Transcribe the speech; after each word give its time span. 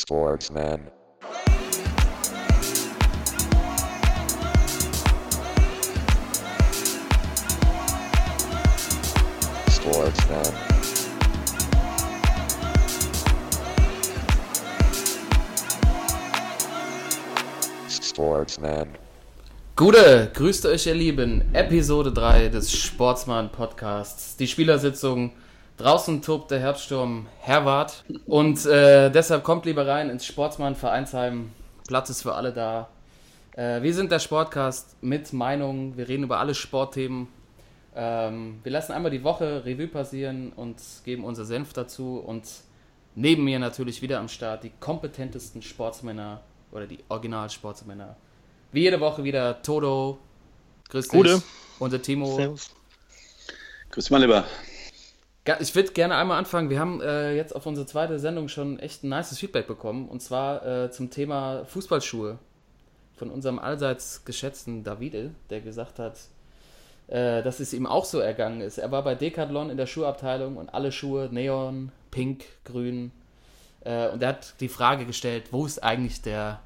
Sportsman. 0.00 0.80
Sportsman. 9.68 10.42
Sportsman. 17.88 18.88
Gute, 19.74 20.30
grüßt 20.32 20.66
euch 20.66 20.86
ihr 20.86 20.94
Lieben. 20.94 21.52
Episode 21.54 22.12
3 22.12 22.50
des 22.50 22.72
Sportsmann 22.72 23.50
Podcasts. 23.50 24.36
Die 24.36 24.46
Spielersitzung. 24.46 25.32
Draußen 25.78 26.22
tobt 26.22 26.50
der 26.50 26.58
Herbststurm 26.58 27.26
Herwart. 27.40 28.04
Und 28.26 28.66
äh, 28.66 29.10
deshalb 29.10 29.44
kommt 29.44 29.64
lieber 29.64 29.86
rein 29.86 30.10
ins 30.10 30.26
Sportsmann 30.26 30.74
Vereinsheim. 30.74 31.52
Platz 31.86 32.10
ist 32.10 32.22
für 32.22 32.34
alle 32.34 32.52
da. 32.52 32.88
Äh, 33.52 33.80
wir 33.82 33.94
sind 33.94 34.10
der 34.10 34.18
Sportcast 34.18 34.96
mit 35.02 35.32
Meinungen. 35.32 35.96
Wir 35.96 36.08
reden 36.08 36.24
über 36.24 36.40
alle 36.40 36.56
Sportthemen. 36.56 37.28
Ähm, 37.94 38.58
wir 38.64 38.72
lassen 38.72 38.90
einmal 38.92 39.12
die 39.12 39.22
Woche 39.22 39.64
Revue 39.64 39.86
passieren 39.86 40.52
und 40.54 40.76
geben 41.04 41.24
unser 41.24 41.44
Senf 41.44 41.72
dazu. 41.74 42.18
Und 42.18 42.44
neben 43.14 43.44
mir 43.44 43.60
natürlich 43.60 44.02
wieder 44.02 44.18
am 44.18 44.28
Start 44.28 44.64
die 44.64 44.72
kompetentesten 44.80 45.62
Sportsmänner 45.62 46.40
oder 46.72 46.88
die 46.88 46.98
Original-Sportsmänner. 47.08 48.16
Wie 48.72 48.80
jede 48.80 48.98
Woche 48.98 49.22
wieder. 49.22 49.62
Gute. 51.08 51.42
Und 51.78 51.92
der 51.92 52.02
Timo. 52.02 52.34
Servus. 52.34 52.70
Grüß 53.90 54.10
mal 54.10 54.20
lieber. 54.20 54.44
Ich 55.60 55.74
würde 55.74 55.92
gerne 55.92 56.16
einmal 56.16 56.38
anfangen. 56.38 56.68
Wir 56.68 56.78
haben 56.78 57.00
äh, 57.00 57.34
jetzt 57.34 57.56
auf 57.56 57.64
unsere 57.64 57.86
zweite 57.86 58.18
Sendung 58.18 58.48
schon 58.48 58.78
echt 58.78 59.02
ein 59.02 59.08
nices 59.08 59.38
Feedback 59.38 59.66
bekommen. 59.66 60.08
Und 60.08 60.20
zwar 60.20 60.66
äh, 60.66 60.90
zum 60.90 61.10
Thema 61.10 61.64
Fußballschuhe. 61.64 62.38
Von 63.16 63.30
unserem 63.30 63.58
allseits 63.58 64.24
geschätzten 64.24 64.84
Davide, 64.84 65.32
der 65.50 65.60
gesagt 65.60 65.98
hat, 65.98 66.18
äh, 67.08 67.42
dass 67.42 67.58
es 67.58 67.72
ihm 67.72 67.86
auch 67.86 68.04
so 68.04 68.20
ergangen 68.20 68.60
ist. 68.60 68.78
Er 68.78 68.92
war 68.92 69.02
bei 69.02 69.14
Decathlon 69.14 69.70
in 69.70 69.76
der 69.76 69.86
Schuhabteilung 69.86 70.56
und 70.56 70.68
alle 70.72 70.92
Schuhe 70.92 71.28
neon, 71.32 71.90
pink, 72.10 72.44
grün. 72.64 73.10
Äh, 73.80 74.10
und 74.10 74.22
er 74.22 74.28
hat 74.28 74.54
die 74.60 74.68
Frage 74.68 75.06
gestellt, 75.06 75.46
wo 75.50 75.66
ist 75.66 75.82
eigentlich 75.82 76.22
der 76.22 76.60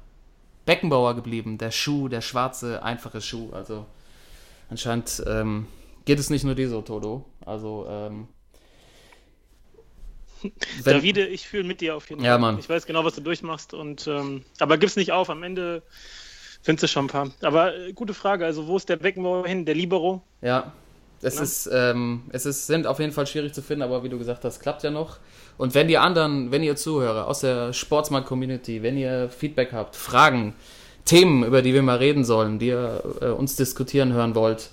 Beckenbauer 0.65 1.15
geblieben? 1.15 1.57
Der 1.57 1.71
Schuh, 1.71 2.07
der 2.07 2.21
schwarze, 2.21 2.83
einfache 2.83 3.21
Schuh. 3.21 3.49
Also 3.53 3.85
anscheinend 4.69 5.23
ähm, 5.25 5.67
geht 6.05 6.19
es 6.19 6.29
nicht 6.29 6.43
nur 6.43 6.55
dir 6.55 6.69
so, 6.69 6.81
Toto. 6.81 7.25
Also 7.45 7.87
ähm, 7.89 8.27
wenn- 10.83 10.93
Davide, 10.95 11.25
ich 11.27 11.47
fühle 11.47 11.63
mit 11.63 11.81
dir 11.81 11.95
auf 11.95 12.09
jeden 12.09 12.23
Ja, 12.23 12.31
Fall. 12.33 12.39
Mann. 12.39 12.59
Ich 12.59 12.69
weiß 12.69 12.85
genau, 12.85 13.03
was 13.03 13.15
du 13.15 13.21
durchmachst. 13.21 13.73
Und, 13.73 14.07
ähm, 14.07 14.43
aber 14.59 14.77
gib's 14.77 14.95
nicht 14.95 15.11
auf. 15.11 15.29
Am 15.29 15.43
Ende 15.43 15.81
findest 16.61 16.83
du 16.83 16.87
schon 16.87 17.05
ein 17.05 17.09
paar. 17.09 17.31
Aber 17.41 17.75
äh, 17.75 17.93
gute 17.93 18.13
Frage. 18.13 18.45
Also, 18.45 18.67
wo 18.67 18.77
ist 18.77 18.89
der 18.89 18.97
Beckenbauer 18.97 19.47
hin? 19.47 19.65
Der 19.65 19.75
Libero? 19.75 20.21
Ja, 20.41 20.71
es, 21.21 21.37
Ne? 21.37 21.41
ist, 21.43 21.69
ähm, 21.71 22.23
es 22.31 22.45
ist, 22.45 22.67
sind 22.67 22.85
auf 22.87 22.99
jeden 22.99 23.11
Fall 23.13 23.27
schwierig 23.27 23.53
zu 23.53 23.61
finden, 23.61 23.81
aber 23.83 24.03
wie 24.03 24.09
du 24.09 24.17
gesagt 24.17 24.43
hast, 24.43 24.59
klappt 24.59 24.83
ja 24.83 24.91
noch. 24.91 25.17
Und 25.57 25.73
wenn 25.75 25.87
die 25.87 25.97
anderen, 25.97 26.51
wenn 26.51 26.63
ihr 26.63 26.75
Zuhörer 26.75 27.27
aus 27.27 27.41
der 27.41 27.73
Sportsmarkt-Community, 27.73 28.81
wenn 28.83 28.97
ihr 28.97 29.29
Feedback 29.29 29.71
habt, 29.71 29.95
Fragen, 29.95 30.53
Themen, 31.05 31.43
über 31.43 31.61
die 31.61 31.73
wir 31.73 31.81
mal 31.83 31.97
reden 31.97 32.23
sollen, 32.23 32.59
die 32.59 32.67
ihr 32.67 33.03
äh, 33.21 33.25
uns 33.27 33.55
diskutieren 33.55 34.13
hören 34.13 34.35
wollt, 34.35 34.71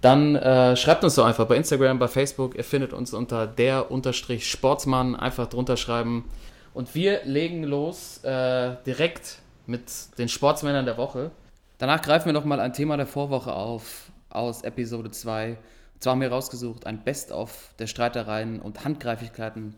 dann 0.00 0.36
äh, 0.36 0.76
schreibt 0.76 1.02
uns 1.02 1.16
doch 1.16 1.26
einfach 1.26 1.46
bei 1.46 1.56
Instagram, 1.56 1.98
bei 1.98 2.08
Facebook. 2.08 2.56
Ihr 2.56 2.64
findet 2.64 2.92
uns 2.92 3.12
unter 3.12 3.46
der 3.46 3.90
Unterstrich 3.90 4.48
Sportsmann. 4.48 5.16
Einfach 5.16 5.48
drunter 5.48 5.76
schreiben. 5.76 6.24
Und 6.72 6.94
wir 6.94 7.24
legen 7.24 7.64
los 7.64 8.22
äh, 8.22 8.76
direkt 8.86 9.38
mit 9.66 9.82
den 10.18 10.28
Sportsmännern 10.28 10.84
der 10.84 10.96
Woche. 10.96 11.32
Danach 11.78 12.00
greifen 12.02 12.26
wir 12.26 12.32
nochmal 12.32 12.60
ein 12.60 12.72
Thema 12.72 12.96
der 12.96 13.06
Vorwoche 13.06 13.52
auf 13.52 14.10
aus 14.30 14.62
Episode 14.62 15.10
2. 15.10 15.50
Und 15.50 16.02
zwar 16.02 16.12
haben 16.12 16.20
wir 16.20 16.30
rausgesucht 16.30 16.86
ein 16.86 17.02
Best-of 17.02 17.74
der 17.78 17.88
Streitereien 17.88 18.60
und 18.60 18.84
Handgreiflichkeiten 18.84 19.74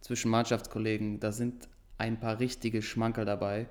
zwischen 0.00 0.30
Mannschaftskollegen. 0.30 1.18
Da 1.18 1.32
sind 1.32 1.68
ein 1.98 2.20
paar 2.20 2.38
richtige 2.38 2.82
Schmankerl 2.82 3.24
dabei. 3.24 3.66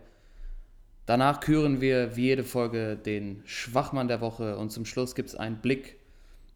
Danach 1.06 1.42
küren 1.42 1.82
wir 1.82 2.16
wie 2.16 2.28
jede 2.28 2.46
Folge 2.46 2.96
den 2.96 3.44
Schwachmann 3.46 4.08
der 4.08 4.22
Woche 4.22 4.58
und 4.58 4.72
zum 4.72 4.86
Schluss 4.86 5.16
gibt 5.16 5.28
es 5.28 5.36
einen 5.36 5.58
Blick 5.58 5.98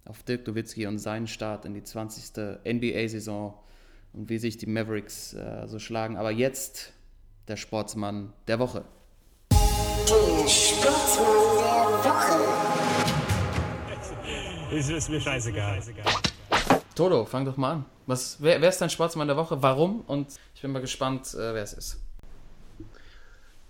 auf 0.05 0.23
Dirk 0.23 0.47
Nowitzki 0.47 0.87
und 0.87 0.99
seinen 0.99 1.27
Start 1.27 1.65
in 1.65 1.73
die 1.73 1.83
20. 1.83 2.63
NBA-Saison 2.65 3.53
und 4.13 4.29
wie 4.29 4.37
sich 4.37 4.57
die 4.57 4.65
Mavericks 4.65 5.33
äh, 5.33 5.67
so 5.67 5.79
schlagen. 5.79 6.15
Aber 6.15 6.31
jetzt 6.31 6.93
der 7.49 7.57
Sportsmann 7.57 8.31
der 8.47 8.59
Woche. 8.59 8.85
Der 9.51 10.47
Sportsmann 10.47 11.27
der 12.05 12.11
Woche. 12.11 12.47
Ist, 14.77 14.89
ist 14.89 15.09
mir 15.09 15.21
scheißegal. 15.21 15.81
Toto, 16.93 17.23
fang 17.23 17.45
doch 17.45 17.55
mal 17.55 17.71
an. 17.71 17.85
Was, 18.05 18.35
wer, 18.41 18.59
wer 18.59 18.67
ist 18.67 18.81
dein 18.81 18.89
Sportsmann 18.89 19.25
der 19.27 19.37
Woche? 19.37 19.61
Warum? 19.63 20.01
Und 20.01 20.27
ich 20.53 20.61
bin 20.61 20.71
mal 20.71 20.81
gespannt, 20.81 21.33
äh, 21.33 21.53
wer 21.53 21.63
es 21.63 21.71
ist. 21.71 22.01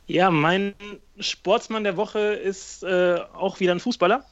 Ja, 0.08 0.32
mein 0.32 0.74
Sportsmann 1.20 1.84
der 1.84 1.98
Woche 1.98 2.20
ist 2.20 2.84
äh, 2.84 3.20
auch 3.34 3.60
wieder 3.60 3.74
ein 3.74 3.80
Fußballer. 3.80 4.24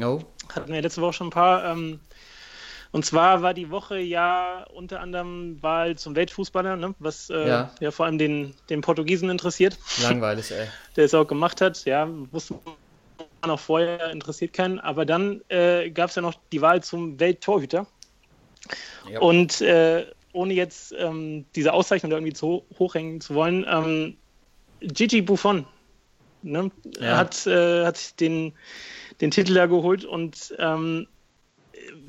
Oh, 0.00 0.20
Hatten 0.54 0.72
wir 0.72 0.80
letzte 0.82 1.02
Woche 1.02 1.12
schon 1.12 1.26
ein 1.28 1.30
paar. 1.30 1.64
Ähm, 1.64 2.00
und 2.92 3.04
zwar 3.04 3.42
war 3.42 3.54
die 3.54 3.70
Woche 3.70 3.98
ja 3.98 4.64
unter 4.72 5.00
anderem 5.00 5.60
Wahl 5.62 5.96
zum 5.96 6.14
Weltfußballer, 6.14 6.76
ne, 6.76 6.94
was 7.00 7.28
äh, 7.30 7.48
Ja. 7.48 7.70
ja. 7.80 7.90
vor 7.90 8.06
allem 8.06 8.18
den, 8.18 8.54
den 8.70 8.80
Portugiesen 8.80 9.28
interessiert. 9.30 9.76
langweilig, 10.02 10.52
ey. 10.52 10.68
der 10.96 11.04
es 11.06 11.14
auch 11.14 11.26
gemacht 11.26 11.60
hat. 11.60 11.84
Ja, 11.84 12.08
wusste 12.30 12.54
man 13.42 13.50
auch 13.50 13.58
vorher, 13.60 14.10
interessiert 14.10 14.52
keinen. 14.52 14.78
Aber 14.78 15.04
dann 15.04 15.40
äh, 15.48 15.90
gab 15.90 16.10
es 16.10 16.16
ja 16.16 16.22
noch 16.22 16.34
die 16.52 16.60
Wahl 16.62 16.82
zum 16.84 17.18
Welttorhüter. 17.18 17.86
Ja. 19.10 19.18
Und 19.20 19.60
äh, 19.60 20.06
ohne 20.32 20.54
jetzt 20.54 20.94
ähm, 20.96 21.44
diese 21.56 21.72
Auszeichnung 21.72 22.10
da 22.10 22.16
irgendwie 22.16 22.32
zu 22.32 22.46
ho- 22.46 22.66
hochhängen 22.78 23.20
zu 23.20 23.34
wollen, 23.34 23.66
ähm, 23.68 24.16
Gigi 24.80 25.22
Buffon 25.22 25.66
ne, 26.42 26.70
Ja. 27.00 27.16
hat, 27.16 27.46
äh, 27.46 27.84
hat 27.84 27.96
sich 27.96 28.16
den, 28.16 28.56
den 29.20 29.30
Titel 29.30 29.54
da 29.54 29.66
geholt 29.66 30.04
und 30.04 30.54
ähm, 30.58 31.06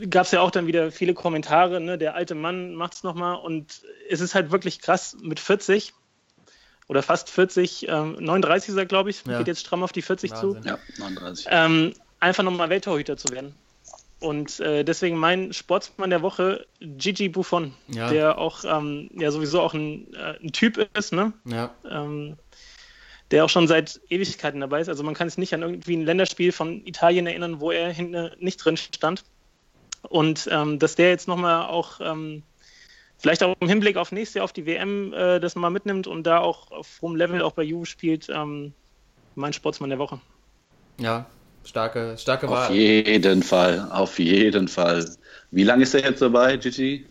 gab 0.09 0.25
es 0.25 0.31
ja 0.31 0.41
auch 0.41 0.51
dann 0.51 0.67
wieder 0.67 0.91
viele 0.91 1.13
Kommentare, 1.13 1.79
ne, 1.81 1.97
der 1.97 2.15
alte 2.15 2.35
Mann 2.35 2.75
macht 2.75 2.95
es 2.95 3.03
nochmal 3.03 3.37
und 3.37 3.81
es 4.09 4.21
ist 4.21 4.35
halt 4.35 4.51
wirklich 4.51 4.79
krass 4.79 5.15
mit 5.21 5.39
40 5.39 5.93
oder 6.87 7.01
fast 7.01 7.29
40, 7.29 7.87
ähm, 7.87 8.15
39 8.19 8.69
ist 8.69 8.77
er, 8.77 8.85
glaube 8.85 9.09
ich, 9.09 9.25
Ja. 9.25 9.37
geht 9.39 9.47
jetzt 9.47 9.61
stramm 9.61 9.83
auf 9.83 9.91
die 9.91 10.01
40 10.01 10.33
zu, 10.35 10.53
Wahnsinn. 10.55 10.63
Ja, 10.65 10.79
39. 10.97 11.47
ähm, 11.49 11.93
einfach 12.19 12.43
nochmal 12.43 12.69
Welttorhüter 12.69 13.17
zu 13.17 13.29
werden. 13.29 13.55
Und 14.21 14.59
äh, 14.61 14.83
deswegen 14.83 15.17
mein 15.17 15.51
Sportsmann 15.53 16.09
der 16.09 16.21
Woche, 16.21 16.65
Gigi 16.79 17.29
Buffon, 17.29 17.73
Ja. 17.87 18.09
der 18.09 18.37
auch 18.37 18.63
ähm, 18.63 19.09
ja 19.13 19.29
sowieso 19.29 19.61
auch 19.61 19.73
ein, 19.73 20.13
äh, 20.13 20.39
ein 20.41 20.51
Typ 20.51 20.77
ist, 20.97 21.11
ne? 21.11 21.33
Ja, 21.45 21.75
ähm, 21.89 22.37
der 23.31 23.43
auch 23.43 23.49
schon 23.49 23.67
seit 23.67 23.99
Ewigkeiten 24.09 24.61
dabei 24.61 24.79
ist. 24.81 24.87
Also 24.89 25.03
man 25.03 25.15
kann 25.15 25.27
sich 25.29 25.37
nicht 25.37 25.53
an 25.53 25.63
irgendwie 25.63 25.97
ein 25.97 26.05
Länderspiel 26.05 26.51
von 26.51 26.85
Italien 26.85 27.27
erinnern, 27.27 27.59
wo 27.59 27.71
er 27.71 27.91
hinten 27.91 28.31
nicht 28.39 28.57
drin 28.57 28.77
stand. 28.77 29.23
Und 30.03 30.47
ähm, 30.51 30.77
dass 30.79 30.95
der 30.95 31.09
jetzt 31.09 31.27
nochmal 31.27 31.65
auch 31.65 31.99
ähm, 31.99 32.43
vielleicht 33.17 33.41
auch 33.43 33.55
im 33.59 33.67
Hinblick 33.67 33.97
auf 33.97 34.11
nächstes 34.11 34.35
Jahr 34.35 34.43
auf 34.45 34.53
die 34.53 34.65
WM 34.67 35.11
äh, 35.13 35.39
das 35.39 35.55
mal 35.55 35.71
mitnimmt 35.71 36.05
und 36.05 36.23
da 36.23 36.39
auch 36.39 36.71
auf 36.71 36.99
hohem 37.01 37.15
Level 37.15 37.41
auch 37.41 37.53
bei 37.53 37.63
Juve 37.63 37.87
spielt, 37.87 38.29
ähm, 38.29 38.73
mein 39.33 39.53
Sportsmann 39.53 39.89
der 39.89 39.99
Woche. 39.99 40.19
ja, 40.99 41.25
starke, 41.65 42.15
starke 42.17 42.47
Auf 42.47 42.53
Wahl. 42.53 42.71
jeden 42.73 43.43
Fall, 43.43 43.87
auf 43.91 44.19
jeden 44.19 44.67
Fall. 44.67 45.05
Wie 45.51 45.63
lange 45.63 45.83
ist 45.83 45.93
er 45.93 46.01
jetzt 46.01 46.21
dabei, 46.21 46.57
Gigi? 46.57 47.05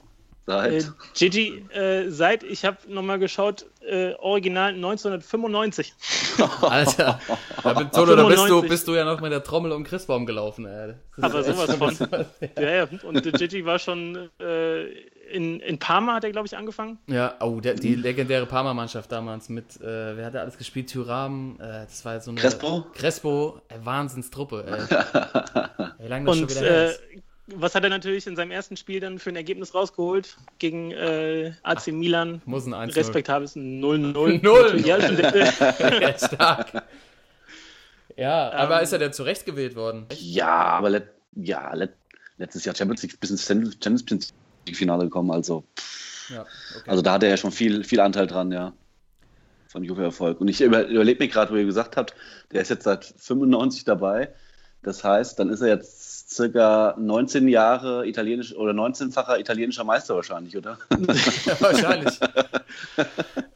Äh, 0.46 0.80
Seit? 0.80 0.92
Gigi, 1.14 1.64
äh, 1.72 2.10
seit, 2.10 2.42
ich 2.42 2.66
habe 2.66 2.76
nochmal 2.86 3.18
geschaut, 3.18 3.64
äh, 3.80 4.12
original 4.14 4.74
1995. 4.74 5.94
Alter, 6.60 7.18
da 7.62 7.72
bin, 7.72 7.90
Toto, 7.90 8.14
da 8.14 8.24
bist 8.24 8.42
du, 8.42 8.60
95. 8.60 8.68
bist 8.68 8.88
du 8.88 8.94
ja 8.94 9.04
noch 9.06 9.22
mit 9.22 9.32
der 9.32 9.42
Trommel 9.42 9.72
um 9.72 9.84
Christbaum 9.84 10.26
gelaufen, 10.26 10.66
ey. 10.66 10.94
Das 11.16 11.32
Aber 11.32 11.42
sowas 11.42 11.96
von. 11.96 12.26
Ja, 12.58 12.70
ja. 12.70 12.88
Und 13.04 13.24
der 13.24 13.32
Gigi 13.32 13.64
war 13.64 13.78
schon 13.78 14.28
äh, 14.38 14.84
in, 15.30 15.60
in 15.60 15.78
Parma, 15.78 16.14
hat 16.14 16.24
er, 16.24 16.30
glaube 16.30 16.46
ich, 16.46 16.56
angefangen. 16.56 16.98
Ja, 17.06 17.36
oh, 17.40 17.60
der, 17.60 17.74
die 17.74 17.94
legendäre 17.94 18.46
Parma-Mannschaft 18.46 19.10
damals 19.10 19.48
mit, 19.48 19.80
äh, 19.80 20.16
wer 20.16 20.26
hat 20.26 20.34
da 20.34 20.40
alles 20.40 20.58
gespielt? 20.58 20.90
Thuram, 20.90 21.56
äh, 21.60 21.84
das 21.84 22.04
war 22.04 22.20
so 22.20 22.30
eine... 22.30 22.40
Crespo? 22.40 22.86
Crespo, 22.94 23.60
äh, 23.68 23.74
Wahnsinnstruppe, 23.84 24.64
ey. 24.66 25.98
Wie 26.04 26.08
lange 26.08 26.26
das 26.26 26.36
schon 26.36 26.44
Und 26.44 26.50
wieder 26.50 26.60
her 26.60 26.88
äh, 26.88 26.90
ist. 26.90 27.00
was 27.46 27.74
hat 27.74 27.84
er 27.84 27.90
natürlich 27.90 28.26
in 28.26 28.36
seinem 28.36 28.50
ersten 28.50 28.76
Spiel 28.76 29.00
dann 29.00 29.18
für 29.18 29.30
ein 29.30 29.36
Ergebnis 29.36 29.74
rausgeholt? 29.74 30.36
Gegen 30.58 30.92
äh, 30.92 31.52
AC 31.62 31.88
Milan. 31.88 32.42
Muss 32.44 32.66
ein 32.66 32.74
1 32.74 32.94
Respektables 32.96 33.56
0-0. 33.56 34.12
Null. 34.42 34.80
Ja, 34.84 35.00
stimmt. 35.00 35.20
ja, 36.00 36.18
stark. 36.18 36.84
Ja, 38.16 38.52
aber 38.52 38.82
ist 38.82 38.92
er 38.92 38.98
denn 38.98 39.12
zurecht 39.12 39.44
gewählt 39.44 39.74
worden? 39.74 40.06
Ja, 40.12 40.54
aber 40.54 40.90
let, 40.90 41.08
ja, 41.34 41.74
let, 41.74 41.94
letztes 42.38 42.64
Jahr 42.64 42.74
Champions 42.74 43.02
League 43.02 43.18
bis 43.18 43.30
ins 43.30 43.46
Champions 43.46 43.74
League 44.10 44.34
Finale 44.72 45.04
gekommen, 45.04 45.30
also, 45.30 45.64
Ja, 46.30 46.42
okay. 46.42 46.88
also 46.90 47.02
da 47.02 47.12
hat 47.12 47.22
er 47.22 47.28
ja 47.28 47.36
schon 47.36 47.52
viel, 47.52 47.84
viel 47.84 48.00
Anteil 48.00 48.26
dran, 48.26 48.50
ja. 48.52 48.72
von 49.68 49.84
Juve-Erfolg. 49.84 50.40
Und 50.40 50.48
ich 50.48 50.60
über, 50.62 50.86
überlege 50.86 51.22
mir 51.22 51.28
gerade, 51.28 51.52
wo 51.52 51.56
ihr 51.56 51.64
gesagt 51.66 51.96
habt, 51.98 52.14
der 52.52 52.62
ist 52.62 52.70
jetzt 52.70 52.84
seit 52.84 53.04
95 53.18 53.84
dabei. 53.84 54.32
Das 54.82 55.02
heißt, 55.02 55.38
dann 55.38 55.48
ist 55.50 55.60
er 55.62 55.68
jetzt 55.68 56.30
circa 56.34 56.94
19 56.98 57.48
Jahre 57.48 58.06
italienisch 58.06 58.54
oder 58.54 58.72
19-facher 58.72 59.38
italienischer 59.38 59.84
Meister 59.84 60.14
wahrscheinlich, 60.14 60.56
oder? 60.56 60.78
Ja, 60.90 60.98
wahrscheinlich. 61.60 62.18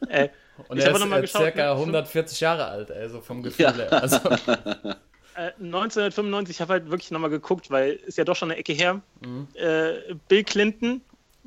Äh, 0.07 0.29
Und 0.67 0.77
Ich 0.77 0.85
er 0.85 0.91
ist 0.91 0.99
noch 0.99 1.07
mal 1.07 1.21
geschaut, 1.21 1.41
circa 1.43 1.65
ne? 1.65 1.79
140 1.79 2.39
Jahre 2.39 2.65
alt, 2.65 2.91
also 2.91 3.21
vom 3.21 3.43
Gefühl 3.43 3.65
Ja. 3.65 3.71
her. 3.73 3.93
Also, 4.01 4.17
Äh, 5.35 5.51
1995, 5.61 6.55
ich 6.55 6.61
habe 6.61 6.73
halt 6.73 6.89
wirklich 6.91 7.11
nochmal 7.11 7.29
geguckt, 7.29 7.69
weil 7.71 7.93
ist 8.05 8.17
ja 8.17 8.23
doch 8.23 8.35
schon 8.35 8.51
eine 8.51 8.59
Ecke 8.59 8.73
her. 8.73 9.01
Mhm. 9.25 9.47
Äh, 9.53 10.15
Bill 10.27 10.43
Clinton, 10.43 11.01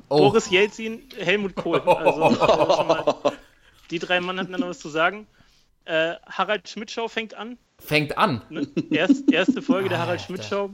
oh, 0.09 0.17
Boris 0.17 0.49
Jelzin, 0.49 1.03
Helmut 1.17 1.55
Kohl. 1.55 1.81
Also 1.85 2.23
äh, 2.23 2.35
schon 2.75 2.87
mal, 2.87 3.15
die 3.91 3.99
drei 3.99 4.19
Mann 4.21 4.39
hatten 4.39 4.51
dann 4.51 4.61
noch 4.61 4.69
was 4.69 4.79
zu 4.79 4.89
sagen. 4.89 5.27
Äh, 5.85 6.15
Harald 6.27 6.67
Schmidt-Show 6.69 7.07
fängt 7.09 7.33
an. 7.35 7.57
fängt 7.79 8.17
an. 8.17 8.41
Ne? 8.49 8.67
Erst, 8.89 9.29
erste 9.31 9.61
Folge 9.61 9.89
der 9.89 9.97
Harald 9.99 10.21
Alter. 10.21 10.23
Schmidt-Show. 10.25 10.69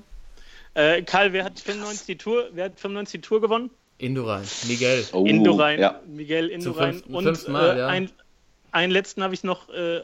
Äh, 0.76 1.02
Karl, 1.02 1.34
wer 1.34 1.44
hat 1.46 1.60
95 1.60 2.06
die 2.06 2.18
Tour? 2.18 2.50
Wer 2.54 2.66
hat 2.66 2.80
95 2.80 3.20
die 3.22 3.28
Tour 3.28 3.42
gewonnen? 3.42 3.72
Indurain, 3.98 4.46
Miguel. 4.68 5.04
Oh, 5.12 5.26
Indurain, 5.26 5.80
Ja. 5.80 6.00
Miguel 6.08 6.48
Indurain. 6.48 6.94
fünften- 6.94 7.16
und 7.16 7.24
fünften 7.24 7.52
Mal, 7.52 7.76
äh, 7.76 7.80
ja. 7.80 7.88
ein, 7.88 8.12
einen 8.72 8.92
letzten 8.92 9.24
habe 9.24 9.34
ich 9.34 9.44
noch, 9.44 9.70
äh, 9.70 10.02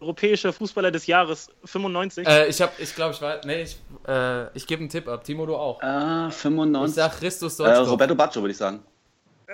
europäischer 0.00 0.52
Fußballer 0.52 0.90
des 0.90 1.06
Jahres, 1.06 1.50
95. 1.64 2.26
Äh, 2.26 2.48
ich 2.48 2.60
hab, 2.60 2.78
ich 2.78 2.94
glaube, 2.94 3.14
ich 3.14 3.20
weiß, 3.20 3.44
nee, 3.44 3.62
ich, 3.62 3.78
äh, 4.06 4.56
ich 4.56 4.66
gebe 4.66 4.80
einen 4.80 4.88
Tipp 4.88 5.08
ab. 5.08 5.24
Timo, 5.24 5.46
du 5.46 5.56
auch. 5.56 5.82
Ah, 5.82 6.28
Ich 6.28 6.34
95. 6.34 6.94
sag 6.94 7.18
Christus 7.18 7.58
äh, 7.58 7.64
Deutschkopf. 7.64 7.90
Roberto 7.90 8.14
Baccio, 8.14 8.42
würde 8.42 8.52
ich 8.52 8.58
sagen. 8.58 8.82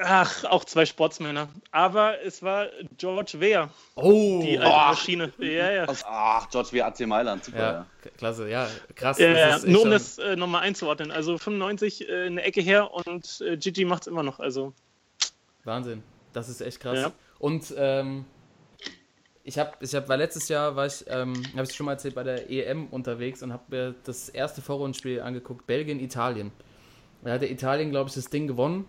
Ach, 0.03 0.45
auch 0.45 0.65
zwei 0.65 0.87
Sportsmänner. 0.87 1.49
Aber 1.73 2.23
es 2.23 2.43
war 2.43 2.69
George 2.97 3.33
Weah, 3.39 3.69
oh, 3.97 4.41
die 4.43 4.59
alte 4.59 4.71
Maschine. 4.71 5.33
Ja, 5.39 5.71
ja. 5.71 5.87
Ach, 6.07 6.49
George 6.49 6.69
wie 6.73 6.83
AC 6.83 7.01
Mailand. 7.01 7.45
Super, 7.45 7.59
ja, 7.59 7.73
ja. 7.73 8.11
klasse, 8.17 8.49
ja, 8.49 8.69
krass. 8.95 9.19
Ja, 9.19 9.59
nur 9.65 9.83
um 9.83 9.91
das 9.91 10.19
äh, 10.19 10.37
nochmal 10.37 10.63
einzuordnen. 10.63 11.11
Also 11.11 11.37
95 11.37 12.09
äh, 12.09 12.27
eine 12.27 12.43
Ecke 12.43 12.61
her 12.61 12.93
und 12.95 13.43
äh, 13.43 13.57
Gigi 13.57 13.85
macht 13.85 14.03
es 14.03 14.07
immer 14.07 14.23
noch. 14.23 14.39
Also 14.41 14.73
Wahnsinn. 15.65 16.03
Das 16.33 16.49
ist 16.49 16.61
echt 16.61 16.81
krass. 16.81 16.99
Ja. 16.99 17.13
Und 17.39 17.75
ähm, 17.77 18.25
ich 19.51 19.59
habe, 19.59 19.73
ich 19.81 19.93
hab, 19.97 20.09
weil 20.09 20.21
letztes 20.21 20.49
Jahr 20.49 20.77
war 20.77 20.87
ich, 20.87 21.05
ähm, 21.09 21.33
habe 21.57 21.65
ich 21.65 21.75
schon 21.75 21.87
mal 21.87 21.93
erzählt, 21.93 22.15
bei 22.15 22.23
der 22.23 22.49
EM 22.49 22.87
unterwegs 22.87 23.43
und 23.43 23.53
habe 23.53 23.65
mir 23.69 23.95
das 24.05 24.29
erste 24.29 24.63
Vorrundenspiel 24.63 25.21
angeguckt, 25.21 25.67
Belgien, 25.67 25.99
Italien. 25.99 26.53
Da 27.25 27.33
hatte 27.33 27.47
Italien, 27.47 27.91
glaube 27.91 28.09
ich, 28.09 28.15
das 28.15 28.31
Ding 28.31 28.47
gewonnen. 28.47 28.85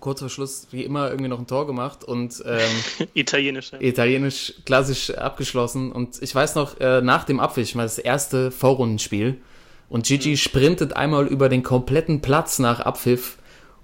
Kurz 0.00 0.20
vor 0.20 0.28
Schluss, 0.28 0.66
wie 0.72 0.84
immer, 0.84 1.08
irgendwie 1.08 1.30
noch 1.30 1.38
ein 1.38 1.46
Tor 1.46 1.66
gemacht 1.66 2.04
und 2.04 2.42
ähm, 2.44 3.08
italienisch. 3.14 3.72
Ja. 3.72 3.80
italienisch 3.80 4.56
klassisch 4.66 5.08
abgeschlossen. 5.08 5.90
Und 5.90 6.22
ich 6.22 6.34
weiß 6.34 6.54
noch, 6.56 6.78
äh, 6.80 7.00
nach 7.00 7.24
dem 7.24 7.40
Abpfiff, 7.40 7.64
ich 7.64 7.74
meine, 7.74 7.86
das 7.86 7.96
erste 7.96 8.50
Vorrundenspiel, 8.50 9.40
und 9.88 10.04
Gigi 10.04 10.36
sprintet 10.36 10.92
einmal 10.92 11.26
über 11.26 11.48
den 11.48 11.62
kompletten 11.62 12.20
Platz 12.20 12.58
nach 12.58 12.80
Abpfiff 12.80 13.37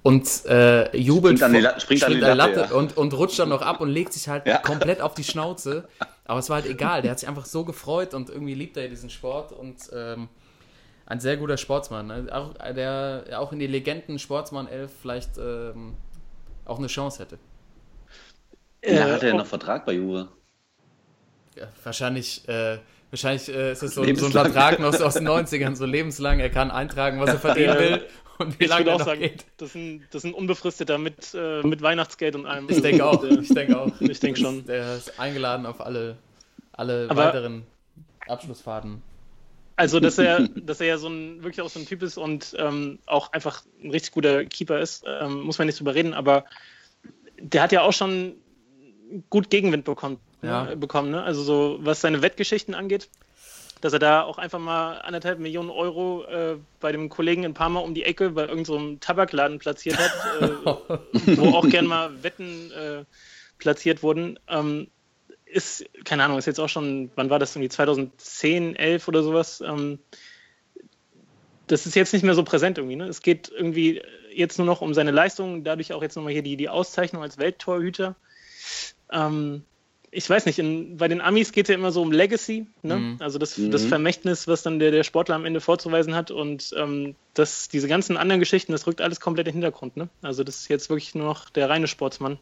und 0.05 0.45
äh, 0.45 0.95
jubelt 0.97 1.39
Springt 1.39 1.43
an 1.43 1.53
die 1.55 1.61
La- 1.61 1.81
springt 1.81 2.05
an 2.05 2.13
die 2.13 2.23
an 2.23 2.37
Latte, 2.37 2.61
ja. 2.71 2.77
und, 2.77 2.95
und 2.97 3.15
rutscht 3.15 3.39
dann 3.39 3.49
noch 3.49 3.63
ab 3.63 3.81
und 3.81 3.89
legt 3.89 4.13
sich 4.13 4.29
halt 4.29 4.47
Ja. 4.47 4.59
komplett 4.59 5.01
auf 5.01 5.15
die 5.15 5.25
Schnauze. 5.25 5.89
Aber 6.27 6.39
es 6.39 6.51
war 6.51 6.57
halt 6.61 6.67
egal, 6.71 7.01
der 7.03 7.11
hat 7.13 7.19
sich 7.21 7.29
einfach 7.29 7.47
so 7.47 7.65
gefreut 7.65 8.13
und 8.13 8.29
irgendwie 8.29 8.53
liebt 8.55 8.77
er 8.77 8.87
diesen 8.89 9.09
Sport 9.09 9.53
und 9.53 9.77
ähm, 9.95 10.29
ein 11.07 11.21
sehr 11.21 11.39
guter 11.39 11.57
Sportsmann. 11.57 12.07
ne? 12.09 12.27
Auch, 12.31 12.53
der 12.75 13.25
auch 13.39 13.53
in 13.53 13.59
die 13.59 13.67
Legenden 13.67 14.19
Sportsmann 14.19 14.69
11 14.69 14.91
vielleicht 15.01 15.39
ähm, 15.39 15.95
auch 16.67 16.79
eine 16.79 16.87
Chance 16.89 17.21
hätte. 17.23 17.39
Lange 18.85 18.99
Äh, 19.09 19.13
hat 19.15 19.23
er 19.23 19.35
oh. 19.35 19.39
noch 19.39 19.47
Vertrag 19.47 19.87
bei 19.87 19.95
Juve? 19.95 20.29
Ja, 21.57 21.69
wahrscheinlich, 21.83 22.47
äh, 22.49 22.79
wahrscheinlich 23.11 23.49
äh, 23.49 23.73
ist 23.73 23.83
es 23.83 23.95
so, 23.95 24.03
so 24.17 24.27
ein. 24.27 24.33
Vertrag 24.33 24.81
noch 24.81 24.99
aus 25.01 25.15
den 25.15 25.27
90ern, 25.29 25.75
so 25.77 25.87
lebenslang. 25.87 26.41
Er 26.41 26.51
kann 26.51 26.71
eintragen, 26.71 27.21
was 27.21 27.31
er 27.31 27.39
verdienen 27.39 27.69
Ja. 27.75 27.79
will 27.81 28.07
und 28.39 28.59
wie 28.59 28.65
Ich 28.65 28.71
lange 28.71 28.93
auch 28.93 29.01
sagen, 29.05 29.21
geht. 29.21 29.45
das 29.57 29.71
ist, 29.71 29.75
ein, 29.77 30.05
das 30.11 30.25
ist 30.25 30.31
ein 30.31 30.35
unbefristeter 30.35 30.99
mit, 30.99 31.35
äh, 31.35 31.63
mit 31.63 31.83
Weihnachtsgeld 31.83 32.35
und 32.37 32.47
allem. 32.47 32.67
Ich 32.69 32.81
denke 32.83 33.05
auch. 33.07 33.23
Äh, 33.25 33.41
Ich 33.41 33.49
denke 33.49 33.79
auch. 33.79 34.01
Ich 34.01 34.21
denke 34.21 34.41
schon. 34.41 34.65
Der 34.67 34.97
ist 34.97 35.19
eingeladen 35.21 35.67
auf 35.67 35.81
alle, 35.81 36.17
alle 36.73 37.07
Aber- 37.11 37.25
weiteren 37.27 37.65
Abschlussfahrten. 38.27 39.03
Also, 39.77 39.99
dass 40.01 40.19
er, 40.19 40.49
dass 40.57 40.81
er 40.81 40.87
ja 40.87 40.99
so 40.99 41.09
ein, 41.09 41.43
wirklich 41.43 41.61
auch 41.61 41.69
so 41.69 41.81
ein 41.81 41.87
Typ 41.87 42.03
ist 42.03 42.17
und 42.17 42.55
ähm, 42.59 42.99
auch 43.07 43.33
einfach 43.33 43.65
ein 43.83 43.91
richtig 43.91 44.13
guter 44.13 44.45
Keeper 44.45 44.79
ist, 44.79 45.05
ähm, 45.07 45.41
muss 45.43 45.59
man 45.59 45.67
nicht 45.67 45.79
drüber 45.81 45.95
reden, 45.95 46.15
aber 46.15 46.45
der 47.41 47.63
hat 47.63 47.73
ja 47.73 47.83
auch 47.83 47.93
schon 47.93 48.35
gut 49.31 49.51
Gegenwind 49.51 49.85
bekommen. 49.85 50.19
Ja. 50.43 50.65
Ne, 50.65 50.77
bekommen 50.77 51.11
ne? 51.11 51.23
Also, 51.23 51.43
so 51.43 51.79
was 51.81 52.01
seine 52.01 52.23
Wettgeschichten 52.23 52.75
angeht, 52.75 53.09
dass 53.81 53.93
er 53.93 53.99
da 53.99 54.23
auch 54.23 54.39
einfach 54.39 54.59
mal 54.59 54.99
anderthalb 54.99 55.39
Millionen 55.39 55.71
Euro 55.71 56.25
äh, 56.25 56.57
bei 56.81 56.93
dem 56.93 57.09
Kollegen 57.09 57.45
in 57.45 57.55
Parma 57.55 57.81
um 57.81 57.95
die 57.95 58.05
Ecke 58.05 58.31
bei 58.31 58.47
irgendeinem 58.47 58.93
so 58.93 58.97
Tabakladen 59.01 59.59
platziert 59.59 59.99
hat, 59.99 60.13
äh, 60.41 61.37
wo 61.37 61.55
auch 61.57 61.69
gern 61.69 61.87
mal 61.87 62.23
Wetten 62.23 62.71
äh, 62.73 63.05
platziert 63.59 64.03
wurden. 64.03 64.39
Ähm, 64.49 64.89
ist, 65.45 65.85
keine 66.05 66.25
Ahnung, 66.25 66.39
ist 66.39 66.47
jetzt 66.47 66.59
auch 66.59 66.69
schon, 66.69 67.11
wann 67.15 67.31
war 67.31 67.39
das 67.39 67.55
irgendwie, 67.55 67.69
2010, 67.69 68.77
11 68.77 69.09
oder 69.09 69.23
sowas. 69.23 69.61
Ähm, 69.61 69.99
das 71.67 71.87
ist 71.87 71.95
jetzt 71.95 72.13
nicht 72.13 72.25
mehr 72.25 72.35
so 72.35 72.43
präsent 72.43 72.79
irgendwie. 72.79 72.97
Ne? 72.97 73.07
Es 73.07 73.23
geht 73.23 73.51
irgendwie 73.51 74.03
jetzt 74.33 74.59
nur 74.59 74.67
noch 74.67 74.81
um 74.81 74.95
seine 74.95 75.13
Leistung, 75.13 75.65
dadurch 75.65 75.93
auch 75.93 76.03
jetzt 76.03 76.17
nochmal 76.17 76.33
hier 76.33 76.43
die, 76.43 76.57
die 76.57 76.69
Auszeichnung 76.69 77.23
als 77.23 77.39
Welttorhüter. 77.39 78.17
Ähm, 79.13 79.65
ich 80.15 80.31
weiß 80.31 80.47
nicht, 80.47 80.59
in, 80.59 80.97
bei 80.97 81.09
den 81.09 81.21
Amis 81.21 81.53
geht 81.53 81.67
es 81.67 81.69
ja 81.71 81.75
immer 81.75 81.91
so 81.93 82.01
um 82.01 82.13
Legacy, 82.13 82.67
ne? 82.83 82.97
Mhm. 82.97 83.17
also 83.19 83.39
das, 83.39 83.59
Mhm. 83.59 83.71
das 83.73 83.85
Vermächtnis, 83.85 84.47
was 84.47 84.63
dann 84.63 84.79
der, 84.79 84.91
der 84.91 85.03
Sportler 85.03 85.35
am 85.35 85.45
Ende 85.45 85.61
vorzuweisen 85.61 86.15
hat 86.15 86.31
und 86.31 86.71
ähm, 86.77 87.15
das, 87.35 87.69
diese 87.69 87.89
ganzen 87.89 88.17
anderen 88.17 88.39
Geschichten, 88.41 88.73
das 88.73 88.87
rückt 88.87 89.01
alles 89.01 89.21
komplett 89.21 89.47
in 89.49 89.53
den 89.55 89.63
Hintergrund. 89.63 89.97
Ne? 89.97 90.09
Also 90.23 90.45
das 90.45 90.57
ist 90.61 90.69
jetzt 90.69 90.89
wirklich 90.89 91.15
nur 91.15 91.27
noch 91.27 91.51
der 91.51 91.69
reine 91.69 91.89
Sportsmann. 91.89 92.39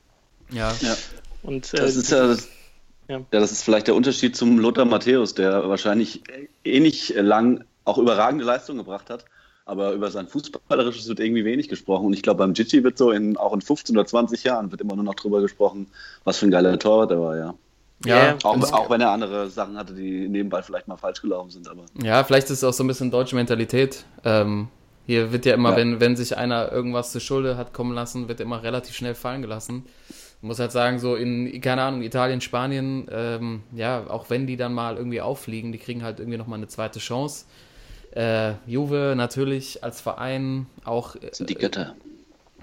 Ja. 0.51 0.75
Ja. 0.81 0.97
Und, 1.43 1.73
äh, 1.75 1.79
Das 1.79 1.97
ist 1.97 2.11
ja, 2.13 2.33
Ja. 2.33 2.37
ja. 3.09 3.27
das 3.31 3.53
ist 3.53 3.63
vielleicht 3.65 3.87
der 3.87 3.95
Unterschied 3.95 4.37
zum 4.37 4.59
Lothar 4.59 4.85
Matthäus, 4.85 5.35
der 5.35 5.69
wahrscheinlich 5.69 6.23
ähnlich 6.65 7.15
lang 7.17 7.65
auch 7.85 7.99
überragende 7.99 8.45
Leistungen 8.45 8.79
gebracht 8.79 9.11
hat, 9.11 9.25
aber 9.64 9.93
über 9.93 10.11
sein 10.11 10.29
Fußballerisches 10.29 11.09
wird 11.09 11.20
irgendwie 11.20 11.44
wenig 11.44 11.69
gesprochen. 11.69 12.06
Und 12.06 12.12
ich 12.12 12.23
glaube, 12.23 12.38
beim 12.38 12.53
Gigi 12.53 12.82
wird 12.82 12.99
so 12.99 13.11
in, 13.11 13.37
auch 13.37 13.53
in 13.53 13.61
15 13.61 13.97
oder 13.97 14.06
20 14.06 14.44
Jahren 14.44 14.70
wird 14.70 14.81
immer 14.81 14.94
nur 14.97 15.05
noch 15.05 15.14
drüber 15.14 15.41
gesprochen, 15.41 15.87
was 16.25 16.38
für 16.38 16.47
ein 16.47 16.50
geiler 16.50 16.79
Torwart 16.79 17.11
er 17.11 17.20
war, 17.20 17.37
ja. 17.37 17.55
Ja, 18.05 18.37
Auch, 18.43 18.73
auch 18.73 18.91
wenn 18.91 19.00
er 19.00 19.11
andere 19.11 19.49
Sachen 19.49 19.79
hatte, 19.79 19.94
die 19.94 20.28
nebenbei 20.28 20.62
vielleicht 20.62 20.88
mal 20.88 20.97
falsch 20.97 21.23
gelaufen 21.23 21.50
sind, 21.50 21.69
aber. 21.69 21.85
Ja, 22.02 22.25
vielleicht 22.25 22.50
ist 22.50 22.59
es 22.59 22.64
auch 22.64 22.73
so 22.73 22.83
ein 22.83 22.88
bisschen 22.88 23.12
deutsche 23.12 23.37
Mentalität. 23.37 24.04
Ähm, 24.25 24.69
hier 25.07 25.33
wird 25.33 25.47
ja 25.47 25.54
immer, 25.54 25.71
Ja. 25.71 25.76
Wenn, 25.76 26.00
wenn 26.00 26.16
sich 26.16 26.37
einer 26.37 26.73
irgendwas 26.73 27.12
zur 27.12 27.21
Schulde 27.21 27.57
hat 27.57 27.73
kommen 27.73 27.95
lassen, 27.95 28.28
wird 28.28 28.40
immer 28.40 28.62
relativ 28.62 28.97
schnell 28.97 29.14
fallen 29.14 29.42
gelassen. 29.42 29.85
Ich 30.09 30.42
muss 30.49 30.59
halt 30.59 30.73
sagen, 30.73 30.99
so 30.99 31.14
in, 31.14 31.61
keine 31.61 31.83
Ahnung, 31.83 32.02
Italien, 32.02 32.40
Spanien, 32.40 33.07
ähm, 33.12 33.62
ja, 33.73 34.04
auch 34.09 34.31
wenn 34.31 34.49
die 34.49 34.57
dann 34.57 34.75
mal 34.75 34.97
irgendwie 34.97 35.21
auffliegen, 35.21 35.71
die 35.71 35.78
kriegen 35.78 36.02
halt 36.02 36.19
irgendwie 36.19 36.38
nochmal 36.38 36.59
eine 36.59 36.66
zweite 36.66 36.99
Chance. 36.99 37.45
Äh, 38.14 38.54
Juve 38.66 39.14
natürlich 39.16 39.83
als 39.83 40.00
Verein 40.00 40.66
auch, 40.85 41.16
äh, 41.16 41.31
Sind 41.33 41.49
die 41.50 41.54
Götter. 41.54 41.95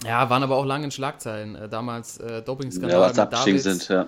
ja, 0.06 0.30
waren 0.30 0.44
aber 0.44 0.56
auch 0.58 0.66
lange 0.66 0.86
in 0.86 0.92
Schlagzeilen. 0.92 1.56
Äh, 1.56 1.70
damals 1.70 2.18
äh, 2.20 2.42
Dopingskandal 2.42 3.00
Ja, 3.00 3.06
was 3.06 3.14
mit 3.14 3.20
abgestiegen 3.20 3.58
Davids 3.64 3.86
sind, 3.86 3.90
ja. 3.90 4.08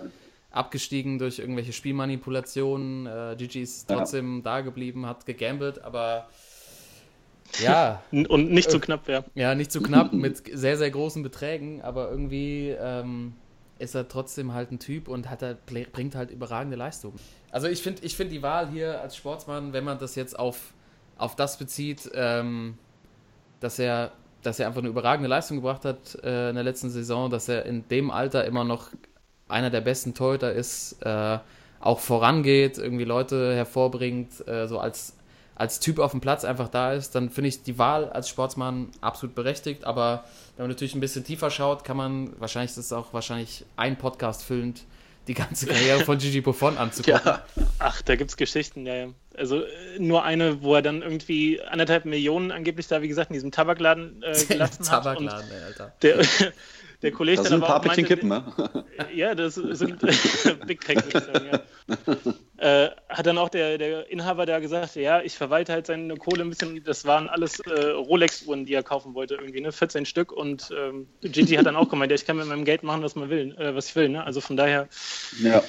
abgestiegen 0.51 1.19
durch 1.19 1.39
irgendwelche 1.39 1.73
Spielmanipulationen. 1.73 3.07
Äh, 3.07 3.35
Gigi 3.37 3.61
ist 3.61 3.89
Ja. 3.89 3.97
trotzdem 3.97 4.43
da 4.43 4.61
geblieben, 4.61 5.05
hat 5.05 5.25
gegambelt, 5.25 5.83
aber 5.83 6.27
ja, 7.61 8.01
und 8.11 8.51
nicht 8.51 8.71
so 8.71 8.79
knapp, 8.79 9.09
ja. 9.09 9.23
ja, 9.35 9.55
nicht 9.55 9.71
zu 9.71 9.81
knapp 9.81 10.13
mit 10.13 10.41
sehr, 10.57 10.77
sehr 10.77 10.89
großen 10.91 11.21
Beträgen, 11.23 11.81
aber 11.81 12.09
irgendwie 12.09 12.69
ähm, 12.79 13.33
ist 13.79 13.95
er 13.95 14.07
trotzdem 14.07 14.53
halt 14.53 14.71
ein 14.71 14.79
Typ 14.79 15.07
und 15.07 15.29
hat 15.29 15.41
er, 15.41 15.55
bringt 15.55 16.15
halt 16.15 16.31
überragende 16.31 16.77
Leistungen. 16.77 17.19
Also 17.51 17.67
ich 17.67 17.81
finde 17.81 18.03
ich 18.05 18.15
find 18.15 18.31
die 18.31 18.41
Wahl 18.41 18.69
hier 18.69 19.01
als 19.01 19.17
Sportsmann, 19.17 19.73
wenn 19.73 19.83
man 19.83 19.97
das 19.99 20.15
jetzt 20.15 20.37
auf, 20.39 20.71
auf 21.21 21.35
das 21.35 21.57
bezieht, 21.57 22.09
ähm, 22.13 22.77
dass 23.59 23.79
er 23.79 24.11
dass 24.41 24.59
er 24.59 24.67
einfach 24.67 24.79
eine 24.79 24.89
überragende 24.89 25.29
Leistung 25.29 25.57
gebracht 25.57 25.85
hat 25.85 26.15
äh, 26.23 26.49
in 26.49 26.55
der 26.55 26.63
letzten 26.63 26.89
Saison, 26.89 27.29
dass 27.29 27.47
er 27.47 27.65
in 27.65 27.87
dem 27.89 28.09
Alter 28.09 28.45
immer 28.45 28.63
noch 28.63 28.89
einer 29.47 29.69
der 29.69 29.81
besten 29.81 30.13
Torhüter 30.13 30.51
ist, 30.51 30.97
äh, 31.03 31.37
auch 31.79 31.99
vorangeht, 31.99 32.77
irgendwie 32.77 33.03
Leute 33.03 33.53
hervorbringt, 33.55 34.47
äh, 34.47 34.67
so 34.67 34.79
als, 34.79 35.15
als 35.55 35.79
Typ 35.79 35.99
auf 35.99 36.11
dem 36.11 36.21
Platz 36.21 36.43
einfach 36.43 36.69
da 36.69 36.93
ist, 36.93 37.15
dann 37.15 37.29
finde 37.29 37.49
ich 37.49 37.63
die 37.63 37.77
Wahl 37.77 38.09
als 38.09 38.29
Sportsmann 38.29 38.89
absolut 39.01 39.35
berechtigt. 39.35 39.83
Aber 39.83 40.23
wenn 40.55 40.63
man 40.63 40.71
natürlich 40.71 40.95
ein 40.95 41.01
bisschen 41.01 41.23
tiefer 41.23 41.49
schaut, 41.49 41.83
kann 41.83 41.97
man, 41.97 42.39
wahrscheinlich 42.39 42.71
ist 42.71 42.77
es 42.77 42.93
auch 42.93 43.13
wahrscheinlich 43.13 43.65
ein 43.75 43.97
Podcast 43.97 44.43
füllend, 44.43 44.83
die 45.27 45.33
ganze 45.33 45.67
Karriere 45.67 46.03
von 46.03 46.17
Gigi 46.17 46.41
Buffon 46.41 46.77
anzugucken. 46.79 47.21
Ja, 47.25 47.45
Ach, 47.79 48.01
da 48.01 48.15
gibt's 48.15 48.37
Geschichten, 48.37 48.85
ja, 48.85 48.95
ja. 48.95 49.07
Also 49.35 49.61
äh, 49.61 49.99
nur 49.99 50.23
eine, 50.23 50.61
wo 50.61 50.75
er 50.75 50.81
dann 50.81 51.01
irgendwie 51.01 51.61
anderthalb 51.61 52.05
Millionen 52.05 52.51
angeblich 52.51 52.87
da, 52.87 53.01
wie 53.01 53.07
gesagt, 53.07 53.29
in 53.29 53.35
diesem 53.35 53.51
Tabakladen 53.51 54.21
äh, 54.23 54.45
gelassen 54.47 54.89
hat. 54.89 55.03
Tabakladen, 55.03 55.49
ey, 55.51 55.63
Alter. 55.63 55.93
der, 56.01 56.25
der 57.01 57.11
Kollege 57.11 57.37
Das 57.37 57.49
dann 57.49 57.59
sind 57.59 57.63
ein 57.63 57.67
paar 57.67 57.81
Päckchen 57.81 58.03
meinte, 58.03 58.15
Kippen, 58.15 58.29
ne? 58.29 58.85
Ja, 59.15 59.33
das 59.33 59.55
sind 59.55 59.99
Big 60.67 60.85
Pack, 60.85 61.05
würde 61.05 61.17
ich 61.17 61.23
sagen, 61.23 61.45
ja. 61.51 62.85
Äh, 62.85 62.91
hat 63.09 63.25
dann 63.25 63.37
auch 63.37 63.49
der, 63.49 63.77
der 63.77 64.09
Inhaber 64.11 64.45
da 64.45 64.59
gesagt, 64.59 64.95
ja, 64.95 65.21
ich 65.21 65.35
verwalte 65.35 65.73
halt 65.73 65.87
seine 65.87 66.15
Kohle 66.15 66.43
ein 66.43 66.49
bisschen, 66.49 66.83
das 66.83 67.05
waren 67.05 67.27
alles 67.27 67.59
äh, 67.61 67.89
Rolex-Uhren, 67.89 68.65
die 68.65 68.73
er 68.73 68.83
kaufen 68.83 69.15
wollte, 69.15 69.35
irgendwie, 69.35 69.61
ne? 69.61 69.71
14 69.71 70.05
Stück 70.05 70.31
und 70.31 70.69
ähm, 70.77 71.07
Gigi 71.21 71.55
hat 71.55 71.65
dann 71.65 71.75
auch 71.75 71.89
gemeint, 71.89 72.11
ja, 72.11 72.15
ich 72.15 72.25
kann 72.25 72.37
mit 72.37 72.45
meinem 72.47 72.65
Geld 72.65 72.83
machen, 72.83 73.01
was 73.01 73.15
man 73.15 73.29
will, 73.29 73.55
äh, 73.57 73.73
was 73.75 73.89
ich 73.89 73.95
will, 73.95 74.09
ne? 74.09 74.23
Also 74.23 74.41
von 74.41 74.57
daher 74.57 74.87
Ja. 75.41 75.63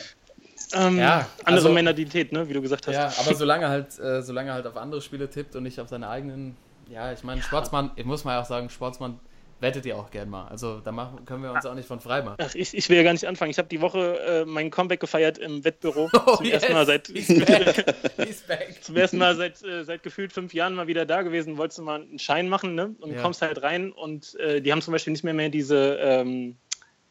Ähm, 0.74 0.98
Ja, 0.98 1.26
andere 1.44 1.56
also- 1.66 1.68
Mentalität, 1.72 2.32
ne? 2.32 2.48
Wie 2.48 2.52
du 2.52 2.62
gesagt 2.62 2.86
hast. 2.86 2.94
Ja, 2.94 3.12
aber 3.24 3.34
solange 3.34 3.68
halt, 3.68 3.98
äh, 3.98 4.22
solange 4.22 4.50
er 4.50 4.54
halt 4.54 4.66
auf 4.66 4.76
andere 4.76 5.00
Spiele 5.00 5.28
tippt 5.30 5.54
und 5.56 5.62
nicht 5.64 5.80
auf 5.80 5.88
seine 5.88 6.08
eigenen, 6.08 6.56
ja, 6.90 7.12
ich 7.12 7.22
meine, 7.24 7.42
Sportsmann, 7.42 7.90
ich 7.96 8.04
muss 8.04 8.24
mal 8.24 8.40
auch 8.40 8.44
sagen, 8.46 8.68
Sportsmann 8.70 9.18
wettet 9.60 9.86
ihr 9.86 9.96
auch 9.96 10.10
gern 10.10 10.28
mal. 10.28 10.48
Also 10.48 10.80
da 10.80 10.90
machen, 10.90 11.24
können 11.24 11.44
wir 11.44 11.52
uns 11.52 11.64
auch 11.64 11.74
nicht 11.74 11.86
von 11.86 12.00
frei 12.00 12.20
machen. 12.20 12.34
Ach, 12.40 12.52
ich, 12.56 12.76
ich 12.76 12.88
will 12.88 12.96
ja 12.96 13.04
gar 13.04 13.12
nicht 13.12 13.28
anfangen. 13.28 13.52
Ich 13.52 13.58
habe 13.58 13.68
die 13.68 13.80
Woche 13.80 14.18
äh, 14.18 14.44
mein 14.44 14.70
Comeback 14.72 14.98
gefeiert 14.98 15.38
im 15.38 15.64
Wettbüro. 15.64 16.10
Oh, 16.26 16.36
zum 16.36 16.46
ersten 16.46 16.72
Mal 16.72 16.84
seit 16.84 17.06
zum 18.80 18.96
ersten 18.96 19.18
Mal 19.18 19.36
seit, 19.36 19.62
äh, 19.62 19.84
seit 19.84 20.02
gefühlt 20.02 20.32
fünf 20.32 20.52
Jahren 20.54 20.74
mal 20.74 20.88
wieder 20.88 21.06
da 21.06 21.22
gewesen, 21.22 21.58
wolltest 21.58 21.78
du 21.78 21.82
mal 21.82 22.00
einen 22.02 22.18
Schein 22.18 22.48
machen, 22.48 22.74
ne? 22.74 22.94
Und 23.00 23.12
Ja. 23.12 23.22
kommst 23.22 23.40
halt 23.42 23.62
rein 23.62 23.92
und 23.92 24.34
äh, 24.40 24.60
die 24.60 24.72
haben 24.72 24.82
zum 24.82 24.92
Beispiel 24.92 25.12
nicht 25.12 25.22
mehr 25.24 25.34
mehr 25.34 25.48
diese, 25.48 25.96
ähm, 26.00 26.56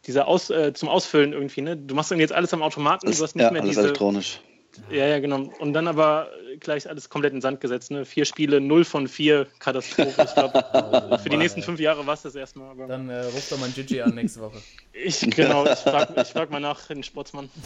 diese 0.07 0.25
Aus, 0.25 0.49
äh, 0.49 0.73
zum 0.73 0.89
Ausfüllen 0.89 1.33
irgendwie, 1.33 1.61
ne? 1.61 1.77
Du 1.77 1.95
machst 1.95 2.11
dann 2.11 2.19
jetzt 2.19 2.33
alles 2.33 2.53
am 2.53 2.61
Automaten, 2.63 3.07
Das, 3.07 3.17
du 3.17 3.23
hast 3.23 3.35
nicht 3.35 3.45
ja, 3.45 3.51
mehr 3.51 3.61
alles 3.61 3.75
diese. 3.75 3.87
elektronisch. 3.87 4.41
Ja, 4.89 5.05
ja, 5.05 5.19
genau. 5.19 5.49
Und 5.59 5.73
dann 5.73 5.87
aber 5.87 6.29
gleich 6.59 6.87
alles 6.89 7.09
komplett 7.09 7.33
in 7.33 7.37
den 7.37 7.41
Sand 7.41 7.59
gesetzt, 7.59 7.91
ne? 7.91 8.05
Vier 8.05 8.25
Spiele, 8.25 8.61
null 8.61 8.85
von 8.85 9.07
vier 9.07 9.47
Katastrophe. 9.59 10.23
Ich 10.23 10.33
glaube, 10.33 10.53
für 11.21 11.29
die 11.29 11.29
Mann, 11.31 11.39
nächsten 11.39 11.61
fünf 11.61 11.79
Jahre 11.79 12.05
war 12.07 12.13
es 12.13 12.21
das 12.21 12.35
erstmal. 12.35 12.71
Aber 12.71 12.87
Dann 12.87 13.09
äh, 13.09 13.25
ruft 13.25 13.51
doch 13.51 13.59
mein 13.59 13.73
Gigi 13.73 14.01
an 14.01 14.15
nächste 14.15 14.41
Woche. 14.41 14.57
ich, 14.93 15.19
genau, 15.29 15.65
ich 15.65 15.79
frage 15.79 16.21
ich 16.21 16.29
frag 16.29 16.49
mal 16.51 16.61
nach 16.61 16.87
den 16.87 17.03
Sportsmann. 17.03 17.49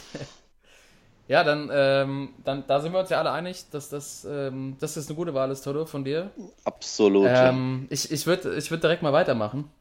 Ja, 1.27 1.43
dann, 1.43 1.71
ähm, 1.73 2.35
dann, 2.43 2.65
da 2.67 2.79
sind 2.79 2.93
wir 2.93 2.99
uns 2.99 3.09
ja 3.09 3.17
alle 3.17 3.31
einig, 3.31 3.65
dass 3.71 3.89
das, 3.89 4.27
ähm, 4.29 4.77
dass 4.79 4.93
das 4.93 5.07
eine 5.07 5.15
gute 5.15 5.33
Wahl 5.33 5.49
ist, 5.49 5.63
Toto, 5.63 5.87
von 5.87 6.05
dir. 6.05 6.29
Absolut. 6.65 7.27
Ähm, 7.27 7.87
ich 7.89 8.11
ich 8.11 8.27
würde 8.27 8.55
ich 8.55 8.69
würd 8.69 8.83
direkt 8.83 9.01
mal 9.01 9.11
weitermachen. 9.11 9.71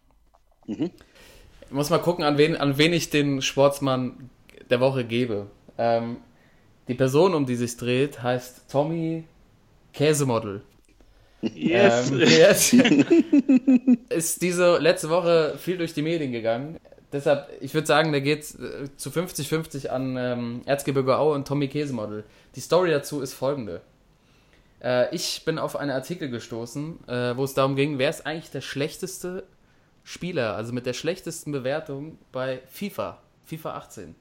Mhm. 0.67 0.91
Ich 1.75 1.77
muss 1.77 1.91
mal 1.91 1.99
gucken, 1.99 2.23
an 2.23 2.39
wen, 2.39 2.57
an 2.57 2.79
wen 2.79 2.93
ich 2.93 3.11
den 3.11 3.43
Sportsmann 3.43 4.31
der 4.71 4.79
Woche 4.79 5.05
gebe. 5.05 5.49
Ähm, 5.77 6.19
die 6.87 6.95
Person, 6.95 7.35
um 7.35 7.47
die 7.47 7.57
sich 7.57 7.77
dreht, 7.77 8.23
heißt 8.23 8.71
Tommy 8.71 9.25
Käsemodel. 9.93 10.63
Yes. 11.43 12.13
Ähm, 12.13 12.21
ist, 14.09 14.09
ist 14.09 14.43
diese 14.43 14.79
letzte 14.79 15.11
Woche 15.11 15.57
viel 15.59 15.77
durch 15.77 15.93
die 15.93 16.03
Medien 16.03 16.31
gegangen. 16.31 16.77
Deshalb, 17.13 17.49
ich 17.61 17.75
würde 17.75 17.89
sagen, 17.89 18.13
der 18.13 18.21
geht 18.21 18.55
äh, 18.55 18.97
zu 18.97 19.11
50-50 19.11 19.89
an 19.89 20.17
ähm, 20.17 20.61
Erzgebirge 20.67 21.19
Aue 21.19 21.35
und 21.35 21.49
Tommy 21.49 21.67
Käsemodel. 21.67 22.23
Die 22.55 22.61
Story 22.61 22.93
dazu 22.93 23.21
ist 23.21 23.35
folgende. 23.35 23.81
Äh, 24.81 25.13
ich 25.13 25.45
bin 25.45 25.59
auf 25.59 25.75
einen 25.75 25.91
Artikel 25.91 26.29
gestoßen, 26.29 27.09
äh, 27.09 27.37
wo 27.37 27.43
es 27.43 27.55
darum 27.55 27.75
ging, 27.75 27.99
wer 27.99 28.11
ist 28.11 28.25
eigentlich 28.25 28.53
der 28.53 28.61
schlechteste 28.61 29.43
Spieler, 30.05 30.55
also 30.55 30.73
mit 30.73 30.87
der 30.87 30.93
schlechtesten 30.93 31.51
Bewertung 31.51 32.19
bei 32.31 32.63
FIFA, 32.71 33.21
FIFA 33.45 33.77
18. 33.77 34.15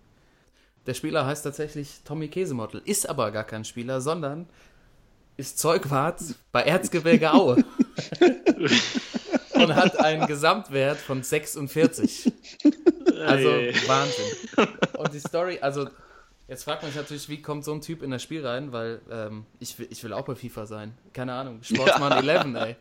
Der 0.85 0.93
Spieler 0.93 1.25
heißt 1.25 1.43
tatsächlich 1.43 2.01
Tommy 2.03 2.29
Käsemodel, 2.29 2.81
ist 2.85 3.07
aber 3.07 3.31
gar 3.31 3.43
kein 3.43 3.65
Spieler, 3.65 4.01
sondern 4.01 4.47
ist 5.37 5.59
Zeugwart 5.59 6.21
bei 6.51 6.63
Erzgebirge 6.63 7.33
Aue. 7.33 7.63
und 9.53 9.75
hat 9.75 9.99
einen 9.99 10.27
Gesamtwert 10.27 10.97
von 10.97 11.23
46. 11.23 12.31
Also. 13.25 13.49
Wahnsinn. 13.87 14.67
Und 14.97 15.13
die 15.13 15.19
Story, 15.19 15.59
also 15.61 15.89
jetzt 16.47 16.63
fragt 16.63 16.81
man 16.83 16.91
sich 16.91 16.99
natürlich, 16.99 17.29
wie 17.29 17.41
kommt 17.41 17.63
so 17.63 17.73
ein 17.73 17.81
Typ 17.81 18.03
in 18.03 18.11
das 18.11 18.21
Spiel 18.21 18.45
rein, 18.45 18.71
weil 18.71 19.01
ähm, 19.09 19.45
ich, 19.59 19.77
will, 19.79 19.87
ich 19.89 20.03
will 20.03 20.13
auch 20.13 20.25
bei 20.25 20.35
FIFA 20.35 20.65
sein. 20.65 20.97
Keine 21.13 21.33
Ahnung. 21.33 21.59
Sportsman 21.63 22.25
11, 22.25 22.55
ey. 22.55 22.75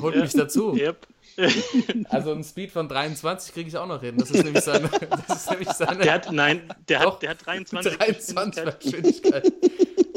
Holt 0.00 0.16
mich 0.16 0.32
dazu. 0.32 0.74
Yep. 0.74 1.06
Also 2.08 2.32
ein 2.32 2.42
Speed 2.42 2.72
von 2.72 2.88
23 2.88 3.54
kriege 3.54 3.68
ich 3.68 3.76
auch 3.76 3.86
noch 3.86 4.00
hin. 4.00 4.16
Das 4.18 4.30
ist 4.30 4.42
nämlich 4.44 4.64
seine. 4.64 4.90
Das 5.28 5.36
ist 5.36 5.50
nämlich 5.50 5.68
seine 5.68 6.02
Der 6.02 6.14
hat, 6.14 6.32
nein, 6.32 6.62
der 6.88 7.00
Doch. 7.00 7.14
hat, 7.14 7.22
der 7.22 7.30
hat 7.30 7.46
23. 7.46 7.96
23 7.96 8.78
Geschwindigkeit. 8.80 9.52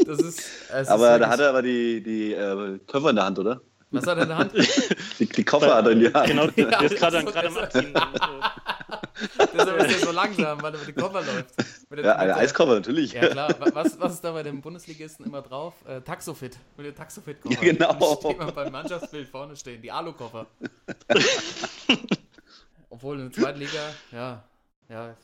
Das 0.05 0.19
ist. 0.19 0.41
aber 0.89 1.19
da 1.19 1.29
hat 1.29 1.39
er 1.39 1.49
aber 1.49 1.61
die, 1.61 2.01
die 2.01 2.33
äh, 2.33 2.79
Koffer 2.87 3.11
in 3.11 3.17
der 3.17 3.25
Hand, 3.25 3.37
oder? 3.37 3.61
Was 3.93 4.07
hat 4.07 4.17
er 4.17 4.24
in 4.24 4.29
der 4.29 4.38
Hand? 4.38 4.53
Die, 5.19 5.25
die 5.27 5.43
Koffer 5.43 5.75
hat 5.75 5.86
er 5.86 5.91
in 5.91 6.00
die 6.00 6.13
Hand. 6.13 6.27
Genau, 6.27 6.48
der 6.48 6.81
ist 6.81 6.91
Ja, 6.93 7.10
gerade 7.10 7.17
am- 7.19 7.57
Abziehen. 7.57 7.93
Deshalb 9.53 9.81
ist 9.81 10.01
er 10.01 10.05
so 10.07 10.12
langsam, 10.12 10.62
weil 10.62 10.74
er 10.74 10.79
mit 10.79 10.88
dem 10.88 10.95
Koffer 10.95 11.21
läuft. 11.21 11.50
Mit 11.89 12.00
der- 12.00 12.05
Ja, 12.05 12.12
mit 12.12 12.19
eine 12.19 12.27
der- 12.27 12.38
Eiskoffer, 12.38 12.75
natürlich. 12.75 13.12
Ja 13.13 13.27
klar, 13.27 13.50
Wa- 13.60 13.69
was, 13.74 14.00
was 14.00 14.13
ist 14.13 14.24
da 14.24 14.31
bei 14.31 14.43
den 14.43 14.62
Bundesligisten 14.62 15.25
immer 15.25 15.41
drauf? 15.41 15.74
Äh, 15.88 16.01
Taxofit, 16.01 16.57
mit 16.77 16.86
dem 16.88 16.95
Taxofit-Koffer. 16.95 17.53
Ja, 17.63 17.71
genau. 17.74 17.93
Dann 17.93 18.17
steht 18.17 18.38
man 18.39 18.53
beim 18.55 18.71
Mannschaftsbild 18.71 19.27
vorne 19.27 19.55
stehen, 19.55 19.81
die 19.81 19.91
Alu-Koffer. 19.91 20.48
Obwohl 22.89 23.19
in 23.19 23.29
der 23.29 23.41
zweiten 23.41 23.60
Liga, 23.60 23.93
ja, 24.12 24.43
ja, 24.89 25.15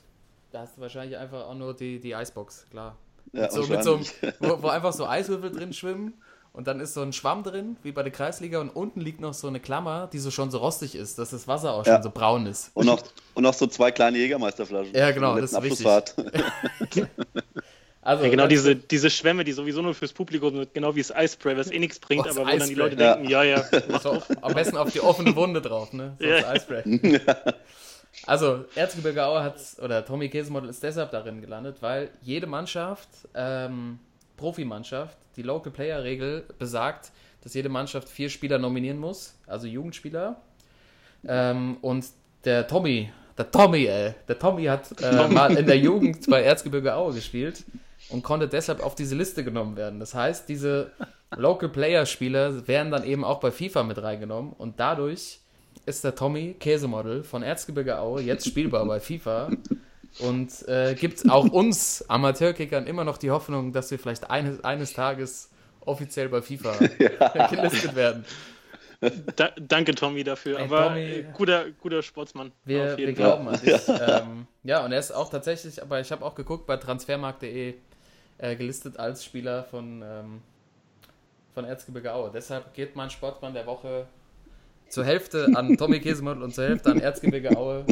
da 0.51 0.59
hast 0.59 0.77
du 0.77 0.81
wahrscheinlich 0.81 1.17
einfach 1.17 1.45
auch 1.47 1.55
nur 1.55 1.73
die, 1.75 1.99
die 1.99 2.15
Eisbox, 2.15 2.65
klar. 2.69 2.95
Ja, 3.33 3.49
so, 3.51 3.65
mit 3.67 3.83
so, 3.83 3.95
einem- 3.95 4.05
wo, 4.39 4.61
wo 4.63 4.67
einfach 4.69 4.93
so 4.93 5.05
Eiswürfel 5.07 5.51
drin 5.51 5.73
schwimmen 5.73 6.13
und 6.57 6.65
dann 6.67 6.79
ist 6.79 6.95
so 6.95 7.03
ein 7.03 7.13
Schwamm 7.13 7.43
drin, 7.43 7.77
wie 7.83 7.91
bei 7.91 8.01
der 8.01 8.11
Kreisliga, 8.11 8.59
und 8.59 8.69
unten 8.69 8.99
liegt 8.99 9.21
noch 9.21 9.35
so 9.35 9.47
eine 9.47 9.59
Klammer, 9.59 10.09
die 10.11 10.17
so 10.17 10.31
schon 10.31 10.49
so 10.49 10.57
rostig 10.57 10.95
ist, 10.95 11.19
dass 11.19 11.29
das 11.29 11.47
Wasser 11.47 11.73
auch 11.73 11.85
schon 11.85 11.93
Ja. 11.93 12.01
so 12.01 12.09
braun 12.09 12.47
ist. 12.47 12.71
Und 12.73 12.87
noch, 12.87 13.03
und 13.35 13.43
noch 13.43 13.53
so 13.53 13.67
zwei 13.67 13.91
kleine 13.91 14.17
Jägermeisterflaschen. 14.17 14.95
Ja, 14.95 15.11
genau, 15.11 15.39
das 15.39 15.51
ist 15.51 15.57
Abschlussfahrt. 15.57 16.15
Also, 18.01 18.23
Ja, 18.23 18.29
genau 18.29 18.47
diese, 18.47 18.73
diese 18.75 19.09
Schwämme, 19.09 19.43
die 19.43 19.51
sowieso 19.51 19.81
nur 19.81 19.93
fürs 19.93 20.13
Publikum 20.13 20.55
sind, 20.55 20.73
genau 20.73 20.95
wie 20.95 21.01
das 21.01 21.13
Eispray, 21.13 21.57
was 21.57 21.69
eh 21.69 21.77
nichts 21.77 21.99
bringt, 21.99 22.25
Oh, 22.25 22.29
aber 22.29 22.47
wo 22.53 22.57
dann 22.57 22.69
die. 22.69 22.73
Leute 22.75 22.95
Ja. 22.95 23.15
denken, 23.15 23.29
ja, 23.29 23.43
ja, 23.43 23.63
So, 24.01 24.23
am 24.41 24.53
besten 24.53 24.77
auf 24.77 24.91
die 24.93 25.01
offene 25.01 25.35
Wunde 25.35 25.61
drauf, 25.61 25.91
ne? 25.91 26.15
So 26.19 26.25
Ja. 26.25 26.47
Eispray. 26.47 26.83
Also, 28.25 28.65
Erzgebirge 28.75 29.25
Aue 29.25 29.43
hat, 29.43 29.55
oder 29.81 30.03
Tommy 30.05 30.29
Käsemodel 30.29 30.69
ist 30.69 30.81
deshalb 30.83 31.11
darin 31.11 31.39
gelandet, 31.39 31.77
weil 31.81 32.09
jede 32.21 32.47
Mannschaft, 32.47 33.09
ähm, 33.35 33.99
Profimannschaft, 34.37 35.17
die 35.35 35.41
Local 35.41 35.71
Player 35.71 36.03
Regel 36.03 36.45
besagt, 36.57 37.11
dass 37.41 37.53
jede 37.53 37.69
Mannschaft 37.69 38.07
vier 38.07 38.29
Spieler 38.29 38.57
nominieren 38.57 38.97
muss, 38.97 39.35
also 39.45 39.67
Jugendspieler. 39.67 40.41
Ähm, 41.27 41.77
und 41.81 42.05
der 42.45 42.67
Tommy, 42.67 43.09
der 43.37 43.51
Tommy, 43.51 43.85
ey, 43.85 44.13
der 44.27 44.39
Tommy 44.39 44.65
hat 44.65 45.01
äh, 45.01 45.27
mal 45.29 45.55
in 45.55 45.65
der 45.65 45.77
Jugend 45.77 46.29
bei 46.29 46.43
Erzgebirge 46.43 46.95
Aue 46.95 47.13
gespielt 47.13 47.65
und 48.09 48.23
konnte 48.23 48.47
deshalb 48.47 48.83
auf 48.83 48.95
diese 48.95 49.15
Liste 49.15 49.43
genommen 49.43 49.75
werden. 49.75 49.99
Das 49.99 50.13
heißt, 50.13 50.47
diese 50.47 50.91
Local 51.35 51.69
Player 51.69 52.05
Spieler 52.05 52.67
werden 52.67 52.91
dann 52.91 53.03
eben 53.03 53.23
auch 53.23 53.39
bei 53.39 53.51
FIFA 53.51 53.83
mit 53.83 54.01
reingenommen 54.01 54.53
und 54.53 54.79
dadurch 54.79 55.39
ist 55.85 56.03
der 56.03 56.15
Tommy 56.15 56.55
Käsemodel 56.59 57.23
von 57.23 57.43
Erzgebirge 57.43 57.99
Aue 57.99 58.21
jetzt 58.21 58.45
spielbar 58.45 58.85
bei 58.85 58.99
FIFA 58.99 59.49
und 60.19 60.67
äh, 60.67 60.95
gibt 60.95 61.29
auch 61.29 61.45
uns 61.51 62.03
Amateurkickern 62.09 62.87
immer 62.87 63.03
noch 63.03 63.17
die 63.17 63.31
Hoffnung, 63.31 63.71
dass 63.73 63.91
wir 63.91 63.99
vielleicht 63.99 64.29
eines, 64.29 64.63
eines 64.63 64.93
Tages 64.93 65.49
offiziell 65.81 66.29
bei 66.29 66.41
FIFA 66.41 66.73
gelistet 67.49 67.95
werden. 67.95 68.25
Da, 69.35 69.51
danke 69.59 69.93
Tommy 69.93 70.23
dafür, 70.23 70.57
Ey, 70.57 70.65
aber 70.65 70.87
Tommy- 70.87 71.01
äh, 71.01 71.25
guter, 71.33 71.65
guter 71.79 72.01
Sportsmann. 72.01 72.51
Wir, 72.65 72.93
auf 72.93 72.97
wir 72.97 73.13
glauben 73.13 73.47
an 73.47 73.59
dich. 73.59 73.87
Ähm, 73.87 74.47
ja, 74.63 74.83
und 74.83 74.91
er 74.91 74.99
ist 74.99 75.11
auch 75.11 75.29
tatsächlich, 75.29 75.81
aber 75.81 75.99
ich 75.99 76.11
habe 76.11 76.25
auch 76.25 76.33
geguckt, 76.35 76.65
bei 76.65 76.77
transfermarkt.de 76.77 77.75
äh, 78.39 78.55
gelistet 78.55 78.97
als 78.97 79.23
Spieler 79.23 79.63
von, 79.65 80.01
ähm, 80.03 80.41
von 81.53 81.65
Erzgebirge 81.65 82.13
Aue. 82.13 82.31
Deshalb 82.33 82.73
geht 82.73 82.95
mein 82.95 83.09
Sportmann 83.09 83.53
der 83.53 83.65
Woche 83.67 84.07
zur 84.89 85.05
Hälfte 85.05 85.47
an 85.53 85.77
Tommy 85.77 85.99
Käsemodel 85.99 86.43
und 86.43 86.55
zur 86.55 86.65
Hälfte 86.65 86.91
an 86.91 86.99
Erzgebirge 86.99 87.55
Aue 87.57 87.85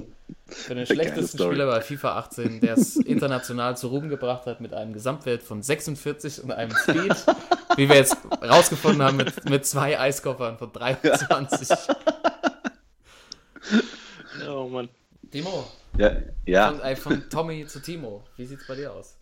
für 0.47 0.75
den 0.75 0.85
schlechtesten. 0.85 1.39
Spieler 1.39 1.65
bei 1.65 1.81
FIFA 1.81 2.17
18, 2.17 2.61
der 2.61 2.77
es 2.77 2.95
international 3.05 3.77
zu 3.77 3.87
Ruhm 3.87 4.09
gebracht 4.09 4.45
hat 4.45 4.61
mit 4.61 4.73
einem 4.73 4.93
Gesamtwert 4.93 5.41
von 5.43 5.61
46 5.61 6.43
und 6.43 6.51
einem 6.51 6.75
Speed, 6.75 7.15
wie 7.75 7.89
wir 7.89 7.95
jetzt 7.95 8.17
rausgefunden 8.41 9.01
haben, 9.01 9.17
mit, 9.17 9.49
mit 9.49 9.65
zwei 9.65 9.99
Eiskoffern 9.99 10.57
von 10.57 10.71
23. 10.71 11.69
Oh 14.47 14.67
Mann. 14.67 14.89
Timo, 15.31 15.65
Ja, 15.97 16.11
ja. 16.45 16.71
Von, 16.71 16.81
äh, 16.81 16.95
von 16.95 17.29
Tommy 17.31 17.65
zu 17.65 17.81
Timo. 17.81 18.23
Wie 18.37 18.45
sieht's 18.45 18.67
bei 18.67 18.75
dir 18.75 18.93
aus? 18.93 19.17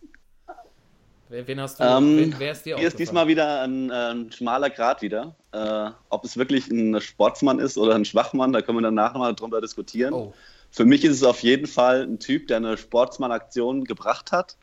Wer, 1.28 1.46
wen 1.48 1.60
hast 1.60 1.80
du? 1.80 1.84
Ähm, 1.84 2.16
wen, 2.18 2.34
wer 2.38 2.52
ist 2.52 2.66
dir 2.66 2.76
Hier 2.76 2.86
ist 2.86 2.98
diesmal 2.98 3.26
wieder 3.26 3.62
ein, 3.62 3.90
äh, 3.90 3.94
ein 3.94 4.30
schmaler 4.30 4.70
Grad 4.70 5.00
wieder. 5.02 5.34
Äh, 5.52 5.90
ob 6.10 6.24
es 6.24 6.36
wirklich 6.36 6.68
ein 6.68 7.00
Sportsmann 7.00 7.58
ist 7.58 7.78
oder 7.78 7.94
ein 7.94 8.04
Schwachmann, 8.04 8.52
da 8.52 8.60
können 8.60 8.78
wir 8.78 8.82
danach 8.82 9.14
nochmal 9.14 9.34
drüber 9.34 9.60
diskutieren. 9.60 10.12
Oh, 10.12 10.34
Für 10.74 10.84
mich 10.84 11.04
ist 11.04 11.12
es 11.16 11.22
auf 11.22 11.40
jeden 11.44 11.68
Fall 11.68 12.02
ein 12.02 12.18
Typ, 12.18 12.48
der 12.48 12.56
eine 12.56 12.76
Sportsmann-Aktion 12.76 13.84
gebracht 13.84 14.32
hat 14.32 14.56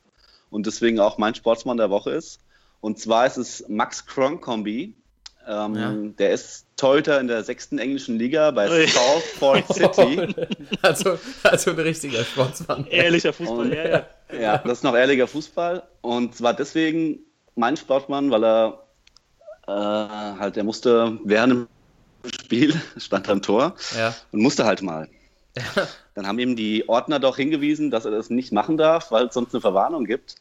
und 0.49 0.65
deswegen 0.67 0.99
auch 0.99 1.17
mein 1.17 1.35
Sportsmann 1.35 1.77
der 1.77 1.89
Woche 1.89 2.11
ist. 2.11 2.41
Und 2.81 2.99
zwar 2.99 3.25
ist 3.27 3.37
es 3.37 3.63
Max 3.69 4.05
Kronkombi. 4.05 4.93
Äh, 5.47 5.51
Ähm, 5.53 5.75
Ja. 5.75 5.93
Der 6.19 6.31
ist 6.31 6.65
Torhüter 6.75 7.19
in 7.21 7.27
der 7.27 7.43
sechsten 7.45 7.79
englischen 7.79 8.19
Liga 8.19 8.51
bei 8.51 8.69
Ui. 8.69 8.87
Salford 8.87 9.65
City. 9.73 10.35
Also, 10.81 11.17
also 11.43 11.71
ein 11.71 11.79
richtiger 11.79 12.23
Sportsmann. 12.25 12.85
Ehrlicher 12.87 13.31
Fußball, 13.33 13.57
Und- 13.59 13.73
ja, 13.73 13.87
ja. 13.87 14.05
Ja, 14.39 14.57
das 14.59 14.79
ist 14.79 14.83
noch 14.83 14.95
ehrlicher 14.95 15.27
Fußball. 15.27 15.81
Und 16.01 16.35
zwar 16.35 16.53
deswegen 16.53 17.19
mein 17.55 17.77
Sportmann, 17.77 18.29
weil 18.31 18.43
er 18.43 18.83
äh, 19.67 19.71
halt, 19.71 20.57
er 20.57 20.63
musste 20.65 21.17
während 21.23 21.53
dem 21.53 21.67
Spiel, 22.41 22.79
stand 22.97 23.29
am 23.29 23.41
Tor 23.41 23.75
Ja. 23.97 24.13
und 24.33 24.41
musste 24.41 24.65
halt 24.65 24.81
mal. 24.81 25.07
Dann 26.15 26.27
haben 26.27 26.39
ihm 26.39 26.55
die 26.55 26.87
Ordner 26.87 27.19
doch 27.19 27.37
hingewiesen, 27.37 27.91
dass 27.91 28.05
er 28.05 28.11
das 28.11 28.29
nicht 28.29 28.51
machen 28.51 28.77
darf, 28.77 29.11
weil 29.11 29.27
es 29.27 29.33
sonst 29.33 29.53
eine 29.53 29.61
Verwarnung 29.61 30.05
gibt. 30.05 30.35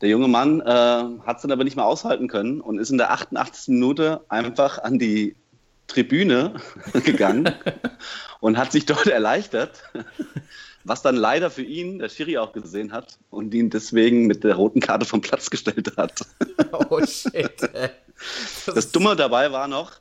Der 0.00 0.08
junge 0.08 0.28
Mann 0.28 0.60
äh, 0.60 0.64
hat 0.64 1.36
es 1.36 1.42
dann 1.42 1.52
aber 1.52 1.64
nicht 1.64 1.76
mehr 1.76 1.84
aushalten 1.84 2.26
können 2.26 2.60
und 2.60 2.78
ist 2.78 2.90
in 2.90 2.96
der 2.96 3.10
88. 3.12 3.68
Minute 3.68 4.22
einfach 4.28 4.78
an 4.78 4.98
die 4.98 5.36
Tribüne 5.88 6.54
gegangen 7.04 7.54
und 8.40 8.56
hat 8.56 8.72
sich 8.72 8.86
dort 8.86 9.08
erleichtert, 9.08 9.82
was 10.84 11.02
dann 11.02 11.16
leider 11.16 11.50
für 11.50 11.62
ihn 11.62 11.98
der 11.98 12.08
Schiri 12.08 12.38
auch 12.38 12.52
gesehen 12.52 12.92
hat 12.92 13.18
und 13.28 13.52
ihn 13.52 13.68
deswegen 13.68 14.26
mit 14.26 14.42
der 14.42 14.54
roten 14.54 14.80
Karte 14.80 15.04
vom 15.04 15.20
Platz 15.20 15.50
gestellt 15.50 15.92
hat. 15.98 16.24
Oh 16.88 17.04
shit. 17.04 17.62
ey. 17.74 17.90
Das 18.66 18.92
Dumme 18.92 19.16
dabei 19.16 19.52
war 19.52 19.68
noch, 19.68 19.92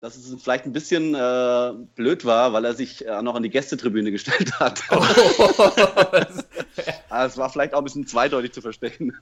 dass 0.00 0.16
es 0.16 0.40
vielleicht 0.40 0.64
ein 0.64 0.72
bisschen 0.72 1.14
äh, 1.14 1.72
blöd 1.96 2.24
war, 2.24 2.52
weil 2.52 2.64
er 2.64 2.74
sich 2.74 3.04
äh, 3.06 3.20
noch 3.22 3.34
an 3.34 3.42
die 3.42 3.50
Gästetribüne 3.50 4.12
gestellt 4.12 4.58
hat. 4.60 4.82
Oh, 7.10 7.16
es 7.24 7.36
war 7.38 7.50
vielleicht 7.50 7.74
auch 7.74 7.78
ein 7.78 7.84
bisschen 7.84 8.06
zweideutig 8.06 8.52
zu 8.52 8.60
verstehen. 8.60 9.16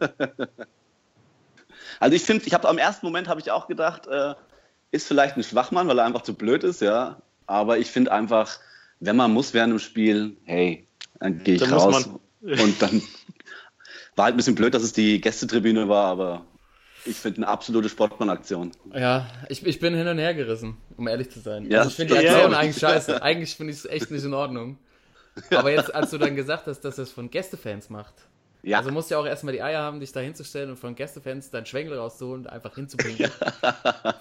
also 2.01 2.17
ich 2.17 2.23
finde, 2.23 2.45
ich 2.47 2.53
habe 2.53 2.69
am 2.69 2.79
ersten 2.79 3.07
Moment 3.07 3.29
habe 3.29 3.41
ich 3.41 3.51
auch 3.51 3.69
gedacht, 3.69 4.07
äh, 4.09 4.35
ist 4.91 5.07
vielleicht 5.07 5.37
ein 5.37 5.45
Schwachmann, 5.45 5.89
weil 5.89 5.99
er 5.99 6.05
einfach 6.05 6.23
zu 6.23 6.35
blöd 6.35 6.65
ist, 6.65 6.81
ja. 6.81 7.23
Aber 7.47 7.79
ich 7.79 7.91
finde 7.91 8.13
einfach, 8.13 8.59
wenn 9.01 9.17
man 9.17 9.33
muss 9.33 9.55
während 9.55 9.73
dem 9.73 9.79
Spiel, 9.79 10.37
hey, 10.45 10.87
dann 11.21 11.43
gehe 11.43 11.55
ich 11.55 11.61
Dann 11.61 11.71
muss 11.71 11.85
raus. 11.85 12.11
man. 12.43 12.61
Und 12.61 12.83
dann 12.83 13.03
war 14.17 14.27
halt 14.27 14.35
ein 14.35 14.37
bisschen 14.37 14.55
blöd, 14.57 14.75
dass 14.75 14.83
es 14.83 14.93
die 14.93 15.21
Gästetribüne 15.21 15.89
war, 15.89 16.07
aber 16.07 16.45
ich 17.07 17.17
finde 17.17 17.39
eine 17.39 17.49
absolute 17.49 17.89
Sportmann-Aktion. 17.89 18.73
ja, 18.95 19.27
ich, 19.49 19.65
ich 19.67 19.79
bin 19.81 19.95
hin 19.95 20.07
und 20.09 20.19
her 20.19 20.35
gerissen, 20.35 20.77
um 20.97 21.09
ehrlich 21.09 21.31
zu 21.31 21.41
sein. 21.41 21.71
Ja, 21.71 21.79
also 21.79 21.91
ich 21.91 21.97
finde 21.97 22.17
die 22.17 22.25
ja, 22.25 22.33
Aktion 22.33 22.53
ja. 22.53 22.59
eigentlich 22.59 22.79
scheiße. 22.79 23.23
Eigentlich 23.23 23.57
finde 23.57 23.73
ich 23.73 23.79
es 23.81 23.85
echt 23.87 24.11
nicht 24.11 24.25
in 24.25 24.35
Ordnung. 24.35 24.79
Aber 25.51 25.71
jetzt, 25.71 25.95
als 25.95 26.11
du 26.11 26.19
dann 26.19 26.35
gesagt 26.35 26.67
hast, 26.67 26.81
dass 26.81 26.99
es 26.99 27.11
von 27.11 27.31
Gästefans 27.31 27.91
macht, 27.91 28.15
Ja, 28.63 28.79
also 28.79 28.91
musst 28.91 29.11
du 29.11 29.15
ja 29.15 29.21
auch 29.21 29.27
erstmal 29.27 29.53
die 29.53 29.63
Eier 29.63 29.83
haben, 29.83 30.01
dich 30.01 30.13
da 30.13 30.21
hinzustellen 30.21 30.71
und 30.71 30.77
von 30.77 30.95
Gästefans 30.95 31.51
deinen 31.51 31.67
Schwengel 31.67 31.99
rauszuholen 31.99 32.43
und 32.43 32.51
einfach 32.51 32.75
hinzubringen. 32.75 33.31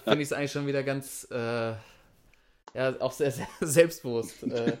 Finde 0.04 0.22
ich 0.22 0.28
es 0.28 0.32
eigentlich 0.32 0.52
schon 0.52 0.66
wieder 0.66 0.82
ganz, 0.82 1.26
äh, 1.30 1.72
ja, 2.74 3.00
auch 3.00 3.12
sehr, 3.12 3.30
sehr 3.30 3.48
selbstbewusst. 3.60 4.42
Äh, 4.42 4.76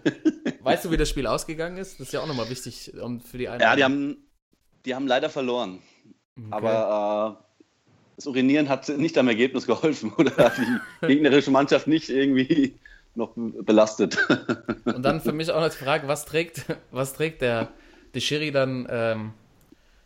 weißt 0.60 0.84
du, 0.84 0.90
wie 0.90 0.96
das 0.96 1.08
Spiel 1.08 1.26
ausgegangen 1.26 1.78
ist? 1.78 1.98
Das 1.98 2.08
ist 2.08 2.12
ja 2.12 2.20
auch 2.20 2.26
nochmal 2.26 2.50
wichtig 2.50 2.92
um, 3.00 3.20
für 3.20 3.38
die 3.38 3.48
einen. 3.48 3.60
ja 3.60 3.74
die, 3.74 3.84
haben, 3.84 4.16
die 4.84 4.94
haben 4.94 5.06
leider 5.06 5.30
verloren. 5.30 5.80
Aber 6.50 7.40
äh, 7.40 7.45
das 8.16 8.26
Urinieren 8.26 8.68
hat 8.68 8.88
nicht 8.88 9.16
am 9.18 9.28
Ergebnis 9.28 9.66
geholfen 9.66 10.12
oder 10.18 10.34
hat 10.36 10.54
die 10.58 11.06
gegnerische 11.06 11.50
Mannschaft 11.50 11.86
nicht 11.86 12.08
irgendwie 12.08 12.74
noch 13.14 13.32
belastet. 13.34 14.18
Und 14.84 15.02
dann 15.02 15.20
für 15.20 15.32
mich 15.32 15.50
auch 15.50 15.60
noch 15.60 15.70
die 15.70 15.76
Frage, 15.76 16.08
was 16.08 16.26
trägt, 16.26 16.66
was 16.90 17.14
trägt 17.14 17.40
der, 17.40 17.68
der 18.14 18.20
Schiri 18.20 18.50
dann 18.50 18.86
ähm, 18.90 19.32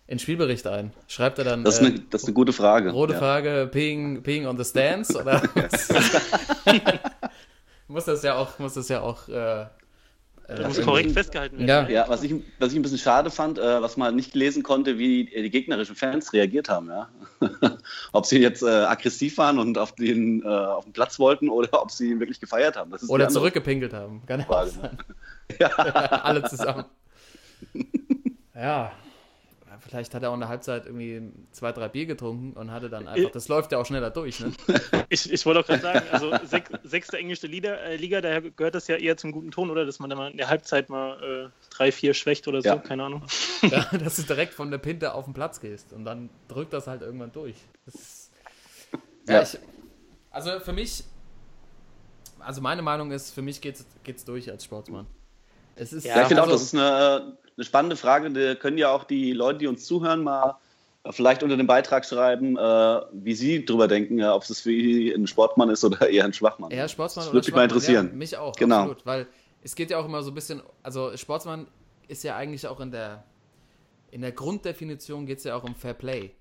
in 0.06 0.18
Spielbericht 0.18 0.66
ein? 0.66 0.92
Schreibt 1.08 1.38
er 1.38 1.44
dann 1.44 1.64
Das 1.64 1.80
ist 1.80 1.82
äh, 1.82 1.86
eine, 1.86 2.00
das 2.10 2.22
ist 2.22 2.28
eine 2.28 2.34
gute 2.34 2.52
Frage. 2.52 2.90
rote 2.90 3.14
ja. 3.14 3.18
Frage, 3.18 3.68
peeing, 3.70 4.22
peeing 4.22 4.46
on 4.46 4.56
the 4.56 4.64
stands? 4.64 5.14
Oder 5.14 5.42
muss 7.88 8.04
das 8.04 8.22
ja 8.22 8.36
auch, 8.36 8.58
muss 8.60 8.74
das 8.74 8.88
ja 8.88 9.00
auch 9.00 9.28
äh, 9.28 9.66
Das 10.56 10.76
muss 10.76 10.84
korrekt 10.84 11.12
festgehalten 11.12 11.58
werden. 11.58 11.68
Ja. 11.68 12.02
Ja, 12.02 12.08
was 12.08 12.22
ich, 12.22 12.34
was 12.58 12.72
ich 12.72 12.78
ein 12.78 12.82
bisschen 12.82 12.98
schade 12.98 13.30
fand, 13.30 13.58
äh, 13.58 13.82
was 13.82 13.96
man 13.96 14.16
nicht 14.16 14.34
lesen 14.34 14.62
konnte, 14.62 14.98
wie 14.98 15.24
die, 15.24 15.42
die 15.42 15.50
gegnerischen 15.50 15.94
Fans 15.96 16.32
reagiert 16.32 16.68
haben. 16.68 16.88
Ja? 16.88 17.08
ob 18.12 18.26
sie 18.26 18.38
jetzt 18.38 18.62
äh, 18.62 18.66
aggressiv 18.66 19.38
waren 19.38 19.58
und 19.58 19.78
auf 19.78 19.92
den, 19.94 20.42
äh, 20.42 20.46
auf 20.46 20.84
den 20.84 20.92
Platz 20.92 21.18
wollten 21.18 21.48
oder 21.48 21.82
ob 21.82 21.90
sie 21.90 22.10
ihn 22.10 22.20
wirklich 22.20 22.40
gefeiert 22.40 22.76
haben. 22.76 22.90
Das 22.90 23.02
ist 23.02 23.08
die 23.08 23.12
Oder 23.12 23.28
zurückgepinkelt 23.28 23.92
haben. 23.92 24.22
Kann 24.26 24.42
Frage. 24.42 24.70
Ja. 25.58 25.66
Alle 25.68 26.44
zusammen. 26.44 26.84
Ja. 28.54 28.92
Vielleicht 29.80 30.14
hat 30.14 30.22
er 30.22 30.30
auch 30.30 30.34
in 30.34 30.40
der 30.40 30.48
Halbzeit 30.48 30.86
irgendwie 30.86 31.22
zwei, 31.52 31.72
drei 31.72 31.88
Bier 31.88 32.06
getrunken 32.06 32.52
und 32.58 32.70
hatte 32.70 32.90
dann 32.90 33.08
einfach, 33.08 33.30
das 33.30 33.48
läuft 33.48 33.72
ja 33.72 33.78
auch 33.78 33.86
schneller 33.86 34.10
durch, 34.10 34.40
ne? 34.40 34.52
Ich, 35.08 35.32
ich 35.32 35.44
wollte 35.46 35.60
auch 35.60 35.66
gerade 35.66 35.80
sagen, 35.82 36.02
also 36.12 36.32
sech, 36.44 36.64
sechste 36.84 37.16
englische 37.18 37.46
Liga, 37.46 37.74
äh, 37.74 37.96
Liga, 37.96 38.20
daher 38.20 38.42
gehört 38.42 38.74
das 38.74 38.86
ja 38.88 38.96
eher 38.96 39.16
zum 39.16 39.32
guten 39.32 39.50
Ton, 39.50 39.70
oder? 39.70 39.84
Dass 39.86 39.98
man 39.98 40.08
da 40.10 40.16
mal 40.16 40.30
in 40.30 40.36
der 40.36 40.48
Halbzeit 40.48 40.88
mal 40.88 41.50
äh, 41.50 41.74
drei, 41.74 41.90
vier 41.92 42.14
schwächt 42.14 42.46
oder 42.46 42.62
so, 42.62 42.68
Ja. 42.68 42.76
keine 42.76 43.04
Ahnung. 43.04 43.22
Ja, 43.62 43.84
dass 43.98 44.16
du 44.16 44.22
direkt 44.22 44.54
von 44.54 44.70
der 44.70 44.78
Pinte 44.78 45.12
auf 45.14 45.24
den 45.24 45.34
Platz 45.34 45.60
gehst 45.60 45.92
und 45.92 46.04
dann 46.04 46.30
drückt 46.48 46.72
das 46.72 46.86
halt 46.86 47.02
irgendwann 47.02 47.32
durch. 47.32 47.56
Das 47.86 47.94
ist, 47.94 48.30
ja, 49.28 49.34
Ja. 49.34 49.42
Ich, 49.42 49.58
also 50.30 50.60
für 50.60 50.72
mich, 50.72 51.04
also 52.38 52.60
meine 52.60 52.82
Meinung 52.82 53.10
ist, 53.10 53.30
für 53.32 53.42
mich 53.42 53.60
geht's, 53.60 53.84
geht's 54.04 54.24
durch 54.24 54.50
als 54.50 54.64
Sportsmann. 54.64 55.06
Es 55.76 55.92
ist, 55.92 56.04
Ja, 56.04 56.22
ich 56.22 56.28
finde 56.28 56.42
auch, 56.42 56.46
also- 56.46 56.56
das 56.58 56.62
ist 56.64 56.74
eine, 56.74 57.36
eine 57.60 57.64
spannende 57.66 57.96
Frage. 57.96 58.30
Da 58.30 58.54
können 58.54 58.78
ja 58.78 58.90
auch 58.90 59.04
die 59.04 59.32
Leute, 59.32 59.58
die 59.58 59.66
uns 59.66 59.84
zuhören, 59.84 60.22
mal 60.24 60.56
vielleicht 61.10 61.42
unter 61.42 61.56
dem 61.56 61.66
Beitrag 61.66 62.04
schreiben, 62.06 62.56
äh, 62.56 63.00
wie 63.12 63.34
sie 63.34 63.64
drüber 63.64 63.86
denken, 63.88 64.18
ja, 64.18 64.34
ob 64.34 64.42
es 64.42 64.60
für 64.60 64.70
sie 64.70 65.12
ein 65.12 65.26
Sportmann 65.26 65.70
ist 65.70 65.84
oder 65.84 66.08
eher 66.08 66.24
ein 66.24 66.32
Schwachmann. 66.32 66.70
Ja, 66.70 66.88
Sportsmann 66.88 67.26
Das 67.26 67.34
würde 67.34 67.46
mich 67.48 67.54
mal 67.54 67.64
interessieren. 67.64 68.08
Ja, 68.10 68.16
mich 68.16 68.36
auch, 68.36 68.54
Genau. 68.56 68.76
absolut. 68.80 69.06
Weil 69.06 69.26
es 69.62 69.74
geht 69.74 69.90
ja 69.90 69.98
auch 69.98 70.04
immer 70.06 70.22
so 70.22 70.30
ein 70.30 70.34
bisschen, 70.34 70.62
also 70.82 71.14
Sportsmann 71.16 71.68
ist 72.08 72.22
ja 72.24 72.36
eigentlich 72.36 72.66
auch 72.66 72.80
in 72.80 72.90
der, 72.90 73.24
in 74.10 74.22
der 74.22 74.32
Grunddefinition 74.32 75.26
geht 75.26 75.38
es 75.38 75.44
ja 75.44 75.54
auch 75.54 75.64
um 75.64 75.74
Fair 75.74 75.94
Play. 75.94 76.32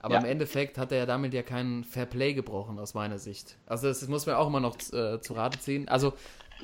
Aber 0.00 0.14
Ja. 0.14 0.20
im 0.20 0.26
Endeffekt 0.26 0.76
hat 0.78 0.92
er 0.92 0.98
ja 0.98 1.06
damit 1.06 1.32
ja 1.32 1.42
keinen 1.42 1.84
Fair 1.84 2.06
Play 2.06 2.34
gebrochen, 2.34 2.78
aus 2.78 2.92
meiner 2.94 3.18
Sicht. 3.18 3.56
Also 3.66 3.86
das 3.88 4.06
muss 4.08 4.26
man 4.26 4.34
auch 4.34 4.48
immer 4.48 4.60
noch 4.60 4.76
äh, 4.92 5.20
zu 5.20 5.32
Rate 5.34 5.60
ziehen. 5.60 5.88
Also 5.88 6.12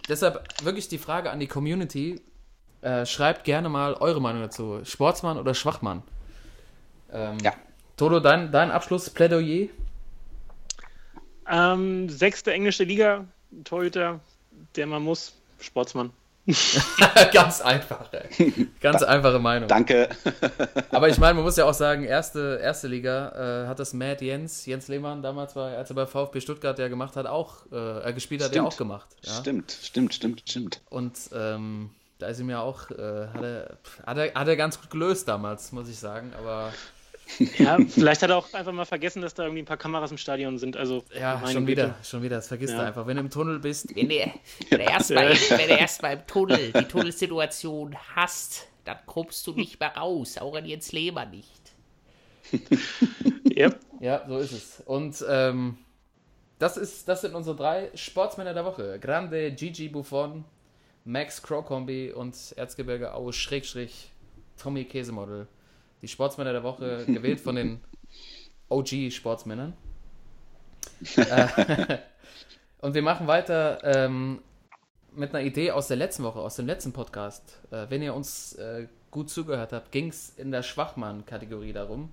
deshalb 0.09 0.45
wirklich 0.63 0.89
die 0.89 0.99
Frage 0.99 1.31
an 1.31 1.39
die 1.39 1.47
Community, 1.47 2.21
äh, 2.83 3.05
schreibt 3.07 3.45
gerne 3.45 3.69
mal 3.69 3.95
eure 3.95 4.21
Meinung 4.21 4.43
dazu. 4.43 4.81
Sportsmann 4.85 5.39
oder 5.39 5.55
Schwachmann? 5.55 6.03
Ähm, 7.13 7.39
Ja. 7.43 7.53
Toto, 7.97 8.21
dein, 8.21 8.53
dein 8.53 8.71
Abschlussplädoyer? 8.71 9.69
Ähm, 11.51 12.09
sechste 12.09 12.53
englische 12.53 12.85
Liga, 12.85 13.25
Torhüter, 13.65 14.21
der 14.77 14.87
man 14.87 15.03
muss, 15.03 15.33
Sportsmann. 15.59 16.11
Ganz 17.33 17.61
einfach, 17.61 18.13
ey. 18.13 18.69
Ganz 18.81 19.03
einfache 19.03 19.39
Meinung. 19.39 19.69
Danke. 19.69 20.09
Aber 20.91 21.09
ich 21.09 21.19
meine, 21.19 21.35
man 21.35 21.45
muss 21.45 21.57
ja 21.57 21.65
auch 21.65 21.75
sagen, 21.75 22.05
erste, 22.05 22.61
erste 22.63 22.87
Liga 22.89 23.65
äh, 23.65 23.67
hat 23.69 23.79
das 23.81 23.93
Matt 23.93 24.23
Jens, 24.23 24.65
Jens 24.65 24.89
Lehmann 24.89 25.21
damals, 25.23 25.57
war, 25.57 25.77
als 25.77 25.91
er 25.91 25.97
bei 25.97 26.07
VfB 26.07 26.41
Stuttgart 26.41 26.79
ja 26.79 26.89
gemacht 26.89 27.17
hat, 27.17 27.27
auch 27.27 27.67
äh, 27.73 28.01
er 28.01 28.13
gespielt 28.13 28.43
hat, 28.43 28.51
Stimmt. 28.51 28.69
auch 28.69 28.77
gemacht. 28.77 29.09
Ja? 29.23 29.33
Stimmt, 29.33 29.77
stimmt, 29.83 30.15
stimmt, 30.15 30.43
stimmt. 30.49 30.81
Und 30.89 31.19
ähm, 31.35 31.91
da 32.19 32.27
ist 32.29 32.41
ihm 32.41 32.51
ja 32.51 32.61
auch, 32.61 32.91
äh, 32.91 33.29
hat, 33.29 33.43
er, 33.43 33.79
hat, 34.07 34.17
er, 34.19 34.35
hat 34.35 34.49
er 34.49 34.57
ganz 34.57 34.81
gut 34.81 34.91
gelöst 34.91 35.29
damals, 35.29 35.73
muss 35.73 35.89
ich 35.89 35.99
sagen. 35.99 36.33
Aber 36.39 36.73
Ja, 37.59 37.77
vielleicht 37.89 38.23
hat 38.23 38.31
er 38.31 38.39
auch 38.39 38.53
einfach 38.55 38.73
mal 38.73 38.87
vergessen, 38.87 39.21
dass 39.21 39.35
da 39.35 39.43
irgendwie 39.45 39.61
ein 39.63 39.67
paar 39.67 39.77
Kameras 39.77 40.11
im 40.11 40.17
Stadion 40.17 40.59
sind. 40.59 40.77
Also, 40.79 41.05
ja, 41.19 41.39
schon 41.47 41.67
Güte. 41.67 41.83
wieder, 41.83 41.95
schon 42.03 42.23
wieder, 42.23 42.37
das 42.37 42.49
vergisst 42.49 42.73
Ja. 42.73 42.81
er 42.83 42.87
einfach. 42.89 43.07
Wenn 43.07 43.17
du 43.19 43.23
im 43.23 43.31
Tunnel 43.31 43.59
bist, 43.59 43.95
Wenn 43.95 44.09
du, 44.09 44.15
wenn, 44.71 44.79
du 44.79 44.85
erst 44.85 45.11
mal, 45.11 45.29
wenn 45.51 45.69
du 45.69 45.75
erst 45.77 46.01
mal 46.03 46.15
im 46.15 46.27
Tunnel 46.27 46.73
die 46.73 46.85
Tunnelsituation 46.85 47.95
hast, 48.17 48.67
dann 48.85 48.97
kommst 49.05 49.47
du 49.47 49.53
nicht 49.53 49.79
mehr 49.79 49.95
raus, 49.95 50.39
auch 50.39 50.55
an 50.57 50.65
Jens 50.65 50.93
Lehmann 50.93 51.31
nicht. 51.31 51.53
Ja, 53.55 53.71
Ja, 54.01 54.25
so 54.29 54.39
ist 54.39 54.53
es. 54.53 54.83
Und 54.87 55.25
ähm, 55.29 55.79
das, 56.59 56.77
ist, 56.77 57.09
das 57.09 57.23
sind 57.23 57.35
unsere 57.35 57.57
drei 57.57 57.91
Sportsmänner 57.95 58.55
der 58.55 58.65
Woche. 58.65 58.99
Grande, 59.01 59.51
Gigi 59.53 59.89
Buffon, 59.89 60.45
Max 61.09 61.43
Crowcombi 61.43 62.13
und 62.13 62.37
Erzgebirge 62.57 63.15
Aue 63.15 63.33
Schrägstrich 63.33 64.13
Tommy 64.59 64.85
Käsemodel. 64.85 65.49
Die 66.03 66.09
Sportsmänner 66.09 66.53
der 66.53 66.63
Woche, 66.63 67.05
gewählt 67.07 67.41
von 67.41 67.57
den 67.57 67.81
OG-Sportsmännern. 68.69 69.73
äh, 71.17 71.99
und 72.83 72.93
wir 72.93 73.01
machen 73.01 73.27
weiter 73.27 73.81
ähm, 73.85 74.43
mit 75.15 75.35
einer 75.35 75.43
Idee 75.43 75.71
aus 75.71 75.89
der 75.89 75.97
letzten 75.97 76.25
Woche, 76.25 76.41
aus 76.41 76.57
dem 76.57 76.67
letzten 76.67 76.93
Podcast. 76.93 77.59
Äh, 77.71 77.87
wenn 77.89 78.03
ihr 78.03 78.13
uns 78.13 78.53
äh, 78.57 78.87
gut 79.11 79.31
zugehört 79.31 79.73
habt, 79.73 79.91
ging 79.91 80.09
es 80.09 80.35
in 80.37 80.51
der 80.51 80.63
Schwachmann-Kategorie 80.63 81.73
darum, 81.73 82.13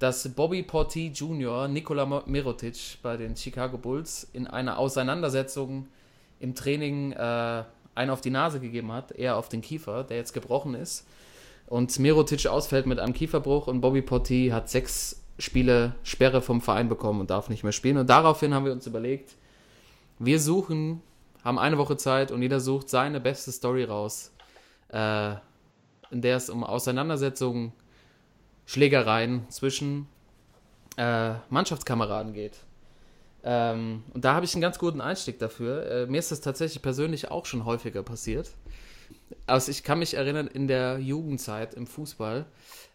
dass 0.00 0.28
Bobby 0.34 0.64
Porti 0.64 1.12
Jr. 1.14 1.68
Nikola 1.68 2.24
Mirotic 2.26 2.98
bei 3.00 3.16
den 3.16 3.36
Chicago 3.36 3.78
Bulls 3.78 4.28
in 4.32 4.48
einer 4.48 4.78
Auseinandersetzung 4.78 5.86
im 6.40 6.56
Training 6.56 7.12
äh, 7.12 7.62
einen 7.94 8.10
auf 8.10 8.20
die 8.20 8.30
Nase 8.30 8.60
gegeben 8.60 8.92
hat, 8.92 9.12
eher 9.12 9.36
auf 9.36 9.48
den 9.48 9.60
Kiefer, 9.60 10.04
der 10.04 10.16
jetzt 10.16 10.32
gebrochen 10.32 10.74
ist. 10.74 11.06
Und 11.66 11.98
Mirotic 11.98 12.46
ausfällt 12.46 12.86
mit 12.86 12.98
einem 12.98 13.14
Kieferbruch 13.14 13.66
und 13.66 13.80
Bobby 13.80 14.02
Porti 14.02 14.50
hat 14.52 14.68
sechs 14.68 15.22
Spiele 15.38 15.94
Sperre 16.02 16.42
vom 16.42 16.60
Verein 16.60 16.88
bekommen 16.88 17.20
und 17.20 17.30
darf 17.30 17.48
nicht 17.48 17.62
mehr 17.62 17.72
spielen. 17.72 17.96
Und 17.96 18.08
daraufhin 18.08 18.54
haben 18.54 18.64
wir 18.64 18.72
uns 18.72 18.86
überlegt, 18.86 19.34
wir 20.18 20.38
suchen, 20.38 21.02
haben 21.42 21.58
eine 21.58 21.78
Woche 21.78 21.96
Zeit 21.96 22.30
und 22.30 22.42
jeder 22.42 22.60
sucht 22.60 22.88
seine 22.88 23.20
beste 23.20 23.50
Story 23.50 23.84
raus, 23.84 24.32
äh, 24.88 25.32
in 26.10 26.22
der 26.22 26.36
es 26.36 26.50
um 26.50 26.62
Auseinandersetzungen, 26.62 27.72
Schlägereien 28.66 29.46
zwischen 29.50 30.06
äh, 30.96 31.34
Mannschaftskameraden 31.50 32.32
geht. 32.32 32.58
Ähm, 33.44 34.02
und 34.14 34.24
da 34.24 34.34
habe 34.34 34.46
ich 34.46 34.54
einen 34.54 34.62
ganz 34.62 34.78
guten 34.78 35.00
Einstieg 35.00 35.38
dafür. 35.38 35.86
Äh, 35.90 36.06
mir 36.06 36.18
ist 36.18 36.32
das 36.32 36.40
tatsächlich 36.40 36.82
persönlich 36.82 37.30
auch 37.30 37.44
schon 37.44 37.64
häufiger 37.64 38.02
passiert. 38.02 38.50
Also 39.46 39.70
ich 39.70 39.84
kann 39.84 39.98
mich 39.98 40.14
erinnern, 40.14 40.46
in 40.46 40.66
der 40.66 40.98
Jugendzeit 40.98 41.74
im 41.74 41.86
Fußball 41.86 42.46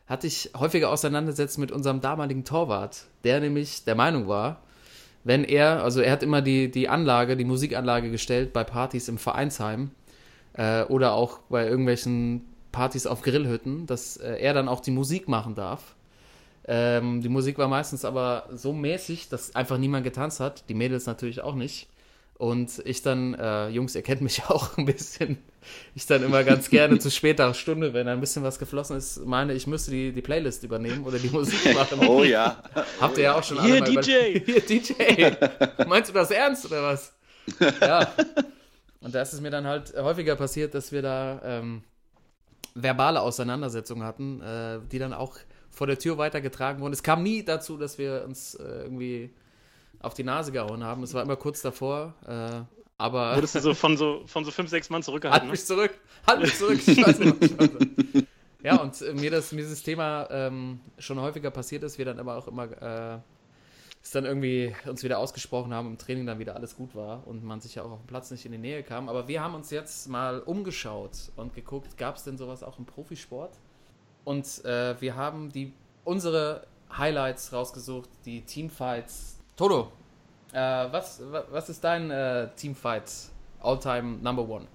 hatte 0.07 0.25
ich 0.25 0.51
häufiger 0.57 0.89
Auseinandersetzungen 0.89 1.67
mit 1.67 1.71
unserem 1.71 2.01
damaligen 2.01 2.43
Torwart, 2.43 3.05
der 3.23 3.39
nämlich 3.39 3.83
der 3.83 3.93
Meinung 3.93 4.27
war, 4.27 4.63
wenn 5.23 5.43
er, 5.43 5.83
also 5.83 6.01
er 6.01 6.11
hat 6.11 6.23
immer 6.23 6.41
die, 6.41 6.71
die 6.71 6.89
Anlage, 6.89 7.37
die 7.37 7.45
Musikanlage 7.45 8.09
gestellt 8.09 8.51
bei 8.51 8.63
Partys 8.63 9.07
im 9.07 9.19
Vereinsheim 9.19 9.91
äh, 10.53 10.83
oder 10.83 11.13
auch 11.13 11.39
bei 11.49 11.67
irgendwelchen 11.67 12.41
Partys 12.71 13.05
auf 13.05 13.21
Grillhütten, 13.21 13.85
dass 13.85 14.17
äh, 14.17 14.37
er 14.39 14.55
dann 14.55 14.67
auch 14.67 14.79
die 14.79 14.91
Musik 14.91 15.27
machen 15.27 15.53
darf. 15.53 15.95
Ähm, 16.71 17.21
die 17.21 17.29
Musik 17.29 17.57
war 17.57 17.67
meistens 17.67 18.05
aber 18.05 18.47
so 18.53 18.73
mäßig, 18.73 19.27
dass 19.27 19.55
einfach 19.55 19.79
niemand 19.79 20.03
getanzt 20.03 20.39
hat, 20.39 20.69
die 20.69 20.75
Mädels 20.75 21.07
natürlich 21.07 21.41
auch 21.41 21.55
nicht. 21.55 21.89
Und 22.35 22.83
ich 22.85 23.01
dann, 23.01 23.33
äh, 23.33 23.69
Jungs, 23.69 23.95
ihr 23.95 24.03
kennt 24.03 24.21
mich 24.21 24.43
auch 24.49 24.77
ein 24.77 24.85
bisschen, 24.85 25.39
ich 25.95 26.05
dann 26.05 26.21
immer 26.21 26.43
ganz 26.43 26.69
gerne 26.69 26.99
zu 26.99 27.09
später 27.09 27.55
Stunde, 27.55 27.95
wenn 27.95 28.07
ein 28.07 28.19
bisschen 28.19 28.43
was 28.43 28.59
geflossen 28.59 28.97
ist, 28.97 29.25
meine, 29.25 29.53
ich 29.53 29.65
müsste 29.65 29.89
die, 29.89 30.11
die 30.11 30.21
Playlist 30.21 30.63
übernehmen 30.63 31.05
oder 31.05 31.17
die 31.17 31.29
Musik 31.29 31.73
machen. 31.73 32.07
Oh 32.07 32.23
ja. 32.23 32.61
Habt 33.01 33.17
ihr 33.17 33.23
ja 33.23 33.35
auch 33.35 33.43
schon 33.43 33.63
Hier, 33.63 33.83
alle 33.83 33.91
mal 33.91 34.03
DJ. 34.03 34.39
Hier, 34.39 34.61
DJ. 34.61 35.83
Meinst 35.87 36.11
du 36.11 36.13
das 36.13 36.29
ernst 36.29 36.67
oder 36.67 36.83
was? 36.83 37.13
Ja. 37.81 38.13
Und 39.01 39.15
da 39.15 39.23
ist 39.23 39.33
es 39.33 39.41
mir 39.41 39.49
dann 39.49 39.65
halt 39.65 39.95
häufiger 39.97 40.35
passiert, 40.35 40.75
dass 40.75 40.91
wir 40.91 41.01
da 41.01 41.41
ähm, 41.43 41.81
verbale 42.75 43.21
Auseinandersetzungen 43.21 44.03
hatten, 44.03 44.39
äh, 44.41 44.79
die 44.91 44.99
dann 44.99 45.13
auch 45.13 45.35
vor 45.71 45.87
der 45.87 45.99
Tür 45.99 46.17
weitergetragen 46.17 46.81
wurden. 46.81 46.93
Es 46.93 47.03
kam 47.03 47.23
nie 47.23 47.43
dazu, 47.43 47.77
dass 47.77 47.97
wir 47.97 48.23
uns 48.25 48.55
äh, 48.55 48.63
irgendwie 48.83 49.31
auf 49.99 50.13
die 50.13 50.23
Nase 50.23 50.51
gehauen 50.51 50.83
haben. 50.83 51.03
Es 51.03 51.13
war 51.13 51.23
immer 51.23 51.35
kurz 51.35 51.61
davor, 51.61 52.13
äh, 52.27 52.61
aber 52.97 53.35
Wurdest 53.35 53.55
du 53.55 53.59
so 53.61 53.73
von 53.73 53.95
so, 53.95 54.23
von 54.25 54.43
so 54.43 54.51
fünf, 54.51 54.69
sechs 54.69 54.89
Mann 54.89 54.97
halt 54.97 55.05
zurückgehalten? 55.05 55.47
Ne? 55.47 55.51
mich 55.51 55.65
zurück, 55.65 55.93
halt 56.27 56.41
mich 56.41 56.57
zurück. 56.57 56.79
Ich 56.85 57.05
wollte. 57.05 58.27
Ja, 58.61 58.81
und 58.81 59.01
äh, 59.01 59.13
mir, 59.13 59.31
das, 59.31 59.51
mir 59.53 59.61
dieses 59.61 59.83
Thema 59.83 60.27
ähm, 60.31 60.81
schon 60.97 61.19
häufiger 61.19 61.49
passiert 61.49 61.83
ist, 61.83 61.97
wir 61.97 62.03
dann 62.03 62.19
aber 62.19 62.35
auch 62.35 62.47
immer 62.47 62.65
äh, 62.81 63.19
es 64.01 64.11
dann 64.11 64.25
irgendwie 64.25 64.75
uns 64.85 65.03
wieder 65.03 65.19
ausgesprochen 65.19 65.73
haben, 65.73 65.87
im 65.87 65.97
Training 65.97 66.25
dann 66.25 66.39
wieder 66.39 66.55
alles 66.55 66.75
gut 66.75 66.95
war 66.95 67.25
und 67.27 67.43
man 67.43 67.59
sich 67.61 67.75
ja 67.75 67.83
auch 67.83 67.91
auf 67.91 67.99
dem 68.01 68.07
Platz 68.07 68.31
nicht 68.31 68.45
in 68.45 68.51
die 68.51 68.57
Nähe 68.57 68.83
kam. 68.83 69.09
Aber 69.09 69.27
wir 69.27 69.41
haben 69.41 69.55
uns 69.55 69.71
jetzt 69.71 70.07
mal 70.09 70.39
umgeschaut 70.39 71.31
und 71.35 71.53
geguckt, 71.53 71.97
gab 71.97 72.15
es 72.15 72.23
denn 72.23 72.37
sowas 72.37 72.63
auch 72.63 72.79
im 72.79 72.85
Profisport? 72.85 73.51
Und 74.29 74.63
äh, 74.63 74.93
wir 75.01 75.15
haben 75.15 75.51
die 75.51 75.73
unsere 76.03 76.67
Highlights 76.95 77.51
rausgesucht, 77.51 78.09
die 78.25 78.41
Teamfights. 78.41 79.39
Toto, 79.57 79.91
äh, 80.53 80.57
was, 80.59 81.19
wa- 81.31 81.45
was 81.49 81.67
ist 81.69 81.83
dein 81.83 82.11
äh, 82.11 82.47
Teamfight 82.55 83.11
All-Time 83.59 84.19
Number 84.21 84.47
One? 84.47 84.67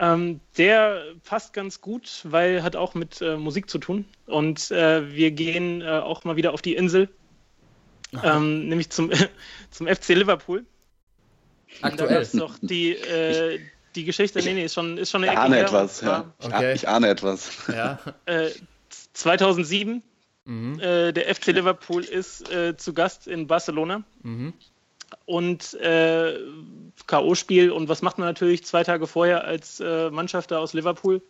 Ähm, 0.00 0.40
der 0.58 1.00
passt 1.22 1.52
ganz 1.52 1.80
gut, 1.80 2.22
weil 2.24 2.64
hat 2.64 2.74
auch 2.74 2.94
mit 2.94 3.20
äh, 3.20 3.36
Musik 3.36 3.70
zu 3.70 3.78
tun. 3.78 4.04
Und 4.26 4.72
äh, 4.72 5.08
wir 5.14 5.30
gehen 5.30 5.80
äh, 5.82 5.86
auch 6.00 6.24
mal 6.24 6.34
wieder 6.34 6.52
auf 6.52 6.60
die 6.62 6.74
Insel, 6.74 7.08
ähm, 8.24 8.66
nämlich 8.68 8.90
zum, 8.90 9.12
zum 9.70 9.86
FC 9.86 10.08
Liverpool. 10.08 10.58
Und 10.58 10.66
Da 11.82 11.86
Aktuell. 11.88 12.08
gab's 12.16 12.32
doch 12.32 12.58
die, 12.60 12.94
äh, 12.96 13.60
die 13.94 14.04
Geschichte, 14.04 14.40
nee, 14.42 14.54
nee, 14.54 14.64
ist 14.64 14.74
schon, 14.74 14.98
ist 14.98 15.10
schon 15.10 15.22
eine 15.22 15.32
Ich 15.32 15.36
Ecke 15.38 15.42
ahne 15.46 15.56
her. 15.56 15.64
etwas, 15.66 16.00
ja. 16.00 16.32
Ich, 16.40 16.46
Okay. 16.46 16.54
ah, 16.66 16.72
ich 16.72 16.88
ahne 16.88 17.08
etwas. 17.08 17.50
Ja. 17.68 17.98
Äh, 18.26 18.50
2007, 19.14 20.02
Mhm. 20.46 20.80
äh, 20.80 21.12
der 21.12 21.28
FC 21.34 21.48
Liverpool 21.48 22.02
ist 22.02 22.50
äh, 22.50 22.76
zu 22.76 22.92
Gast 22.94 23.26
in 23.26 23.46
Barcelona. 23.46 24.02
Mhm. 24.22 24.52
und 25.26 25.74
äh, 25.74 26.38
K.O.-Spiel. 27.08 27.70
Und 27.70 27.88
was 27.88 28.00
macht 28.00 28.18
man 28.18 28.28
natürlich 28.28 28.64
zwei 28.64 28.84
Tage 28.84 29.06
vorher 29.08 29.44
als 29.44 29.80
äh, 29.80 30.08
Mannschaft 30.10 30.50
da 30.52 30.58
aus 30.58 30.72
Liverpool? 30.72 31.20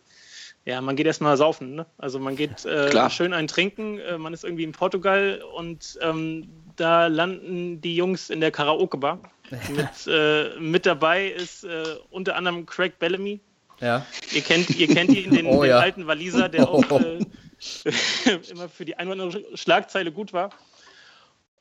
Ja, 0.65 0.79
man 0.81 0.95
geht 0.95 1.07
erstmal 1.07 1.35
saufen. 1.37 1.73
Ne? 1.75 1.87
Also 1.97 2.19
man 2.19 2.35
geht 2.35 2.63
äh, 2.65 3.09
schön 3.09 3.33
ein 3.33 3.47
Trinken. 3.47 3.97
Äh, 3.99 4.19
man 4.19 4.33
ist 4.35 4.43
irgendwie 4.43 4.63
in 4.65 4.71
Portugal 4.71 5.43
und 5.55 5.97
ähm, 6.01 6.47
da 6.75 7.07
landen 7.07 7.81
die 7.81 7.95
Jungs 7.95 8.29
in 8.29 8.39
der 8.39 8.51
Karaoke-Bar. 8.51 9.19
Mit, 9.51 10.07
äh, 10.07 10.59
mit 10.59 10.85
dabei 10.85 11.27
ist 11.27 11.63
äh, 11.63 11.83
unter 12.09 12.35
anderem 12.35 12.65
Craig 12.65 12.99
Bellamy. 12.99 13.39
Ja. 13.79 14.05
Ihr 14.33 14.41
kennt, 14.41 14.69
ihr 14.69 14.87
kennt 14.87 15.11
ihn, 15.15 15.31
den, 15.31 15.45
Oh 15.47 15.61
den 15.61 15.71
ja. 15.71 15.79
alten 15.79 16.07
Waliser, 16.07 16.49
der 16.49 16.69
auch 16.69 16.83
äh, 16.91 17.19
immer 18.51 18.69
für 18.69 18.85
die 18.85 18.95
ein 18.95 19.07
oder 19.07 19.23
andere 19.23 19.57
Schlagzeile 19.57 20.11
gut 20.11 20.33
war. 20.33 20.51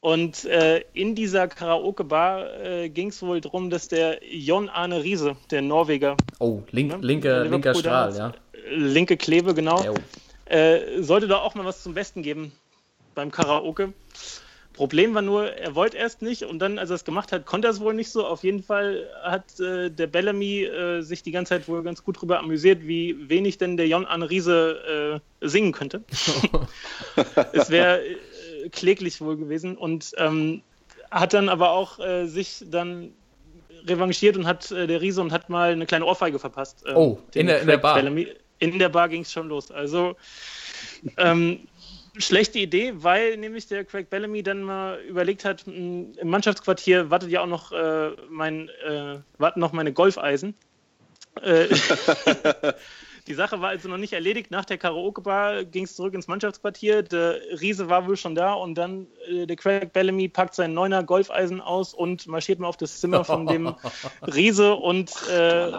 Und 0.00 0.46
äh, 0.46 0.82
in 0.94 1.14
dieser 1.14 1.46
Karaoke-Bar 1.46 2.60
äh, 2.60 2.88
ging 2.88 3.08
es 3.08 3.20
wohl 3.20 3.40
darum, 3.40 3.68
dass 3.68 3.88
der 3.88 4.20
Jon 4.24 4.70
Arne 4.70 5.02
Riese, 5.02 5.36
der 5.50 5.60
Norweger, 5.60 6.16
Oh, 6.38 6.62
link, 6.70 6.90
ne, 6.90 6.98
linker, 7.02 7.44
Liverpool 7.44 7.50
linker 7.52 7.74
Strahl, 7.74 8.16
ja. 8.16 8.32
äh, 8.52 8.74
linke 8.74 9.18
Klebe, 9.18 9.52
genau, 9.52 9.84
sollte 10.98 11.28
da 11.28 11.36
auch 11.38 11.54
mal 11.54 11.64
was 11.64 11.82
zum 11.82 11.94
Besten 11.94 12.22
geben 12.22 12.50
beim 13.14 13.30
Karaoke. 13.30 13.92
Problem 14.80 15.12
war 15.12 15.20
nur, 15.20 15.52
er 15.52 15.74
wollte 15.74 15.98
erst 15.98 16.22
nicht 16.22 16.42
und 16.44 16.58
dann, 16.58 16.78
als 16.78 16.88
er 16.88 16.96
es 16.96 17.04
gemacht 17.04 17.32
hat, 17.32 17.44
konnte 17.44 17.68
er 17.68 17.72
es 17.72 17.80
wohl 17.80 17.92
nicht 17.92 18.10
so. 18.10 18.26
Auf 18.26 18.44
jeden 18.44 18.62
Fall 18.62 19.06
hat 19.22 19.60
äh, 19.60 19.90
der 19.90 20.06
Bellamy 20.06 20.62
äh, 20.64 21.02
sich 21.02 21.22
die 21.22 21.32
ganze 21.32 21.50
Zeit 21.50 21.68
wohl 21.68 21.82
ganz 21.82 22.02
gut 22.02 22.18
drüber 22.18 22.38
amüsiert, 22.38 22.78
wie 22.86 23.14
wenig 23.28 23.58
denn 23.58 23.76
der 23.76 23.86
Jon 23.88 24.06
Arne 24.06 24.30
Riese 24.30 25.20
äh, 25.42 25.46
singen 25.46 25.72
könnte. 25.72 26.02
es 27.52 27.68
wäre 27.68 28.00
äh, 28.02 28.70
kläglich 28.70 29.20
wohl 29.20 29.36
gewesen 29.36 29.76
und 29.76 30.12
ähm, 30.16 30.62
hat 31.10 31.34
dann 31.34 31.50
aber 31.50 31.72
auch 31.72 31.98
äh, 31.98 32.24
sich 32.24 32.64
dann 32.66 33.12
revanchiert 33.86 34.38
und 34.38 34.46
hat 34.46 34.70
äh, 34.70 34.86
der 34.86 35.02
Riese 35.02 35.20
und 35.20 35.30
hat 35.30 35.50
mal 35.50 35.72
eine 35.72 35.84
kleine 35.84 36.06
Ohrfeige 36.06 36.38
verpasst. 36.38 36.84
ähm, 36.86 36.96
Oh, 36.96 37.18
in 37.34 37.48
der- 37.48 37.60
in 37.60 37.66
der 37.66 37.76
Bar. 37.76 37.96
Bellamy. 37.96 38.28
In 38.62 38.78
der 38.78 38.88
Bar 38.90 39.10
ging 39.10 39.22
es 39.22 39.32
schon 39.32 39.48
los. 39.48 39.70
Also 39.70 40.16
ähm, 41.16 41.60
schlechte 42.20 42.58
Idee, 42.58 42.92
weil 42.96 43.36
nämlich 43.36 43.66
der 43.66 43.84
Craig 43.84 44.10
Bellamy 44.10 44.42
dann 44.42 44.62
mal 44.62 45.00
überlegt 45.02 45.44
hat, 45.44 45.66
mh, 45.66 46.18
im 46.18 46.28
Mannschaftsquartier 46.28 47.10
wartet 47.10 47.30
ja 47.30 47.42
auch 47.42 47.46
noch 47.46 47.72
äh, 47.72 48.10
mein 48.28 48.68
äh, 48.86 49.18
warten 49.38 49.60
noch 49.60 49.72
meine 49.72 49.92
Golfeisen. 49.92 50.54
Äh, 51.42 51.68
die 53.26 53.34
Sache 53.34 53.60
war 53.60 53.70
also 53.70 53.88
noch 53.88 53.96
nicht 53.96 54.12
erledigt. 54.12 54.50
Nach 54.50 54.64
der 54.64 54.78
Karaoke-Bar 54.78 55.64
ging 55.64 55.84
es 55.84 55.96
zurück 55.96 56.14
ins 56.14 56.28
Mannschaftsquartier. 56.28 57.02
Der 57.02 57.40
Riese 57.60 57.88
war 57.88 58.06
wohl 58.06 58.16
schon 58.16 58.34
da 58.34 58.54
und 58.54 58.74
dann 58.74 59.06
äh, 59.28 59.46
der 59.46 59.56
Craig 59.56 59.92
Bellamy 59.92 60.28
packt 60.28 60.54
sein 60.54 60.74
neuner 60.74 61.02
Golfeisen 61.02 61.60
aus 61.60 61.94
und 61.94 62.26
marschiert 62.26 62.58
mal 62.58 62.68
auf 62.68 62.76
das 62.76 63.00
Zimmer 63.00 63.24
von 63.24 63.46
dem 63.46 63.74
Riese 64.22 64.74
und 64.74 65.12
äh, 65.28 65.70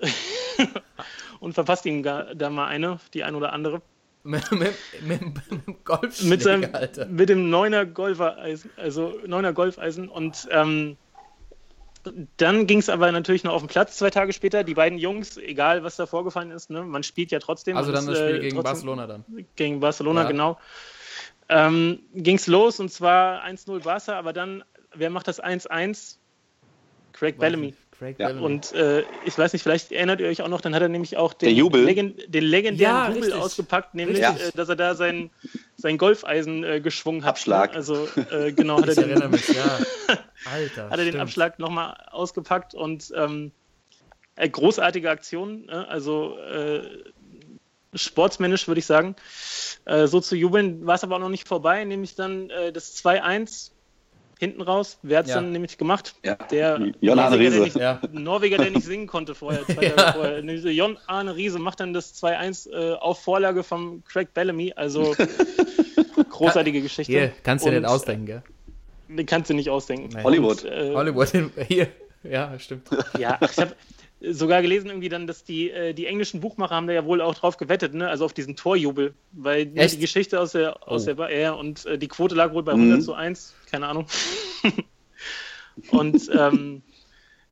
und 1.40 1.54
verpasst 1.54 1.86
ihm 1.86 2.02
da 2.02 2.50
mal 2.50 2.66
eine, 2.66 2.98
die 3.14 3.24
ein 3.24 3.34
oder 3.34 3.52
andere. 3.52 3.82
Mit, 4.22 4.50
mit, 4.52 4.74
mit, 5.02 5.20
mit 5.22 5.50
dem 5.50 5.76
Golfschläger, 5.84 6.30
mit 6.30 6.42
seinem 6.42 6.74
Alter. 6.74 7.06
mit 7.06 7.28
dem 7.28 7.50
neuner 7.50 7.86
Golfereisen, 7.86 8.70
also 8.76 9.18
neuner 9.26 9.52
Golfeisen 9.52 10.08
und 10.08 10.48
ähm, 10.50 10.96
dann 12.38 12.66
ging 12.66 12.78
es 12.78 12.88
aber 12.88 13.12
natürlich 13.12 13.44
noch 13.44 13.52
auf 13.52 13.62
den 13.62 13.68
Platz 13.68 13.98
zwei 13.98 14.08
Tage 14.08 14.32
später. 14.32 14.64
Die 14.64 14.72
beiden 14.72 14.98
Jungs, 14.98 15.36
egal 15.36 15.84
was 15.84 15.96
da 15.96 16.06
vorgefallen 16.06 16.50
ist, 16.50 16.70
ne, 16.70 16.82
man 16.82 17.02
spielt 17.02 17.30
ja 17.30 17.38
trotzdem. 17.40 17.76
Also 17.76 17.92
dann 17.92 18.06
das 18.06 18.18
Spiel 18.18 18.36
äh, 18.36 18.40
gegen 18.40 18.62
Barcelona 18.62 19.06
dann. 19.06 19.24
Gegen 19.56 19.80
Barcelona, 19.80 20.22
Ja. 20.22 20.28
genau. 20.28 20.58
Ähm, 21.50 22.00
ging 22.14 22.36
es 22.36 22.46
los 22.46 22.80
und 22.80 22.90
zwar 22.90 23.44
1-0 23.44 23.82
Barca, 23.82 24.16
aber 24.18 24.32
dann, 24.32 24.64
wer 24.94 25.10
macht 25.10 25.28
das 25.28 25.42
1-1? 25.42 26.16
Craig 27.12 27.38
Bellamy. 27.38 27.74
Craig 28.00 28.18
Ja. 28.18 28.30
Und 28.30 28.72
äh, 28.72 29.04
ich 29.26 29.36
weiß 29.36 29.52
nicht, 29.52 29.62
vielleicht 29.62 29.92
erinnert 29.92 30.20
ihr 30.20 30.28
euch 30.28 30.40
auch 30.40 30.48
noch, 30.48 30.62
dann 30.62 30.74
hat 30.74 30.80
er 30.80 30.88
nämlich 30.88 31.18
auch 31.18 31.34
den, 31.34 31.54
Jubel. 31.54 31.84
Legend, 31.84 32.34
den 32.34 32.44
legendären 32.44 32.94
Ja, 32.94 33.08
Jubel 33.08 33.24
richtig. 33.24 33.42
ausgepackt, 33.42 33.94
nämlich, 33.94 34.22
äh, 34.22 34.50
dass 34.54 34.70
er 34.70 34.76
da 34.76 34.94
sein, 34.94 35.30
sein 35.76 35.98
Golfeisen 35.98 36.64
äh, 36.64 36.80
geschwungen 36.80 37.24
hat. 37.24 37.30
Abschlag. 37.30 37.74
Also, 37.74 38.08
äh, 38.30 38.52
genau, 38.52 38.80
hat 38.80 38.88
er 38.88 38.94
den, 38.94 39.30
mich, 39.30 39.48
ja. 39.48 39.78
Alter. 40.50 40.90
hat 40.90 40.98
er 40.98 41.04
den. 41.04 41.20
Abschlag 41.20 41.58
nochmal 41.58 41.94
ausgepackt 42.10 42.74
und 42.74 43.12
ähm, 43.14 43.52
äh, 44.36 44.48
großartige 44.48 45.10
Aktion. 45.10 45.66
Ne? 45.66 45.86
Also, 45.86 46.38
äh, 46.38 46.82
sportsmännisch 47.94 48.66
würde 48.66 48.78
ich 48.78 48.86
sagen. 48.86 49.14
Äh, 49.84 50.06
so 50.06 50.20
zu 50.20 50.36
jubeln 50.36 50.86
war 50.86 50.94
es 50.94 51.04
aber 51.04 51.16
auch 51.16 51.20
noch 51.20 51.28
nicht 51.28 51.46
vorbei, 51.46 51.84
nämlich 51.84 52.14
dann 52.14 52.48
äh, 52.48 52.72
das 52.72 52.96
2-1 53.04 53.72
hinten 54.40 54.62
raus. 54.62 54.98
Wer 55.02 55.18
hat 55.18 55.26
es 55.26 55.30
Ja. 55.30 55.36
dann 55.36 55.52
nämlich 55.52 55.78
gemacht? 55.78 56.14
Ja. 56.24 56.34
Der 56.50 56.80
Jon 57.00 57.18
Arne 57.18 57.36
Norweger, 57.36 57.50
der 57.50 57.50
Riese. 57.52 57.60
nicht, 57.62 57.76
Ja. 57.76 58.00
Norweger, 58.10 58.56
der 58.58 58.70
nicht 58.72 58.84
singen 58.84 59.06
konnte 59.06 59.34
vorher. 59.36 59.60
Vorher. 59.66 60.40
Jon 60.40 60.98
Arne 61.06 61.36
Riese 61.36 61.58
macht 61.60 61.78
dann 61.80 61.92
das 61.92 62.14
2-1 62.20 62.70
äh, 62.72 62.94
auf 62.94 63.20
Vorlage 63.22 63.62
vom 63.62 64.02
Craig 64.04 64.34
Bellamy. 64.34 64.72
Also 64.74 65.14
Großartige 66.30 66.80
Geschichte. 66.82 67.12
Hier, 67.12 67.32
kannst 67.42 67.64
du 67.66 67.70
dir 67.70 67.80
nicht 67.80 67.88
ausdenken, 67.88 68.26
gell? 68.26 68.42
äh, 69.16 69.24
Kannst 69.24 69.50
du 69.50 69.54
nicht 69.54 69.68
ausdenken. 69.70 70.08
Nee. 70.16 70.22
Hollywood. 70.24 70.64
Und, 70.64 70.70
äh, 70.70 70.94
Hollywood, 70.94 71.28
hier. 71.68 71.88
Ja, 72.22 72.58
stimmt. 72.58 72.88
Ja, 73.18 73.38
ich 73.40 73.56
habe 73.58 73.72
sogar 74.20 74.60
gelesen 74.62 74.88
irgendwie 74.88 75.08
dann, 75.08 75.26
dass 75.26 75.44
die, 75.44 75.70
äh, 75.70 75.94
die 75.94 76.06
englischen 76.06 76.40
Buchmacher 76.40 76.74
haben 76.74 76.86
da 76.86 76.92
ja 76.92 77.04
wohl 77.04 77.20
auch 77.20 77.34
drauf 77.34 77.56
gewettet, 77.56 77.94
ne? 77.94 78.08
Also 78.08 78.24
auf 78.24 78.32
diesen 78.32 78.54
Torjubel, 78.56 79.14
weil 79.32 79.66
ne, 79.66 79.86
die 79.86 79.98
Geschichte 79.98 80.40
aus 80.40 80.52
der 80.52 80.86
aus 80.86 81.08
Oh. 81.08 81.14
der 81.14 81.38
ja, 81.38 81.52
und 81.52 81.86
äh, 81.86 81.98
die 81.98 82.08
Quote 82.08 82.34
lag 82.34 82.52
wohl 82.52 82.62
bei 82.62 82.74
Mhm. 82.74 82.82
100 82.82 83.02
zu 83.02 83.14
1, 83.14 83.54
keine 83.70 83.88
Ahnung. 83.88 84.06
und 85.90 86.30
ähm, 86.34 86.82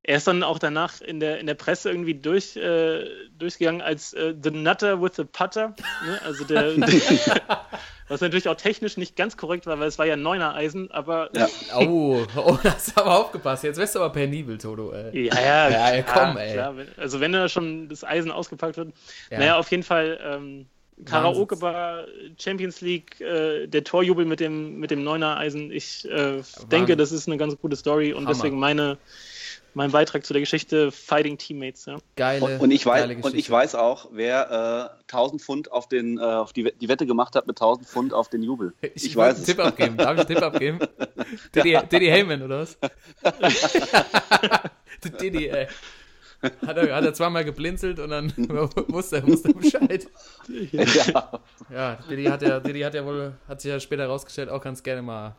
er 0.03 0.17
ist 0.17 0.27
dann 0.27 0.43
auch 0.43 0.59
danach 0.59 1.01
in 1.01 1.21
der, 1.21 1.39
in 1.39 1.47
der 1.47 1.55
Presse 1.55 1.91
irgendwie 1.91 2.15
durch, 2.15 2.57
äh, 2.57 3.05
durchgegangen 3.39 3.83
als 3.83 4.15
äh, 4.15 4.35
The 4.43 4.51
Nutter 4.51 5.03
with 5.03 5.13
the 5.17 5.25
Putter. 5.25 5.75
Ne? 6.07 6.21
Also 6.25 6.45
der, 6.45 6.73
was 8.09 8.21
natürlich 8.21 8.49
auch 8.49 8.57
technisch 8.57 8.97
nicht 8.97 9.17
ganz 9.17 9.37
korrekt 9.37 9.67
war, 9.67 9.79
weil 9.79 9.89
es 9.89 9.99
war 9.99 10.07
ja 10.07 10.17
Neuner 10.17 10.55
Eisen, 10.55 10.91
aber 10.91 11.31
Ja. 11.35 11.49
Oh, 11.77 12.25
oh, 12.37 12.59
das 12.63 12.75
hast 12.75 12.99
aber 12.99 13.19
aufgepasst. 13.19 13.65
Jetzt 13.65 13.79
wärst 13.79 13.95
du 13.95 14.01
aber 14.01 14.13
penibel, 14.13 14.59
Toto. 14.59 14.93
Ey. 14.93 15.27
Ja, 15.27 15.35
ja, 15.41 15.69
Ja, 15.71 15.95
ja, 15.95 16.03
komm, 16.03 16.37
ey. 16.37 16.53
Klar, 16.55 16.75
also 16.97 17.21
wenn 17.21 17.33
da 17.33 17.49
schon 17.49 17.89
das 17.89 18.05
Eisen 18.05 18.31
ausgepackt 18.31 18.77
wird. 18.77 18.93
Ja. 19.31 19.39
Naja, 19.39 19.59
auf 19.59 19.71
jeden 19.71 19.83
Fall 19.83 20.19
ähm, 20.23 20.67
Karaoke 21.05 21.57
Bar, 21.57 22.07
Champions 22.39 22.81
League, 22.81 23.21
äh, 23.21 23.67
der 23.67 23.85
Torjubel 23.85 24.25
mit 24.25 24.41
dem, 24.41 24.79
mit 24.79 24.91
dem 24.91 25.05
Neuner 25.05 25.37
Eisen. 25.37 25.71
Ich 25.71 26.09
äh, 26.11 26.43
denke, 26.71 26.97
das 26.97 27.13
ist 27.13 27.29
eine 27.29 27.37
ganz 27.37 27.57
gute 27.59 27.77
Story 27.77 28.13
und 28.13 28.25
Hammer. 28.25 28.35
deswegen 28.35 28.59
meine, 28.59 28.99
mein 29.79 29.93
Beitrag 29.93 30.27
zu 30.27 30.33
der 30.33 30.41
Geschichte 30.41 30.91
Fighting 30.91 31.39
Teammates. 31.39 31.87
Ja. 31.87 31.99
Geile, 32.17 32.45
Und, 32.45 32.61
und, 32.61 32.71
ich 32.73 32.85
weiß, 32.85 33.03
geile 33.03 33.17
und 33.23 33.35
ich 33.35 33.49
weiß 33.49 33.77
auch, 33.77 34.09
wer 34.13 34.91
äh, 34.99 35.03
1000 35.03 35.41
Pfund 35.41 35.73
auf, 35.73 35.89
den, 35.89 36.19
äh, 36.19 36.21
auf 36.21 36.53
die, 36.53 36.73
die 36.81 36.89
Wette 36.89 37.07
gemacht 37.07 37.37
hat 37.37 37.47
mit 37.47 37.57
1000 37.57 37.87
Pfund 37.87 38.13
auf 38.13 38.29
den 38.29 38.43
Jubel. 38.43 38.75
Ich, 38.81 39.07
Ich, 39.07 39.17
weiß 39.17 39.39
es. 39.39 39.45
Tipp 39.45 39.61
abgeben. 39.61 39.97
Darf 39.97 40.15
ich 40.15 40.19
einen 40.19 40.27
Tipp 40.27 40.43
abgeben? 40.43 40.79
Diddy, 41.55 41.79
Diddy 41.91 42.07
Heyman, 42.07 42.43
oder 42.43 42.59
was? 42.59 42.77
Diddy, 45.21 45.49
ey. 45.49 45.69
Hat 46.43 46.77
er, 46.77 46.97
hat 46.97 47.05
er 47.05 47.15
zweimal 47.15 47.45
geblinzelt 47.45 48.01
und 48.01 48.11
dann 48.11 48.33
wusste 48.89 49.17
er, 49.17 49.27
wusste 49.29 49.55
Bescheid. 49.55 50.09
ja. 50.73 51.41
Ja, 51.73 51.99
Diddy 52.11 52.25
hat 52.25 52.43
ja, 52.43 52.59
Diddy 52.59 52.81
hat 52.81 52.95
ja 52.95 53.05
wohl, 53.05 53.35
hat 53.47 53.61
sich 53.61 53.71
ja 53.71 53.79
später 53.79 54.03
herausgestellt, 54.03 54.49
auch 54.49 54.61
ganz 54.61 54.83
gerne 54.83 55.03
mal 55.03 55.37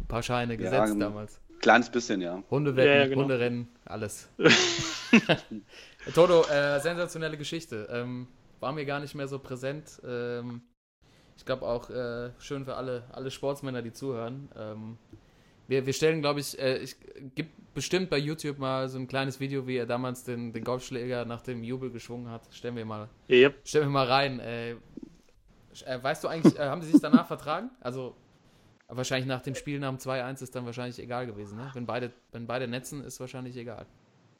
ein 0.00 0.06
paar 0.06 0.22
Scheine 0.22 0.56
gesetzt 0.56 0.92
genau. 0.92 1.06
damals. 1.06 1.40
Kleines 1.60 1.90
bisschen, 1.90 2.20
ja. 2.20 2.42
Hundewetten, 2.50 2.90
Ja, 2.92 2.98
ja, 3.00 3.06
genau. 3.06 3.22
Hunderennen, 3.22 3.68
alles. 3.84 4.28
Toto, 6.14 6.42
äh, 6.48 6.80
sensationelle 6.80 7.36
Geschichte. 7.36 7.88
Ähm, 7.92 8.26
war 8.60 8.72
mir 8.72 8.84
gar 8.84 9.00
nicht 9.00 9.14
mehr 9.14 9.28
so 9.28 9.38
präsent. 9.38 10.00
Ähm, 10.06 10.62
ich 11.36 11.44
glaube 11.44 11.66
auch 11.66 11.90
äh, 11.90 12.30
schön 12.38 12.64
für 12.64 12.76
alle, 12.76 13.04
alle 13.12 13.30
Sportsmänner, 13.30 13.82
die 13.82 13.92
zuhören. 13.92 14.48
Ähm, 14.56 14.98
wir, 15.68 15.86
wir 15.86 15.92
stellen, 15.92 16.20
glaube 16.20 16.40
ich, 16.40 16.58
äh, 16.58 16.78
ich 16.78 16.96
gibt 17.34 17.74
bestimmt 17.74 18.10
bei 18.10 18.18
YouTube 18.18 18.58
mal 18.58 18.88
so 18.88 18.98
ein 18.98 19.06
kleines 19.06 19.38
Video, 19.40 19.66
wie 19.66 19.76
er 19.76 19.86
damals 19.86 20.24
den, 20.24 20.52
den 20.52 20.64
Golfschläger 20.64 21.24
nach 21.24 21.42
dem 21.42 21.62
Jubel 21.62 21.90
geschwungen 21.90 22.30
hat. 22.30 22.42
Stellen 22.52 22.76
wir 22.76 22.84
mal, 22.84 23.08
Yep. 23.30 23.54
stellen 23.64 23.86
wir 23.86 23.90
mal 23.90 24.06
rein. 24.06 24.40
Äh, 24.40 24.72
äh, 24.72 26.02
weißt 26.02 26.24
du 26.24 26.28
eigentlich, 26.28 26.58
äh, 26.58 26.64
haben 26.64 26.82
sie 26.82 26.90
sich 26.90 27.00
danach 27.00 27.26
vertragen? 27.28 27.70
Also 27.80 28.16
wahrscheinlich 28.90 29.26
nach 29.26 29.42
dem 29.42 29.54
Spiel 29.54 29.78
nach 29.78 29.90
dem 29.90 29.98
2-1 29.98 30.42
ist 30.42 30.54
dann 30.54 30.66
wahrscheinlich 30.66 30.98
egal 30.98 31.26
gewesen, 31.26 31.56
ne? 31.58 31.70
Wenn 31.74 31.86
beide, 31.86 32.10
wenn 32.32 32.46
beide 32.46 32.68
netzen, 32.68 33.02
ist 33.04 33.20
wahrscheinlich 33.20 33.56
egal. 33.56 33.86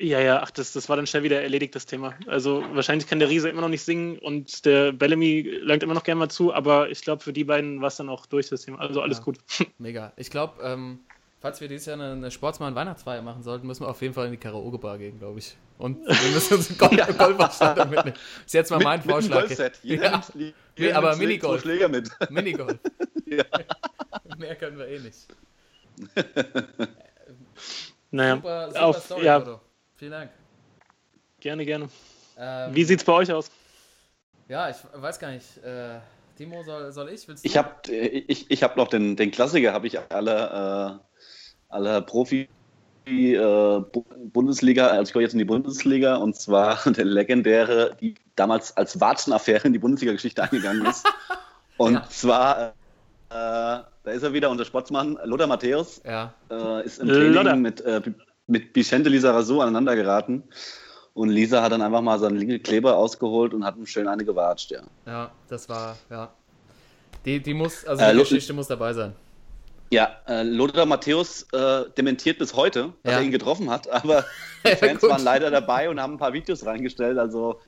Ja, 0.02 0.18
ja, 0.18 0.40
ach, 0.42 0.50
das, 0.50 0.72
das 0.72 0.88
war 0.88 0.96
dann 0.96 1.06
schnell 1.06 1.24
wieder 1.24 1.42
erledigt, 1.42 1.74
das 1.74 1.84
Thema. 1.84 2.14
Also 2.26 2.64
wahrscheinlich 2.72 3.06
kann 3.06 3.18
der 3.18 3.28
Riese 3.28 3.50
immer 3.50 3.60
noch 3.60 3.68
nicht 3.68 3.82
singen 3.82 4.18
und 4.18 4.64
der 4.64 4.92
Bellamy 4.92 5.42
langt 5.62 5.82
immer 5.82 5.92
noch 5.92 6.04
gerne 6.04 6.18
mal 6.18 6.30
zu, 6.30 6.54
aber 6.54 6.90
ich 6.90 7.02
glaube, 7.02 7.22
für 7.22 7.34
die 7.34 7.44
beiden 7.44 7.82
war 7.82 7.88
es 7.88 7.96
dann 7.96 8.08
auch 8.08 8.24
durch 8.24 8.48
das 8.48 8.62
Thema. 8.62 8.78
Also 8.80 9.02
alles 9.02 9.18
Ja. 9.18 9.24
gut. 9.24 9.38
Mega. 9.78 10.14
Ich 10.16 10.30
glaube, 10.30 10.62
ähm, 10.62 11.00
falls 11.40 11.61
wir 11.61 11.68
dieses 11.68 11.87
Jahr 11.87 11.94
eine, 11.94 12.12
eine 12.12 12.31
Sportsmann-Weihnachtsfeier 12.31 13.22
machen 13.22 13.42
sollten, 13.42 13.66
müssen 13.66 13.85
wir 13.85 13.88
auf 13.88 14.00
jeden 14.03 14.14
Fall 14.14 14.26
in 14.26 14.33
die 14.33 14.37
Karaoke-Bar 14.38 14.98
gehen, 14.98 15.18
glaube 15.18 15.38
ich. 15.40 15.57
Und 15.79 16.07
wir 16.07 16.31
müssen 16.33 16.55
uns 16.59 16.68
einen 16.68 16.79
Golf 16.79 17.18
Golfausstattung 17.18 17.90
mitnehmen. 17.90 18.16
Ist 18.44 18.53
jetzt 18.55 18.70
mal 18.70 18.81
mein 18.81 19.00
mit, 19.00 19.11
Vorschlag. 19.11 19.48
Mit 19.48 19.50
einem 19.50 19.57
Golfset. 19.57 19.81
Jeder 19.83 20.05
Ja. 20.05 20.22
nimmt, 20.35 20.55
Nee, 20.79 20.92
aber 20.92 21.16
Minigolf. 21.16 21.62
Schläger 21.62 21.88
mit. 21.88 22.11
Minigolf. 22.31 22.79
Ja. 23.26 23.44
Mehr 24.38 24.57
können 24.57 24.76
wir 24.76 24.88
eh 24.88 24.98
nicht. 24.98 25.29
Naja, 28.11 28.35
Super, 28.37 28.66
super 28.68 28.85
auf, 28.87 29.05
Story, 29.05 29.24
ja, 29.24 29.38
Toto. 29.38 29.61
Vielen 29.94 30.11
Dank. 30.11 30.31
gerne, 31.38 31.64
gerne. 31.64 31.88
Ähm, 32.37 32.74
Wie 32.74 32.83
sieht's 32.85 33.05
bei 33.05 33.12
euch 33.12 33.33
aus? 33.33 33.50
Ja, 34.48 34.68
ich 34.68 34.76
weiß 34.94 35.18
gar 35.20 35.31
nicht. 35.31 35.59
Äh, 35.59 36.00
Timo, 36.40 36.62
soll, 36.62 36.90
soll 36.90 37.11
ich? 37.11 37.29
Willst 37.29 37.44
du? 37.44 37.48
Ich 37.48 37.59
habe 37.59 37.92
ich, 37.92 38.50
ich 38.50 38.62
hab 38.62 38.79
noch 38.79 38.88
den, 38.88 39.14
den 39.14 39.31
Klassiker, 39.31 39.74
habe 39.74 39.87
ich 39.87 39.98
alle, 40.11 41.03
äh, 41.03 41.18
alle 41.68 42.00
Profi 42.00 42.48
äh, 43.07 43.37
Bu- 43.37 44.07
Bundesliga, 44.33 44.87
also 44.87 45.03
ich 45.11 45.12
gehe 45.12 45.20
jetzt 45.20 45.35
in 45.35 45.38
die 45.38 45.44
Bundesliga 45.44 46.16
und 46.16 46.35
zwar 46.37 46.79
der 46.90 47.05
legendäre, 47.05 47.94
die 48.00 48.14
damals 48.37 48.74
als 48.74 48.98
Watschen-Affäre 48.98 49.66
in 49.66 49.74
die 49.74 49.79
Bundesliga-Geschichte 49.79 50.42
eingegangen 50.42 50.87
ist. 50.87 51.07
Und 51.76 51.94
Ja. 51.94 52.09
zwar, 52.09 52.68
äh, 52.68 52.72
da 53.33 53.87
ist 54.05 54.22
er 54.22 54.33
wieder, 54.33 54.48
unser 54.48 54.64
Sportsmann 54.64 55.18
Lothar 55.24 55.46
Matthäus, 55.46 56.00
Ja. 56.07 56.33
äh, 56.50 56.87
ist 56.87 57.00
im 57.00 57.09
Lothar. 57.09 57.44
Training 57.44 57.61
mit, 57.61 57.83
äh, 57.83 58.00
mit 58.46 58.74
Vicente 58.74 59.11
Lizarazu 59.11 59.61
aneinander 59.61 59.94
geraten. 59.94 60.44
Und 61.14 61.29
Lisa 61.31 61.62
hat 61.62 61.73
dann 61.73 61.83
einfach 61.83 62.01
mal 62.03 62.18
seinen 62.18 62.37
linken 62.37 62.62
Kleber 62.62 62.96
ausgeholt 62.96 63.53
und 63.53 63.64
hat 63.64 63.77
ihm 63.77 63.87
schön 63.87 64.07
eine 64.09 64.25
gewatscht, 64.25 64.70
ja. 64.70 64.83
Ja, 65.07 65.31
das 65.49 65.68
war, 65.68 65.96
ja. 66.09 66.31
Die, 67.25 67.40
die 67.40 67.53
muss, 67.55 67.85
also 67.85 68.03
Äh, 68.03 68.11
die 68.12 68.16
Lo- 68.16 68.23
Geschichte 68.23 68.53
muss 68.53 68.68
dabei 68.68 68.92
sein. 68.92 69.12
Ja, 69.92 70.09
äh, 70.29 70.44
Lothar 70.44 70.87
Matthäus 70.87 71.42
äh, 71.53 71.85
dementiert 71.99 72.38
bis 72.38 72.55
heute, 72.55 72.92
dass 73.03 73.12
Ja. 73.14 73.18
er 73.18 73.25
ihn 73.25 73.33
getroffen 73.33 73.68
hat, 73.70 73.88
aber 73.90 74.25
die 74.64 74.77
Fans 74.77 75.03
waren 75.03 75.23
leider 75.25 75.51
dabei 75.51 75.90
und 75.90 76.01
haben 76.01 76.14
ein 76.14 76.18
paar 76.18 76.33
Videos 76.33 76.64
reingestellt. 76.64 77.18
Also 77.18 77.61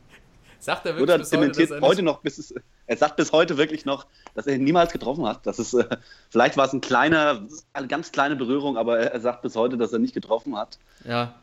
Sagt 0.61 0.87
er 0.87 0.97
wirklich 0.97 1.19
bis 1.19 1.33
heute, 1.33 1.41
dementiert 1.41 1.71
er 1.73 1.81
heute, 1.81 1.97
nicht- 1.97 2.05
noch, 2.05 2.21
bis 2.21 2.39
es, 2.39 2.55
er 2.87 2.97
sagt 2.97 3.17
bis 3.17 3.33
heute 3.33 3.59
wirklich 3.59 3.85
noch, 3.85 4.07
dass 4.37 4.47
er 4.47 4.55
ihn 4.55 4.63
niemals 4.63 4.93
getroffen 4.93 5.27
hat. 5.27 5.45
Das 5.45 5.59
ist, 5.59 5.75
äh, 5.75 5.85
vielleicht 6.31 6.57
war 6.57 6.67
es 6.67 6.73
ein 6.73 6.81
kleiner, 6.81 7.43
eine 7.73 7.89
ganz 7.89 8.13
kleine 8.13 8.37
Berührung, 8.37 8.77
aber 8.79 9.01
er, 9.01 9.13
er 9.15 9.21
sagt 9.21 9.43
bis 9.43 9.57
heute, 9.57 9.77
dass 9.77 9.93
er 9.93 9.99
nicht 9.99 10.15
getroffen 10.15 10.57
hat. 10.57 10.79
Ja. 11.05 11.35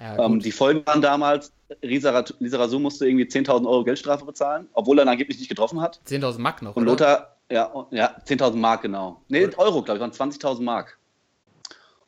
Ja, 0.00 0.24
Ähm, 0.24 0.38
die 0.40 0.52
Folgen 0.52 0.86
waren 0.86 1.02
damals, 1.02 1.52
Lisa 1.82 2.10
Rasu 2.12 2.78
musste 2.78 3.06
irgendwie 3.08 3.24
10.000 3.26 3.66
Euro 3.66 3.82
Geldstrafe 3.84 4.24
bezahlen, 4.24 4.68
obwohl 4.72 4.98
er 4.98 5.04
ihn 5.04 5.08
angeblich 5.08 5.38
nicht 5.38 5.48
getroffen 5.48 5.80
hat. 5.80 6.00
10.000 6.06 6.38
Mark 6.38 6.62
noch, 6.62 6.76
Und 6.76 6.84
oder? 6.84 6.92
Lothar, 6.92 7.36
ja, 7.50 7.64
und- 7.64 7.92
ja 7.92 8.14
10.000 8.24 8.54
Mark 8.60 8.82
genau. 8.82 9.22
Nee, 9.28 9.44
Und- 9.46 9.58
Euro, 9.58 9.82
glaube 9.82 9.98
ich, 9.98 10.00
waren 10.00 10.12
20.000 10.12 10.62
Mark. 10.64 10.98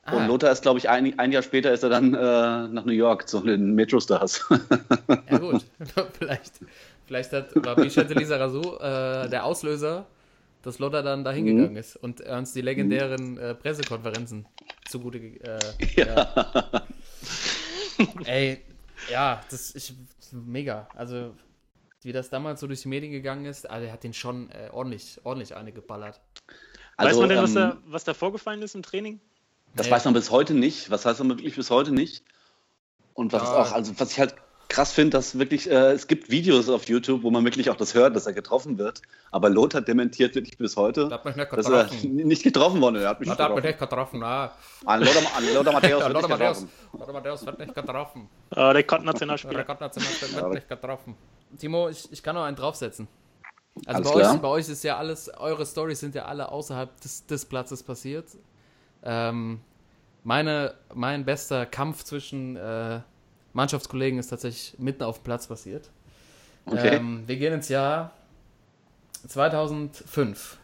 Ah, 0.03 0.16
Und 0.16 0.29
Lothar 0.29 0.50
ist, 0.53 0.62
glaube 0.62 0.79
ich, 0.79 0.88
ein, 0.88 1.18
ein 1.18 1.31
Jahr 1.33 1.42
später 1.42 1.72
ist 1.72 1.83
er 1.83 1.90
dann 1.90 2.14
äh, 2.14 2.18
nach 2.68 2.85
New 2.85 2.92
York 2.92 3.29
zu 3.29 3.40
den 3.40 3.74
Metro 3.74 4.00
Stars. 4.00 4.44
Ja 5.31 5.38
gut, 5.38 5.62
vielleicht, 6.18 6.55
vielleicht 7.07 7.33
hat, 7.33 7.55
war 7.64 7.76
Bichette 7.76 8.14
Lisa 8.14 8.37
Razou 8.37 8.76
äh, 8.79 9.29
der 9.29 9.44
Auslöser, 9.44 10.07
dass 10.62 10.79
Lothar 10.79 11.03
dann 11.03 11.22
da 11.24 11.33
hingegangen 11.33 11.76
ist 11.76 11.96
und 11.96 12.20
uns 12.22 12.53
die 12.53 12.61
legendären 12.62 13.37
äh, 13.38 13.55
Pressekonferenzen 13.55 14.46
zugute 14.88 15.18
äh, 15.18 15.59
ja. 15.96 16.33
Ey, 18.24 18.62
ja, 19.10 19.40
das 19.50 19.70
ist 19.70 19.94
mega. 20.32 20.88
Also, 20.94 21.34
wie 22.02 22.12
das 22.12 22.30
damals 22.30 22.60
so 22.60 22.66
durch 22.66 22.82
die 22.82 22.88
Medien 22.88 23.12
gegangen 23.12 23.44
ist, 23.44 23.68
also 23.68 23.86
er 23.86 23.92
hat 23.92 24.04
den 24.04 24.14
schon 24.14 24.50
äh, 24.50 24.68
ordentlich, 24.72 25.20
ordentlich 25.24 25.54
eine 25.54 25.72
geballert. 25.72 26.20
weiß 26.96 27.16
man 27.18 27.28
denn, 27.28 27.38
was, 27.38 27.50
ähm, 27.50 27.54
da, 27.56 27.78
was 27.86 28.04
da 28.04 28.14
vorgefallen 28.14 28.62
ist 28.62 28.74
im 28.74 28.82
Training? 28.82 29.20
Das 29.74 29.86
Nee. 29.86 29.92
weiß 29.92 30.04
man 30.06 30.14
bis 30.14 30.30
heute 30.30 30.54
nicht. 30.54 30.90
Was 30.90 31.06
heißt 31.06 31.20
man 31.20 31.28
wirklich 31.30 31.56
bis 31.56 31.70
heute 31.70 31.92
nicht? 31.92 32.24
Und 33.14 33.32
was 33.32 33.42
Ja. 33.42 33.62
auch, 33.62 33.72
also 33.72 33.98
was 33.98 34.12
ich 34.12 34.18
halt 34.18 34.34
krass 34.70 34.92
finde, 34.92 35.18
dass 35.18 35.38
wirklich, 35.38 35.70
äh, 35.70 35.92
es 35.92 36.06
gibt 36.06 36.30
Videos 36.30 36.70
auf 36.70 36.88
YouTube, 36.88 37.22
wo 37.22 37.30
man 37.30 37.44
wirklich 37.44 37.68
auch 37.68 37.76
das 37.76 37.92
hört, 37.94 38.16
dass 38.16 38.26
er 38.26 38.33
getroffen 38.33 38.78
wird. 38.78 39.02
Aber 39.30 39.50
Lothar 39.50 39.83
dementiert 39.83 40.35
wirklich 40.35 40.56
bis 40.56 40.76
heute, 40.76 41.09
Da 41.09 41.16
hat 41.16 41.24
mich 41.26 41.37
nicht 41.37 41.52
dass 41.52 41.66
er 41.66 41.85
getroffen. 41.85 42.16
nicht 42.16 42.42
getroffen 42.42 42.80
wurde. 42.80 43.02
Er 43.02 43.11
hat 43.11 43.20
mich 43.20 43.28
Da 43.28 43.35
nicht 43.35 43.42
hat 43.42 43.54
mich 43.54 43.78
getroffen. 43.78 44.18
nicht 44.18 44.20
getroffen, 44.20 44.22
ah. 44.22 44.52
An 44.87 45.00
Lothar, 45.00 45.22
an 45.37 45.54
Lothar 45.54 45.72
Matthäus 45.74 46.02
wird 46.04 46.12
Lothar 46.14 46.28
nicht 46.28 46.30
Matthäus, 46.30 46.59
getroffen. 46.61 46.98
Lothar 46.98 47.12
Matthäus 47.12 47.46
wird 47.46 47.59
nicht 47.59 47.74
getroffen. 47.74 48.28
Äh, 48.50 48.83
der 48.85 49.00
Nationalspieler. 49.02 49.59
Rekordnationalspieler 49.59 50.42
wird 50.42 50.54
nicht 50.54 50.68
getroffen. 50.68 51.16
Timo, 51.59 51.88
ich, 51.88 52.11
ich 52.12 52.22
kann 52.22 52.35
noch 52.37 52.44
einen 52.44 52.56
draufsetzen. 52.56 53.09
Also 53.87 54.02
bei 54.02 54.14
euch, 54.14 54.38
bei 54.38 54.48
euch 54.48 54.68
ist 54.68 54.83
ja 54.85 54.96
alles, 54.96 55.30
eure 55.38 55.66
Storys 55.66 56.00
sind 56.00 56.14
ja 56.14 56.24
alle 56.26 56.50
außerhalb 56.50 57.00
des, 57.00 57.26
des 57.26 57.44
Platzes 57.44 57.83
passiert. 57.83 58.26
Ähm, 59.02 59.61
meine, 60.24 60.74
mein 60.94 61.24
bester 61.24 61.66
Kampf 61.66 62.04
zwischen 62.04 62.56
äh, 62.56 63.00
Mannschaftskollegen 63.52 64.18
ist 64.18 64.28
tatsächlich 64.28 64.74
mitten 64.78 65.02
auf 65.02 65.18
dem 65.18 65.24
Platz 65.24 65.46
passiert. 65.46 65.90
Okay. 66.66 66.96
Ähm, 66.96 67.24
wir 67.26 67.36
gehen 67.36 67.52
ins 67.52 67.68
Jahr 67.68 68.12
2005. 69.26 70.56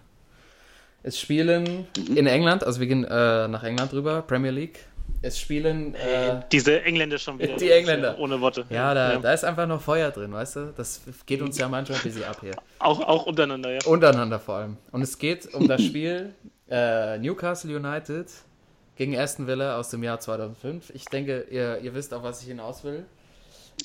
Es 1.03 1.19
spielen 1.21 1.87
Mhm. 1.97 2.17
in 2.17 2.27
England, 2.27 2.65
also 2.65 2.81
wir 2.81 2.87
gehen 2.87 3.05
äh, 3.05 3.49
nach 3.49 3.63
England 3.63 3.93
rüber, 3.93 4.23
Premier 4.23 4.51
League. 4.51 4.81
Es 5.23 5.39
spielen. 5.39 5.95
Äh, 5.95 6.41
Diese 6.51 6.83
Engländer 6.83 7.17
schon 7.19 7.39
wieder. 7.39 7.57
Die 7.57 7.71
Engländer. 7.71 8.19
Ohne 8.19 8.41
Worte. 8.41 8.65
ja, 8.71 8.93
da, 8.93 9.17
da 9.17 9.33
ist 9.33 9.45
einfach 9.45 9.67
noch 9.67 9.81
Feuer 9.81 10.11
drin, 10.11 10.33
weißt 10.33 10.57
du? 10.57 10.75
Das 10.77 11.01
geht 11.27 11.41
uns 11.43 11.57
ja 11.59 11.69
manchmal 11.69 11.99
ein 11.99 12.03
bisschen 12.05 12.25
ab 12.25 12.39
hier. 12.41 12.57
Auch, 12.81 13.01
auch 13.01 13.27
untereinander, 13.27 13.73
ja. 13.73 13.79
Untereinander 13.87 14.41
vor 14.41 14.57
allem. 14.57 14.77
Und 14.91 15.03
es 15.03 15.17
geht 15.17 15.53
um 15.55 15.69
das 15.69 15.83
Spiel 15.83 16.35
äh, 16.69 17.19
Newcastle 17.19 17.75
United 17.77 18.27
gegen 18.97 19.17
Aston 19.17 19.47
Villa 19.47 19.79
aus 19.79 19.91
dem 19.91 20.03
Jahr 20.03 20.19
2005. 20.21 20.91
Ich 20.95 21.05
denke, 21.07 21.47
ihr, 21.51 21.79
ihr 21.81 21.95
wisst, 21.95 22.13
auf 22.15 22.23
was 22.23 22.43
ich 22.43 22.49
hinaus 22.49 22.83
will. 22.85 23.05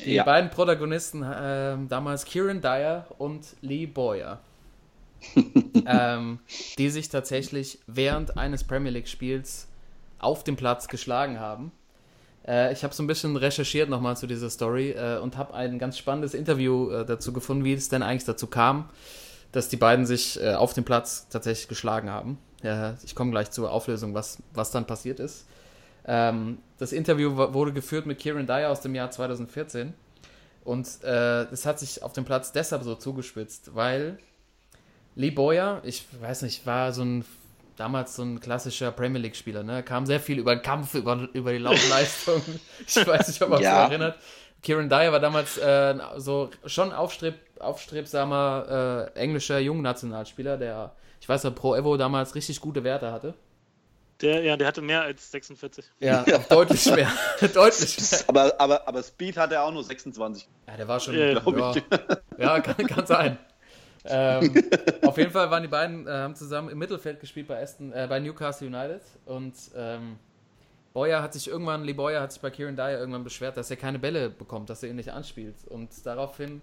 Die 0.05 0.13
Ja. 0.13 0.23
beiden 0.23 0.49
Protagonisten 0.49 1.25
ähm, 1.29 1.87
damals 1.89 2.25
Kieran 2.25 2.61
Dyer 2.61 3.05
und 3.17 3.45
Lee 3.61 3.85
Boyer. 3.85 4.39
ähm, 5.85 6.39
die 6.79 6.89
sich 6.89 7.09
tatsächlich 7.09 7.77
während 7.85 8.37
eines 8.37 8.63
Premier 8.63 8.91
League-Spiels 8.91 9.67
auf 10.17 10.43
dem 10.43 10.55
Platz 10.55 10.87
geschlagen 10.87 11.39
haben. 11.39 11.71
Äh, 12.47 12.73
ich 12.73 12.83
habe 12.83 12.93
so 12.93 13.03
ein 13.03 13.07
bisschen 13.07 13.35
recherchiert 13.35 13.87
nochmal 13.89 14.17
zu 14.17 14.25
dieser 14.25 14.49
Story 14.49 14.91
äh, 14.91 15.19
und 15.19 15.37
habe 15.37 15.53
ein 15.53 15.77
ganz 15.77 15.97
spannendes 15.97 16.33
Interview 16.33 16.89
äh, 16.89 17.05
dazu 17.05 17.33
gefunden, 17.33 17.63
wie 17.63 17.73
es 17.73 17.87
denn 17.89 18.01
eigentlich 18.01 18.25
dazu 18.25 18.47
kam, 18.47 18.89
dass 19.51 19.69
die 19.69 19.77
beiden 19.77 20.07
sich 20.07 20.41
äh, 20.41 20.53
auf 20.55 20.73
dem 20.73 20.85
Platz 20.85 21.27
tatsächlich 21.29 21.67
geschlagen 21.67 22.09
haben. 22.09 22.39
Ja, 22.63 22.95
ich 23.03 23.15
komme 23.15 23.31
gleich 23.31 23.51
zur 23.51 23.71
Auflösung, 23.71 24.13
was, 24.13 24.37
was 24.53 24.71
dann 24.71 24.85
passiert 24.85 25.19
ist. 25.19 25.45
Ähm, 26.05 26.59
das 26.77 26.91
Interview 26.91 27.35
wurde 27.35 27.73
geführt 27.73 28.05
mit 28.05 28.19
Kieran 28.19 28.47
Dyer 28.47 28.69
aus 28.69 28.81
dem 28.81 28.95
Jahr 28.95 29.11
2014 29.11 29.93
und 30.63 30.87
äh, 31.03 31.43
es 31.51 31.65
hat 31.65 31.79
sich 31.79 32.01
auf 32.03 32.13
dem 32.13 32.25
Platz 32.25 32.51
deshalb 32.51 32.83
so 32.83 32.95
zugespitzt, 32.95 33.75
weil 33.75 34.17
Lee 35.15 35.31
Boyer, 35.31 35.81
ich 35.83 36.05
weiß 36.21 36.43
nicht, 36.43 36.65
war 36.65 36.91
so 36.93 37.03
ein 37.03 37.25
damals 37.77 38.15
so 38.15 38.23
ein 38.23 38.39
klassischer 38.39 38.91
Premier 38.91 39.19
League 39.21 39.35
Spieler, 39.35 39.63
ne? 39.63 39.81
Kam 39.83 40.05
sehr 40.05 40.19
viel 40.19 40.37
über 40.39 40.55
den 40.55 40.61
Kampf, 40.61 40.93
über, 40.93 41.27
über 41.33 41.51
die 41.51 41.57
Laufleistung. 41.57 42.41
ich 42.87 43.07
weiß 43.07 43.27
nicht, 43.27 43.41
ob 43.41 43.49
man 43.49 43.61
Ja. 43.61 43.83
sich 43.83 43.91
erinnert. 43.91 44.19
Kieran 44.61 44.89
Dyer 44.89 45.11
war 45.11 45.19
damals 45.19 45.57
äh, 45.57 45.95
so 46.17 46.49
schon 46.65 46.91
aufstreb, 46.93 47.35
aufstrebsamer 47.59 49.09
äh, 49.15 49.19
englischer 49.19 49.57
Jungnationalspieler, 49.59 50.57
der, 50.57 50.91
ich 51.21 51.29
weiß 51.29 51.43
ja, 51.43 51.51
Pro 51.51 51.75
Evo 51.75 51.95
damals 51.97 52.33
richtig 52.33 52.59
gute 52.59 52.83
Werte 52.83 53.11
hatte. 53.11 53.35
Der, 54.21 54.43
ja, 54.43 54.57
der 54.57 54.67
hatte 54.67 54.81
mehr 54.81 55.03
als 55.03 55.31
46. 55.31 55.85
Ja, 55.99 56.23
auch 56.23 56.43
deutlich 56.45 56.85
mehr. 56.93 57.11
deutlich 57.53 57.97
mehr. 57.99 58.19
Aber, 58.27 58.59
aber, 58.59 58.87
aber 58.87 59.03
Speed 59.03 59.37
hat 59.37 59.51
er 59.51 59.63
auch 59.63 59.71
nur 59.71 59.83
26. 59.83 60.47
Ja, 60.67 60.77
der 60.77 60.87
war 60.87 60.99
schon. 60.99 61.15
Ja, 61.15 61.39
glaub 61.39 61.57
ja, 61.57 61.75
ich. 61.75 61.83
ja 62.37 62.59
kann, 62.59 62.87
kann 62.87 63.05
sein. 63.05 63.37
ähm, 64.05 64.63
auf 65.03 65.17
jeden 65.17 65.31
Fall 65.31 65.49
waren 65.51 65.61
die 65.61 65.69
beiden, 65.69 66.07
äh, 66.07 66.11
haben 66.11 66.35
zusammen 66.35 66.69
im 66.69 66.79
Mittelfeld 66.79 67.19
gespielt 67.19 67.47
bei, 67.47 67.61
Aston, 67.61 67.93
äh, 67.93 68.07
bei 68.09 68.19
Newcastle 68.19 68.67
United 68.67 69.01
und 69.25 69.53
ähm, 69.75 70.17
Boyer 70.93 71.21
hat 71.21 71.33
sich 71.33 71.47
irgendwann, 71.47 71.83
Lee 71.83 71.93
Boyer 71.93 72.21
hat 72.21 72.31
sich 72.31 72.41
bei 72.41 72.49
Kieran 72.49 72.75
Dyer 72.75 72.99
irgendwann 72.99 73.23
beschwert, 73.23 73.57
dass 73.57 73.69
er 73.69 73.77
keine 73.77 73.99
Bälle 73.99 74.29
bekommt, 74.29 74.69
dass 74.69 74.83
er 74.83 74.89
ihn 74.89 74.95
nicht 74.95 75.11
anspielt. 75.11 75.55
Und 75.69 75.89
daraufhin 76.05 76.61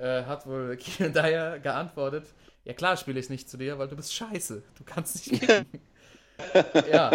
äh, 0.00 0.24
hat 0.24 0.46
wohl 0.46 0.76
Kieran 0.80 1.12
Dyer 1.12 1.58
geantwortet, 1.58 2.26
ja 2.64 2.72
klar 2.72 2.96
spiele 2.96 3.20
ich 3.20 3.30
nicht 3.30 3.48
zu 3.48 3.56
dir, 3.56 3.78
weil 3.78 3.88
du 3.88 3.96
bist 3.96 4.14
scheiße. 4.14 4.62
Du 4.76 4.84
kannst 4.84 5.30
nicht 5.30 5.40
kicken. 5.40 5.66
ja. 6.92 7.10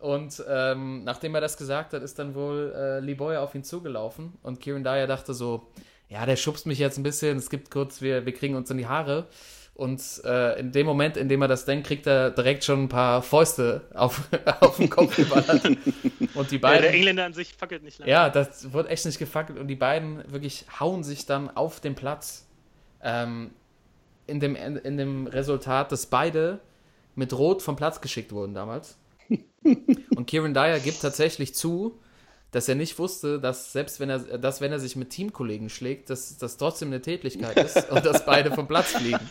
Und 0.00 0.42
ähm, 0.48 1.04
nachdem 1.04 1.34
er 1.34 1.40
das 1.40 1.56
gesagt 1.56 1.92
hat, 1.92 2.02
ist 2.02 2.18
dann 2.18 2.34
wohl 2.34 2.72
äh, 2.74 3.00
Lee 3.00 3.14
Boyer 3.14 3.42
auf 3.42 3.54
ihn 3.54 3.64
zugelaufen 3.64 4.32
und 4.42 4.60
Kieran 4.60 4.84
Dyer 4.84 5.06
dachte 5.06 5.34
so, 5.34 5.68
ja, 6.08 6.26
der 6.26 6.36
schubst 6.36 6.66
mich 6.66 6.78
jetzt 6.78 6.98
ein 6.98 7.02
bisschen, 7.02 7.36
es 7.36 7.50
gibt 7.50 7.70
kurz, 7.70 8.00
wir, 8.00 8.26
wir 8.26 8.34
kriegen 8.34 8.56
uns 8.56 8.70
in 8.70 8.78
die 8.78 8.86
Haare. 8.86 9.28
Und 9.80 10.02
äh, 10.26 10.60
in 10.60 10.72
dem 10.72 10.84
Moment, 10.84 11.16
in 11.16 11.30
dem 11.30 11.40
er 11.40 11.48
das 11.48 11.64
denkt, 11.64 11.86
kriegt 11.86 12.06
er 12.06 12.30
direkt 12.30 12.64
schon 12.64 12.82
ein 12.84 12.88
paar 12.90 13.22
Fäuste 13.22 13.80
auf, 13.94 14.28
auf 14.60 14.76
den 14.76 14.90
Kopf 14.90 15.16
geballert. 15.16 15.64
Und 16.34 16.50
die 16.50 16.56
Ja, 16.56 16.60
beiden. 16.60 16.82
der 16.82 16.92
Engländer 16.92 17.24
an 17.24 17.32
sich 17.32 17.54
fackelt 17.54 17.82
nicht 17.82 17.98
lange. 17.98 18.12
Ja, 18.12 18.28
das 18.28 18.74
wird 18.74 18.90
echt 18.90 19.06
nicht 19.06 19.18
gefackelt 19.18 19.58
und 19.58 19.68
die 19.68 19.76
beiden 19.76 20.22
wirklich 20.30 20.66
hauen 20.78 21.02
sich 21.02 21.24
dann 21.24 21.48
auf 21.56 21.80
den 21.80 21.94
Platz. 21.94 22.46
Ähm, 23.02 23.52
in, 24.26 24.38
dem, 24.38 24.54
in 24.54 24.98
dem 24.98 25.26
Resultat, 25.26 25.92
dass 25.92 26.04
beide 26.04 26.60
mit 27.14 27.32
Rot 27.32 27.62
vom 27.62 27.76
Platz 27.76 28.02
geschickt 28.02 28.32
wurden 28.32 28.52
damals. 28.52 28.98
Und 30.14 30.26
Kieran 30.26 30.52
Dyer 30.52 30.78
gibt 30.78 31.00
tatsächlich 31.00 31.54
zu, 31.54 31.98
dass 32.52 32.68
er 32.68 32.74
nicht 32.74 32.98
wusste, 32.98 33.38
dass 33.38 33.72
selbst 33.72 34.00
wenn 34.00 34.10
er, 34.10 34.18
dass 34.18 34.60
wenn 34.60 34.72
er 34.72 34.80
sich 34.80 34.96
mit 34.96 35.10
Teamkollegen 35.10 35.68
schlägt, 35.68 36.10
dass 36.10 36.36
das 36.38 36.56
trotzdem 36.56 36.88
eine 36.88 37.00
Tätlichkeit 37.00 37.56
ist 37.56 37.90
und 37.90 38.04
dass 38.04 38.24
beide 38.24 38.52
vom 38.52 38.66
Platz 38.66 38.92
fliegen. 38.92 39.20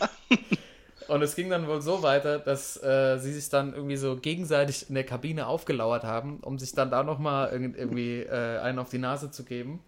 Und 1.08 1.22
es 1.22 1.34
ging 1.34 1.50
dann 1.50 1.66
wohl 1.66 1.82
so 1.82 2.04
weiter, 2.04 2.38
dass 2.38 2.80
äh, 2.84 3.18
sie 3.18 3.32
sich 3.32 3.48
dann 3.48 3.74
irgendwie 3.74 3.96
so 3.96 4.14
gegenseitig 4.14 4.88
in 4.88 4.94
der 4.94 5.02
Kabine 5.02 5.48
aufgelauert 5.48 6.04
haben, 6.04 6.38
um 6.42 6.56
sich 6.56 6.70
dann 6.70 6.88
da 6.92 7.02
nochmal 7.02 7.50
irgendwie 7.50 8.20
äh, 8.20 8.58
einen 8.60 8.78
auf 8.78 8.90
die 8.90 8.98
Nase 8.98 9.28
zu 9.32 9.42
geben. 9.42 9.80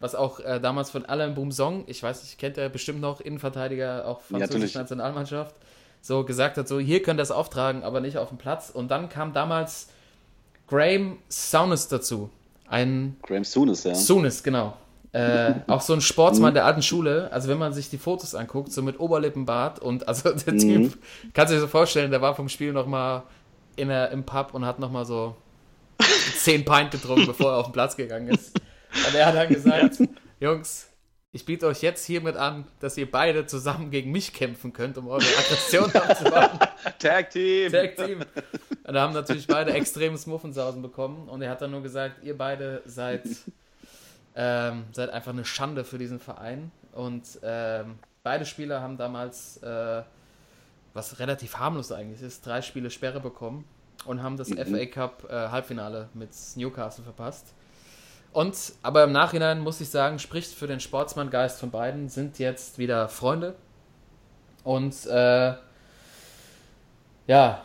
Was 0.00 0.16
auch 0.16 0.40
äh, 0.40 0.58
damals 0.58 0.90
von 0.90 1.04
Alain 1.04 1.36
Boumsong, 1.36 1.84
ich 1.86 2.02
weiß 2.02 2.24
nicht, 2.24 2.38
kennt 2.38 2.58
er 2.58 2.70
bestimmt 2.70 3.00
noch, 3.00 3.20
Innenverteidiger, 3.20 4.04
auch 4.08 4.20
französische 4.22 4.76
Nationalmannschaft, 4.76 5.54
so 6.00 6.24
gesagt 6.24 6.56
hat, 6.56 6.66
so 6.66 6.80
hier 6.80 7.02
könnt 7.02 7.20
ihr 7.20 7.22
das 7.22 7.30
auftragen, 7.30 7.84
aber 7.84 8.00
nicht 8.00 8.18
auf 8.18 8.30
dem 8.30 8.38
Platz. 8.38 8.70
Und 8.70 8.90
dann 8.90 9.08
kam 9.08 9.32
damals 9.32 9.90
Graham 10.66 11.18
Souness 11.30 11.86
dazu. 11.86 12.30
Ein 12.68 13.16
Graham 13.22 13.44
Souness, 13.44 13.84
ja. 13.84 13.94
Souness, 13.94 14.42
genau. 14.42 14.76
Äh, 15.12 15.54
auch 15.68 15.80
so 15.80 15.92
ein 15.92 16.00
Sportsmann 16.00 16.54
der 16.54 16.64
alten 16.64 16.82
Schule. 16.82 17.28
Also 17.30 17.48
wenn 17.48 17.58
man 17.58 17.72
sich 17.72 17.88
die 17.88 17.98
Fotos 17.98 18.34
anguckt, 18.34 18.72
so 18.72 18.82
mit 18.82 18.98
Oberlippenbart 18.98 19.78
und 19.78 20.08
also 20.08 20.32
der 20.32 20.58
Typ, 20.58 20.98
kannst 21.32 21.52
du 21.52 21.56
dir 21.56 21.60
so 21.60 21.68
vorstellen, 21.68 22.10
der 22.10 22.20
war 22.20 22.34
vom 22.34 22.48
Spiel 22.48 22.72
nochmal 22.72 23.22
in 23.76 23.88
der, 23.88 24.10
im 24.10 24.24
Pub 24.24 24.54
und 24.54 24.66
hat 24.66 24.80
nochmal 24.80 25.04
so 25.04 25.36
10 26.38 26.64
Pint 26.64 26.90
getrunken, 26.90 27.26
bevor 27.26 27.52
er 27.52 27.58
auf 27.58 27.66
den 27.66 27.72
Platz 27.72 27.96
gegangen 27.96 28.28
ist. 28.28 28.58
Und 29.06 29.14
er 29.14 29.26
hat 29.26 29.36
dann 29.36 29.48
gesagt, 29.48 29.98
Jungs, 30.40 30.88
ich 31.30 31.44
biete 31.44 31.66
euch 31.66 31.82
jetzt 31.82 32.04
hiermit 32.06 32.36
an, 32.36 32.64
dass 32.80 32.96
ihr 32.96 33.10
beide 33.10 33.46
zusammen 33.46 33.90
gegen 33.90 34.10
mich 34.12 34.32
kämpfen 34.32 34.72
könnt, 34.72 34.98
um 34.98 35.08
eure 35.08 35.24
Aggression 35.38 35.90
abzubauen. 35.94 36.58
Tag 36.98 37.30
Team! 37.30 37.70
Tag 37.72 37.96
Team. 37.96 38.20
Und 38.86 38.94
da 38.94 39.02
haben 39.02 39.14
natürlich 39.14 39.46
beide 39.46 39.72
extremes 39.72 40.26
Muffensausen 40.26 40.82
bekommen 40.82 41.28
und 41.28 41.40
er 41.42 41.50
hat 41.50 41.62
dann 41.62 41.70
nur 41.70 41.82
gesagt, 41.82 42.22
ihr 42.22 42.36
beide 42.36 42.82
seid, 42.84 43.24
ähm, 44.36 44.84
seid 44.92 45.10
einfach 45.10 45.32
eine 45.32 45.44
Schande 45.44 45.84
für 45.84 45.98
diesen 45.98 46.20
Verein. 46.20 46.70
Und 46.92 47.24
ähm, 47.42 47.98
beide 48.22 48.44
Spieler 48.44 48.82
haben 48.82 48.98
damals, 48.98 49.56
äh, 49.62 50.02
was 50.92 51.18
relativ 51.18 51.56
harmlos 51.56 51.90
eigentlich 51.92 52.22
ist, 52.22 52.46
drei 52.46 52.60
Spiele 52.62 52.90
Sperre 52.90 53.20
bekommen 53.20 53.64
und 54.04 54.22
haben 54.22 54.36
das 54.36 54.50
FA 54.50 54.86
Cup 54.86 55.24
äh, 55.30 55.48
Halbfinale 55.48 56.08
mit 56.12 56.30
Newcastle 56.56 57.04
verpasst. 57.04 57.54
Und, 58.32 58.74
aber 58.82 59.04
im 59.04 59.12
Nachhinein 59.12 59.60
muss 59.60 59.80
ich 59.80 59.88
sagen, 59.88 60.18
spricht 60.18 60.52
für 60.52 60.66
den 60.66 60.80
Sportsmanngeist 60.80 61.58
von 61.58 61.70
beiden, 61.70 62.08
sind 62.08 62.38
jetzt 62.38 62.78
wieder 62.78 63.08
Freunde. 63.08 63.54
Und 64.62 65.06
äh, 65.06 65.54
ja, 67.26 67.64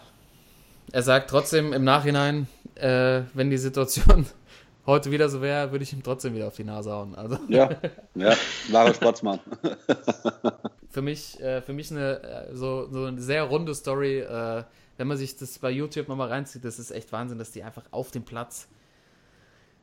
er 0.92 1.04
sagt 1.04 1.30
trotzdem 1.30 1.74
im 1.74 1.84
Nachhinein, 1.84 2.48
äh, 2.76 3.22
wenn 3.34 3.50
die 3.50 3.58
Situation 3.58 4.26
heute 4.86 5.12
wieder 5.12 5.30
so 5.30 5.42
wäre, 5.42 5.72
würde 5.72 5.84
ich 5.84 5.94
ihm 5.94 6.04
trotzdem 6.04 6.34
wieder 6.36 6.48
auf 6.48 6.56
die 6.56 6.64
Nase 6.64 6.92
hauen. 6.92 7.16
Also 7.16 7.38
Ja, 7.48 7.70
ja, 8.16 8.34
wahrer 8.72 8.94
Sportsmann. 8.94 9.40
für 10.90 11.02
mich, 11.02 11.40
äh, 11.42 11.62
für 11.62 11.74
mich 11.74 11.92
eine 11.92 12.22
äh, 12.24 12.56
so, 12.56 12.88
so 12.92 13.06
eine 13.06 13.22
sehr 13.22 13.44
runde 13.44 13.74
Story. 13.76 14.20
Äh, 14.20 14.64
wenn 14.98 15.08
man 15.08 15.18
sich 15.18 15.38
das 15.38 15.60
bei 15.60 15.70
YouTube 15.72 16.08
nochmal 16.10 16.28
reinzieht, 16.28 16.66
das 16.66 16.78
ist 16.80 16.92
echt 16.92 17.12
Wahnsinn, 17.14 17.38
dass 17.38 17.52
die 17.52 17.64
einfach 17.64 17.84
auf 17.92 18.12
dem 18.12 18.24
Platz 18.24 18.68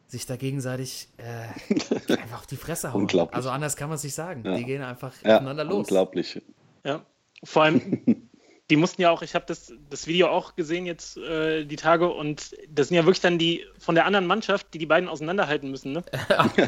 sich 0.09 0.27
da 0.27 0.37
gegenseitig 0.37 1.09
äh, 1.16 2.12
einfach 2.12 2.40
auf 2.40 2.47
die 2.47 2.57
Fresse 2.57 2.92
hauen. 2.92 3.03
Unglaublich. 3.03 3.35
Also 3.35 3.51
anders 3.51 3.77
kann 3.77 3.88
man 3.88 3.97
es 3.97 4.05
nicht 4.05 4.14
sagen. 4.14 4.45
Ja. 4.45 4.57
Die 4.57 4.64
gehen 4.64 4.83
einfach 4.83 5.12
Ja, 5.23 5.37
aufeinander 5.37 5.64
los. 5.64 5.79
unglaublich. 5.79 6.42
Ja, 6.85 7.05
vor 7.42 7.62
allem, 7.64 8.26
die 8.70 8.76
mussten 8.76 9.00
ja 9.00 9.11
auch, 9.11 9.22
ich 9.22 9.35
habe 9.35 9.44
das, 9.46 9.72
das 9.90 10.07
Video 10.07 10.29
auch 10.29 10.57
gesehen 10.57 10.87
jetzt 10.87 11.16
äh, 11.18 11.64
die 11.64 11.76
Tage 11.76 12.09
und 12.09 12.57
das 12.68 12.88
sind 12.88 12.96
ja 12.96 13.05
wirklich 13.05 13.20
dann 13.20 13.38
die 13.38 13.64
von 13.79 13.94
der 13.94 14.07
anderen 14.07 14.26
Mannschaft, 14.26 14.74
die 14.74 14.79
die 14.79 14.87
beiden 14.87 15.09
auseinanderhalten 15.09 15.70
müssen. 15.70 15.92
Ne? 15.92 16.05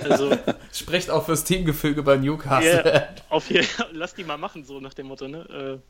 Also, 0.08 0.36
Spricht 0.72 1.10
auch 1.10 1.26
fürs 1.26 1.44
Teamgefüge 1.44 2.02
bei 2.02 2.16
Newcastle. 2.16 2.82
ja, 2.84 3.08
auf 3.28 3.48
hier, 3.48 3.64
lass 3.92 4.14
die 4.14 4.24
mal 4.24 4.38
machen, 4.38 4.64
so 4.64 4.80
nach 4.80 4.94
dem 4.94 5.08
Motto. 5.08 5.26
Ne? 5.26 5.80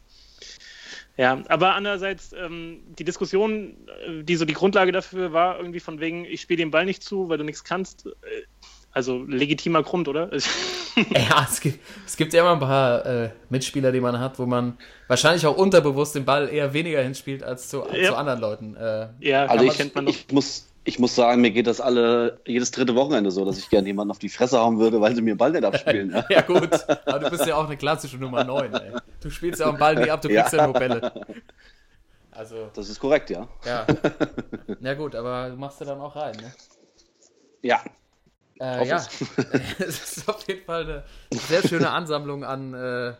Äh, 1.17 1.23
ja, 1.23 1.43
aber 1.49 1.75
andererseits, 1.75 2.33
ähm, 2.33 2.81
die 2.99 3.05
Diskussion, 3.05 3.77
äh, 4.07 4.23
die 4.23 4.37
so 4.37 4.45
die 4.45 4.55
Grundlage 4.55 4.93
dafür 4.93 5.33
war, 5.33 5.59
irgendwie 5.59 5.81
von 5.81 6.01
wegen, 6.01 6.25
ich 6.25 6.41
spiele 6.41 6.59
den 6.59 6.71
Ball 6.71 6.87
nicht 6.87 7.03
zu, 7.03 7.29
weil 7.29 7.39
du 7.39 7.45
nichts 7.45 7.65
kannst. 7.65 8.07
Äh, 8.07 8.11
also 8.93 9.23
legitimer 9.23 9.83
Grund, 9.83 10.09
oder? 10.09 10.31
Ja, 11.11 11.47
es 11.49 11.61
gibt, 11.61 11.79
es 12.05 12.17
gibt 12.17 12.33
ja 12.33 12.41
immer 12.41 12.55
ein 12.55 12.59
paar 12.59 13.07
äh, 13.07 13.31
Mitspieler, 13.51 13.93
die 13.93 14.01
man 14.01 14.19
hat, 14.19 14.41
wo 14.41 14.47
man 14.47 14.77
wahrscheinlich 15.07 15.47
auch 15.47 15.57
unterbewusst 15.57 16.17
den 16.17 16.25
Ball 16.25 16.49
eher 16.49 16.73
weniger 16.73 17.01
hinspielt 17.01 17.45
als 17.45 17.69
zu, 17.69 17.85
Ja. 17.93 18.09
zu 18.09 18.17
anderen 18.17 18.41
Leuten. 18.41 18.75
Äh, 18.75 19.07
ja, 19.21 19.47
Also 19.47 19.65
ich, 19.65 19.75
kennt 19.77 19.95
man 19.95 20.09
ich, 20.09 20.27
muss, 20.33 20.67
ich 20.83 20.99
muss 20.99 21.15
sagen, 21.15 21.41
mir 21.41 21.53
geht 21.53 21.69
das 21.69 21.81
alle 21.81 22.41
jedes 22.49 22.73
dritte 22.73 22.97
Wochenende 22.97 23.31
so, 23.31 23.45
dass 23.45 23.59
ich 23.59 23.71
gerne 23.71 23.87
jemanden 23.87 24.11
auf 24.11 24.19
die 24.19 24.29
Fresse 24.29 24.59
hauen 24.59 24.81
würde, 24.81 25.01
weil 25.01 25.15
sie 25.15 25.23
mir 25.23 25.35
den 25.35 25.39
Ball 25.39 25.53
nicht 25.53 25.63
abspielen. 25.65 26.11
Ja. 26.11 26.25
ja, 26.31 26.41
gut, 26.41 26.69
aber 27.07 27.19
du 27.21 27.31
bist 27.31 27.47
ja 27.47 27.55
auch 27.55 27.67
eine 27.67 27.77
klassische 27.77 28.17
Nummer 28.17 28.43
9. 28.43 28.75
Ey. 28.75 28.93
Du 29.21 29.31
spielst 29.31 29.61
ja 29.61 29.67
auch 29.67 29.71
einen 29.71 29.79
Ball 29.79 29.95
nie 29.95 30.11
ab, 30.11 30.21
du 30.21 30.27
kriegst 30.29 30.53
ja, 30.53 30.59
Ja. 30.59 30.65
nur 30.67 30.75
Bälle. 30.75 31.13
Also, 32.33 32.71
Das 32.75 32.89
ist 32.89 32.99
korrekt, 32.99 33.31
ja. 33.31 33.47
ja. 33.65 33.87
Na 34.81 34.95
gut, 34.95 35.15
aber 35.15 35.51
du 35.51 35.57
machst 35.57 35.79
ja 35.79 35.87
dann 35.87 36.01
auch 36.01 36.17
rein, 36.17 36.35
ne? 36.37 36.53
Ja. 37.63 37.81
Äh, 38.61 38.87
ja, 38.89 38.97
es 39.79 40.17
ist 40.19 40.29
auf 40.29 40.47
jeden 40.49 40.65
Fall 40.65 40.83
eine 41.31 41.41
sehr 41.41 41.63
schöne 41.67 41.91
Ansammlung 41.91 42.45
an, 42.45 42.75
äh, 42.75 43.13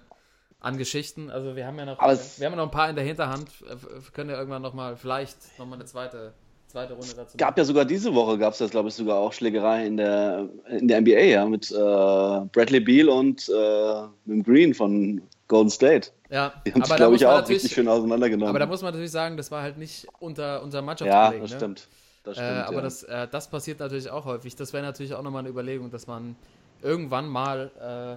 an 0.61 0.77
Geschichten. 0.79 1.31
Also 1.31 1.55
wir 1.57 1.67
haben 1.67 1.79
ja 1.79 1.85
noch, 1.87 2.03
äh, 2.03 2.11
es- 2.13 2.41
wir 2.41 2.47
haben 2.47 2.53
ja 2.55 2.57
noch 2.59 2.65
ein 2.65 2.71
paar 2.73 2.91
in 2.91 2.97
der 2.97 3.05
Hinterhand. 3.05 3.49
Äh, 3.63 3.77
Wir 3.83 4.11
können 4.13 4.31
ja 4.31 4.37
irgendwann 4.37 4.63
noch 4.63 4.75
mal, 4.75 4.97
vielleicht 4.97 5.37
noch 5.59 5.67
mal 5.67 5.77
eine 5.77 5.85
zweite, 5.85 6.33
zweite 6.67 6.95
Runde 6.95 7.15
dazu. 7.17 7.37
Gab 7.37 7.57
ja 7.57 7.65
sogar 7.65 7.85
diese 7.85 8.15
Woche, 8.15 8.37
gab 8.39 8.53
es 8.53 8.59
das, 8.59 8.71
glaube 8.73 8.89
ich, 8.89 8.95
sogar 8.95 9.17
auch 9.19 9.33
Schlägerei 9.33 9.87
in 9.87 9.97
der, 9.97 10.49
in 10.69 10.89
der 10.89 11.01
NBA, 11.01 11.21
ja, 11.21 11.47
mit 11.47 11.71
äh, 11.71 11.75
Bradley 11.75 12.81
Beal 12.81 13.09
und 13.09 13.49
äh, 13.49 14.03
mit 14.25 14.39
dem 14.39 14.43
Green 14.43 14.75
von 14.75 15.23
Golden 15.47 15.71
State. 15.71 16.11
ja, 16.29 16.53
Die 16.67 16.73
haben 16.73 16.83
aber 16.83 16.87
sich, 16.87 16.89
da 16.89 16.97
glaube 16.97 17.13
muss 17.13 17.21
ich, 17.21 17.27
man 17.27 17.35
auch 17.37 17.41
natürlich, 17.41 17.63
richtig 17.63 17.75
schön 17.75 17.89
auseinandergenommen. 17.89 18.49
aber 18.51 18.59
da 18.59 18.67
muss 18.67 18.83
man 18.83 18.91
natürlich 18.93 19.13
sagen, 19.13 19.37
das 19.37 19.51
war 19.51 19.63
halt 19.63 19.79
nicht 19.79 20.07
unter 20.19 20.63
unser 20.63 20.81
ja, 20.81 20.83
Mannschaftskollegen. 20.85 21.41
das 21.43 21.51
ne? 21.53 21.57
stimmt. 21.57 21.89
Das 22.29 22.37
stimmt 22.37 22.51
Äh, 22.51 22.61
aber 22.61 22.77
ja. 22.77 22.83
das, 22.83 23.03
äh, 23.05 23.29
das 23.29 23.49
passiert 23.49 23.81
natürlich 23.81 24.11
auch 24.11 24.25
häufig. 24.25 24.55
Das 24.55 24.73
wäre 24.73 24.85
natürlich 24.85 25.15
auch 25.15 25.23
nochmal 25.23 25.41
eine 25.41 25.49
Überlegung, 25.49 25.91
dass 25.91 26.07
man 26.07 26.37
irgendwann 26.83 27.27
mal 27.27 27.71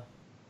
äh, 0.04 0.06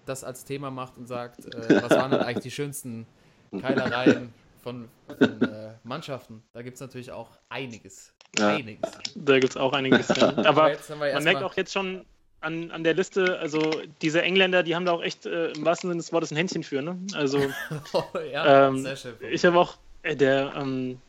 das 0.05 0.23
als 0.23 0.43
Thema 0.45 0.71
macht 0.71 0.97
und 0.97 1.07
sagt, 1.07 1.45
äh, 1.45 1.49
was 1.83 1.91
waren 1.91 2.11
denn 2.11 2.21
eigentlich 2.21 2.43
die 2.43 2.51
schönsten 2.51 3.05
Keilereien 3.51 4.33
von, 4.63 4.87
von 5.17 5.41
äh, 5.43 5.73
Mannschaften? 5.83 6.43
Da 6.53 6.63
gibt 6.63 6.75
es 6.75 6.81
natürlich 6.81 7.11
auch 7.11 7.29
einiges. 7.49 8.13
Ja. 8.39 8.47
Einiges. 8.47 8.91
Da 9.15 9.39
gibt 9.39 9.51
es 9.51 9.57
auch 9.57 9.73
einiges. 9.73 10.09
Aber 10.21 10.71
wir 10.71 11.13
man 11.13 11.23
merkt 11.23 11.43
auch 11.43 11.55
jetzt 11.55 11.73
schon 11.73 12.05
an, 12.39 12.71
an 12.71 12.83
der 12.83 12.95
Liste, 12.95 13.37
also 13.37 13.61
diese 14.01 14.23
Engländer, 14.23 14.63
die 14.63 14.75
haben 14.75 14.85
da 14.85 14.93
auch 14.93 15.03
echt 15.03 15.27
äh, 15.27 15.51
im 15.51 15.63
wahrsten 15.63 15.89
Sinne 15.89 15.99
des 15.99 16.11
Wortes 16.11 16.31
ein 16.31 16.37
Händchen 16.37 16.63
für. 16.63 16.81
Ne? 16.81 16.97
Also 17.13 17.39
ja, 18.33 18.67
ähm, 18.67 18.81
sehr 18.81 18.95
schön. 18.95 19.13
ich 19.29 19.45
habe 19.45 19.59
auch 19.59 19.77
äh, 20.01 20.15
der 20.15 20.53
ähm, 20.55 20.99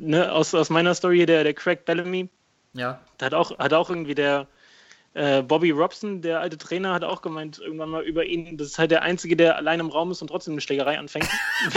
ne, 0.00 0.32
aus, 0.32 0.54
aus 0.54 0.70
meiner 0.70 0.94
Story 0.94 1.26
der, 1.26 1.44
der 1.44 1.54
Craig 1.54 1.84
Bellamy, 1.84 2.28
Ja, 2.72 3.00
da 3.18 3.26
hat 3.26 3.34
auch, 3.34 3.58
hat 3.58 3.72
auch 3.72 3.90
irgendwie 3.90 4.14
der 4.14 4.46
äh, 5.12 5.42
Bobby 5.42 5.70
Robson, 5.70 6.22
der 6.22 6.40
alte 6.40 6.56
Trainer, 6.56 6.94
hat 6.94 7.02
auch 7.02 7.20
gemeint 7.20 7.58
irgendwann 7.58 7.90
mal 7.90 8.04
über 8.04 8.24
ihn, 8.24 8.56
das 8.56 8.68
ist 8.68 8.78
halt 8.78 8.92
der 8.92 9.02
Einzige, 9.02 9.36
der 9.36 9.56
allein 9.56 9.80
im 9.80 9.88
Raum 9.88 10.12
ist 10.12 10.22
und 10.22 10.28
trotzdem 10.28 10.54
eine 10.54 10.60
Schlägerei 10.60 10.98
anfängt. 10.98 11.28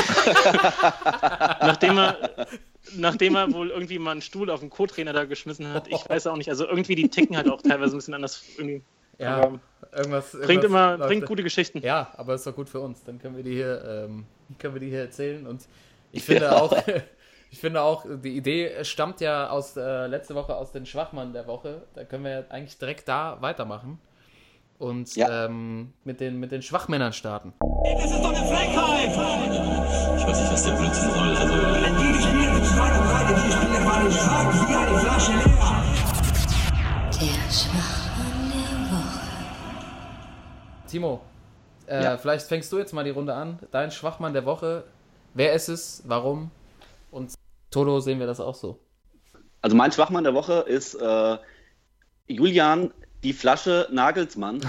nachdem, 1.62 1.98
er, 1.98 2.48
nachdem 2.96 3.36
er 3.36 3.52
wohl 3.54 3.72
irgendwie 3.72 3.98
mal 3.98 4.12
einen 4.12 4.22
Stuhl 4.22 4.52
auf 4.52 4.60
den 4.60 4.70
Co-Trainer 4.70 5.14
da 5.14 5.26
geschmissen 5.26 5.74
hat. 5.74 5.88
Ich 5.88 6.08
weiß 6.08 6.28
auch 6.28 6.38
nicht, 6.38 6.50
also 6.50 6.68
irgendwie 6.68 6.96
die 6.96 7.10
ticken 7.10 7.36
halt 7.36 7.50
auch 7.50 7.62
teilweise 7.62 7.96
ein 7.96 7.98
bisschen 7.98 8.14
anders. 8.14 8.44
Irgendwie. 8.56 8.84
ja. 9.18 9.38
Aber 9.38 9.60
irgendwas, 9.96 10.32
Bringt 10.32 10.64
irgendwas 10.64 10.96
immer 10.98 11.08
bringt 11.08 11.26
gute 11.26 11.42
Geschichten. 11.42 11.80
Ja, 11.80 12.12
aber 12.16 12.36
ist 12.36 12.46
doch 12.46 12.56
gut 12.56 12.70
für 12.70 12.82
uns. 12.82 13.04
Dann 13.04 13.20
können 13.20 13.36
wir 13.36 13.44
die 13.44 13.54
hier, 13.54 14.06
ähm, 14.08 14.26
können 14.60 14.76
wir 14.76 14.80
die 14.80 14.90
hier 14.90 15.02
erzählen. 15.02 15.48
Und 15.48 15.68
ich 16.12 16.24
finde 16.26 16.56
auch, 16.56 16.78
ich 17.54 17.60
finde 17.60 17.84
auch, 17.84 18.04
die 18.24 18.36
Idee 18.36 18.84
stammt 18.84 19.22
ja 19.22 19.48
aus 19.52 19.78
äh, 19.78 20.08
letzte 20.08 20.34
Woche 20.34 20.56
aus 20.56 20.72
den 20.72 20.88
Schwachmann 20.88 21.34
der 21.34 21.46
Woche. 21.46 21.84
Da 21.94 22.04
können 22.04 22.24
wir 22.24 22.32
ja 22.32 22.44
eigentlich 22.50 22.80
direkt 22.80 23.08
da 23.08 23.38
weitermachen 23.42 24.00
und 24.80 25.16
Ja. 25.16 25.46
ähm, 25.46 25.94
mit 26.04 26.20
den 26.20 26.40
mit 26.40 26.52
den 26.52 26.64
Schwachmännern 26.64 27.14
starten. 27.14 27.54
Das 27.96 28.06
ist 28.06 28.20
doch 28.24 28.34
eine 28.34 28.48
Frechheit! 28.48 29.12
Ich 30.18 30.26
weiß 30.28 30.42
nicht, 30.42 30.52
was 30.52 30.64
der 30.66 30.72
Blödsinn 30.74 31.12
soll. 31.12 31.36
Also, 31.36 31.54
die 31.54 32.14
die 32.14 32.24
wie 34.68 34.76
eine 34.76 34.98
Flasche 35.00 35.32
leer. 35.34 35.84
Der 37.22 37.52
Schwachmann 37.52 38.52
der 38.52 38.92
Woche. 38.92 39.30
Timo, 40.88 41.22
äh, 41.86 42.04
Ja. 42.04 42.18
vielleicht 42.18 42.48
fängst 42.48 42.72
du 42.72 42.80
jetzt 42.80 42.94
mal 42.94 43.04
die 43.04 43.12
Runde 43.12 43.36
an. 43.36 43.60
Dein 43.70 43.92
Schwachmann 43.92 44.34
der 44.34 44.46
Woche. 44.46 44.86
Wer 45.36 45.54
ist 45.54 45.68
es? 45.70 46.02
Warum? 46.08 46.50
Toto 47.74 48.00
sehen 48.00 48.20
wir 48.20 48.28
das 48.28 48.40
auch 48.40 48.56
so. 48.56 48.80
Also 49.62 49.76
mein 49.76 49.92
Schwachmann 49.92 50.24
der 50.24 50.34
Woche 50.34 50.66
ist 50.68 50.96
äh, 50.96 51.38
Julian 52.28 52.92
die 53.24 53.34
Flasche 53.34 53.88
Nagelsmann, 53.92 54.60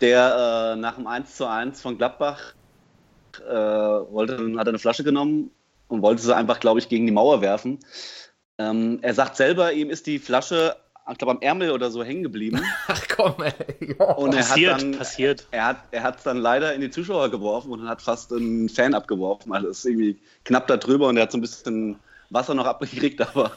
der 0.00 0.74
äh, 0.74 0.80
nach 0.80 0.94
dem 0.94 1.06
1 1.06 1.36
zu 1.36 1.46
1 1.46 1.80
von 1.80 1.98
Gladbach 1.98 2.54
äh, 3.46 3.52
wollte, 3.52 4.54
hat 4.56 4.68
eine 4.68 4.78
Flasche 4.78 5.02
genommen 5.02 5.50
und 5.88 6.02
wollte 6.02 6.22
sie 6.22 6.34
einfach, 6.34 6.60
glaube 6.60 6.78
ich, 6.78 6.88
gegen 6.88 7.06
die 7.06 7.12
Mauer 7.12 7.40
werfen. 7.40 7.80
Ähm, 8.58 9.00
er 9.02 9.14
sagt 9.14 9.36
selber, 9.36 9.72
ihm 9.72 9.90
ist 9.90 10.06
die 10.06 10.18
Flasche, 10.18 10.76
ich 11.10 11.18
glaube, 11.18 11.32
am 11.32 11.40
Ärmel 11.40 11.70
oder 11.70 11.90
so 11.90 12.02
hängen 12.04 12.22
geblieben. 12.22 12.60
Ach 12.88 13.02
komm, 13.14 13.34
ey. 13.42 13.96
Ja. 13.98 14.12
Und 14.14 14.34
er 14.34 14.40
hat 14.40 14.48
Passiert, 14.48 14.82
dann, 14.82 14.92
passiert. 14.92 15.46
Er 15.50 15.64
hat 15.66 15.84
er 15.90 16.02
hat's 16.02 16.22
dann 16.22 16.38
leider 16.38 16.74
in 16.74 16.80
die 16.80 16.90
Zuschauer 16.90 17.30
geworfen 17.30 17.72
und 17.72 17.88
hat 17.88 18.02
fast 18.02 18.32
einen 18.32 18.68
Fan 18.68 18.94
abgeworfen. 18.94 19.52
Also 19.52 19.68
ist 19.68 19.84
irgendwie 19.84 20.18
knapp 20.44 20.66
da 20.66 20.76
drüber 20.76 21.08
und 21.08 21.16
er 21.16 21.24
hat 21.24 21.32
so 21.32 21.38
ein 21.38 21.42
bisschen 21.42 21.96
Wasser 22.30 22.54
noch 22.54 22.66
abgekriegt. 22.66 23.20
Aber 23.34 23.52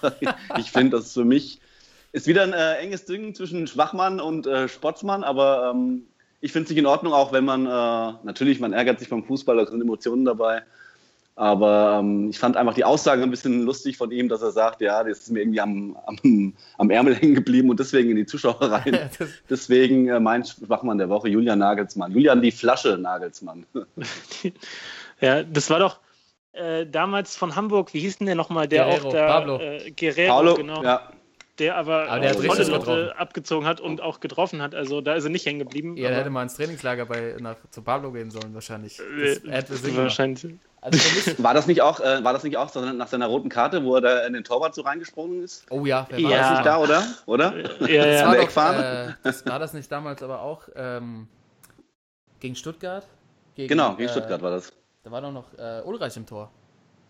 ich 0.57 0.71
finde, 0.71 0.97
das 0.97 1.07
ist 1.07 1.13
für 1.13 1.25
mich 1.25 1.59
ist 2.13 2.27
wieder 2.27 2.43
ein 2.43 2.53
äh, 2.53 2.75
enges 2.75 3.05
Ding 3.05 3.33
zwischen 3.35 3.67
Schwachmann 3.67 4.19
und 4.19 4.47
äh, 4.47 4.67
Sportsmann. 4.67 5.23
Aber 5.23 5.71
ähm, 5.73 6.03
ich 6.41 6.51
finde 6.51 6.65
es 6.65 6.69
nicht 6.71 6.79
in 6.79 6.85
Ordnung, 6.85 7.13
auch 7.13 7.31
wenn 7.31 7.45
man 7.45 7.65
äh, 7.65 8.13
natürlich 8.23 8.59
man 8.59 8.73
ärgert 8.73 8.99
sich 8.99 9.09
beim 9.09 9.23
Fußball, 9.23 9.57
da 9.57 9.65
sind 9.65 9.81
Emotionen 9.81 10.25
dabei. 10.25 10.63
Aber 11.41 11.97
ähm, 11.99 12.29
ich 12.29 12.37
fand 12.37 12.55
einfach 12.55 12.75
die 12.75 12.83
Aussage 12.83 13.23
ein 13.23 13.31
bisschen 13.31 13.63
lustig 13.63 13.97
von 13.97 14.11
ihm, 14.11 14.29
dass 14.29 14.43
er 14.43 14.51
sagt, 14.51 14.79
ja, 14.79 15.03
das 15.03 15.21
ist 15.21 15.31
mir 15.31 15.39
irgendwie 15.39 15.59
am, 15.59 15.97
am, 16.05 16.53
am 16.77 16.89
Ärmel 16.91 17.15
hängen 17.19 17.33
geblieben 17.33 17.71
und 17.71 17.79
deswegen 17.79 18.11
in 18.11 18.15
die 18.15 18.27
Zuschauer 18.27 18.61
rein. 18.61 19.09
Deswegen 19.49 20.07
äh, 20.07 20.19
mein 20.19 20.45
Schwachmann 20.45 20.99
der 20.99 21.09
Woche, 21.09 21.29
Julian 21.29 21.57
Nagelsmann. 21.57 22.11
Julian 22.11 22.43
die 22.43 22.51
Flasche 22.51 22.95
Nagelsmann. 22.97 23.65
Ja, 25.19 25.43
das 25.43 25.69
war 25.69 25.77
doch 25.77 25.99
äh, 26.53 26.87
damals 26.87 27.35
von 27.35 27.55
Hamburg, 27.55 27.93
wie 27.93 27.99
hieß 27.99 28.17
denn 28.17 28.25
der 28.25 28.35
nochmal, 28.35 28.67
der 28.67 28.85
Guerrero, 28.85 29.07
auch 29.07 29.13
da 29.13 29.27
Pablo. 29.27 29.59
Äh, 29.59 29.91
Guerrero, 29.91 30.33
Paulo, 30.33 30.55
genau, 30.55 30.83
ja, 30.83 31.11
der 31.61 31.77
aber, 31.77 32.09
Aber 32.09 32.19
der 32.19 32.33
volle 32.33 32.47
Leute 32.63 32.71
getroffen. 32.71 33.09
abgezogen 33.11 33.65
hat 33.67 33.79
und 33.79 34.01
auch 34.01 34.19
getroffen 34.19 34.61
hat. 34.61 34.75
Also 34.75 34.99
da 35.01 35.13
ist 35.13 35.23
er 35.23 35.29
nicht 35.29 35.45
hängen 35.45 35.59
geblieben. 35.59 35.95
Ja, 35.95 36.09
der 36.09 36.17
hätte 36.19 36.29
mal 36.29 36.43
ins 36.43 36.55
Trainingslager 36.55 37.05
bei, 37.05 37.35
nach, 37.39 37.55
zu 37.69 37.81
Pablo 37.81 38.11
gehen 38.11 38.31
sollen, 38.31 38.53
wahrscheinlich. 38.53 38.97
Das 38.97 39.05
äh, 39.07 39.39
Sinn 39.67 39.81
gemacht. 39.91 39.97
wahrscheinlich. 39.97 40.55
Also 40.81 40.97
war 41.43 41.53
das 41.53 41.67
nicht 41.67 41.81
auch, 41.83 41.99
äh, 41.99 42.23
war 42.23 42.33
das 42.33 42.43
nicht 42.43 42.57
auch 42.57 42.67
so 42.69 42.81
nach 42.81 43.07
seiner 43.07 43.27
roten 43.27 43.49
Karte, 43.49 43.83
wo 43.83 43.95
er 43.95 44.01
da 44.01 44.25
in 44.25 44.33
den 44.33 44.43
Torwart 44.43 44.73
so 44.73 44.81
reingesprungen 44.81 45.43
ist? 45.43 45.63
oh 45.69 45.85
ja, 45.85 46.07
wer 46.09 46.19
Ja. 46.19 46.29
war 46.29 46.31
War 46.31 46.37
das 46.39 46.47
das 46.47 46.57
nicht 46.57 46.65
da, 46.65 46.77
oder? 46.79 47.03
Oder? 47.27 47.87
Ja, 47.87 48.05
Das 48.05 48.19
ja. 48.21 48.55
war, 48.55 48.73
doch, 48.73 48.83
äh, 48.83 49.13
das 49.23 49.45
war 49.45 49.59
das 49.59 49.73
nicht 49.73 49.91
damals 49.91 50.23
aber 50.23 50.41
auch 50.41 50.67
ähm, 50.75 51.27
gegen 52.39 52.55
Stuttgart? 52.55 53.05
Gegen, 53.53 53.67
Genau, 53.69 53.95
gegen 53.95 54.09
äh, 54.09 54.11
Stuttgart 54.11 54.41
war 54.41 54.49
das. 54.51 54.73
Da 55.03 55.11
war 55.11 55.21
doch 55.21 55.31
noch 55.31 55.53
äh, 55.59 55.81
Ulreich 55.85 56.17
im 56.17 56.25
Tor. 56.25 56.51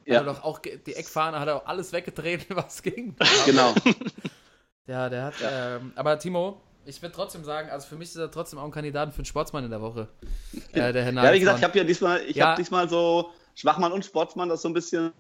Ja. 0.05 0.15
Hat 0.19 0.25
er 0.27 0.33
doch 0.33 0.43
auch 0.43 0.59
die 0.59 0.93
Eckfahne 0.95 1.39
hat 1.39 1.47
er 1.47 1.57
auch 1.57 1.65
alles 1.65 1.93
weggedreht, 1.93 2.47
was 2.49 2.81
ging. 2.81 3.15
Genau. 3.45 3.73
Ja, 4.91 5.09
der 5.09 5.23
hat. 5.23 5.33
Ähm, 5.41 5.93
aber 5.95 6.19
Timo, 6.19 6.61
ich 6.85 7.01
würde 7.01 7.15
trotzdem 7.15 7.45
sagen, 7.45 7.69
also 7.69 7.87
für 7.87 7.95
mich 7.95 8.09
ist 8.09 8.17
er 8.17 8.29
trotzdem 8.29 8.59
auch 8.59 8.65
ein 8.65 8.71
Kandidat 8.71 9.13
für 9.13 9.21
den 9.21 9.25
Sportsmann 9.25 9.63
in 9.63 9.71
der 9.71 9.81
Woche. 9.81 10.07
Äh, 10.73 10.93
der 10.93 11.03
Herr 11.03 11.13
Ja, 11.13 11.33
wie 11.33 11.39
gesagt, 11.39 11.59
ich 11.59 11.63
habe 11.65 11.77
ja 11.77 11.83
diesmal, 11.83 12.21
ich 12.25 12.35
Ja. 12.35 12.47
habe 12.47 12.61
diesmal 12.61 12.87
so 12.87 13.31
Schwachmann 13.55 13.91
und 13.91 14.05
Sportsmann, 14.05 14.47
das 14.47 14.61
so 14.61 14.69
ein 14.69 14.73
bisschen. 14.73 15.11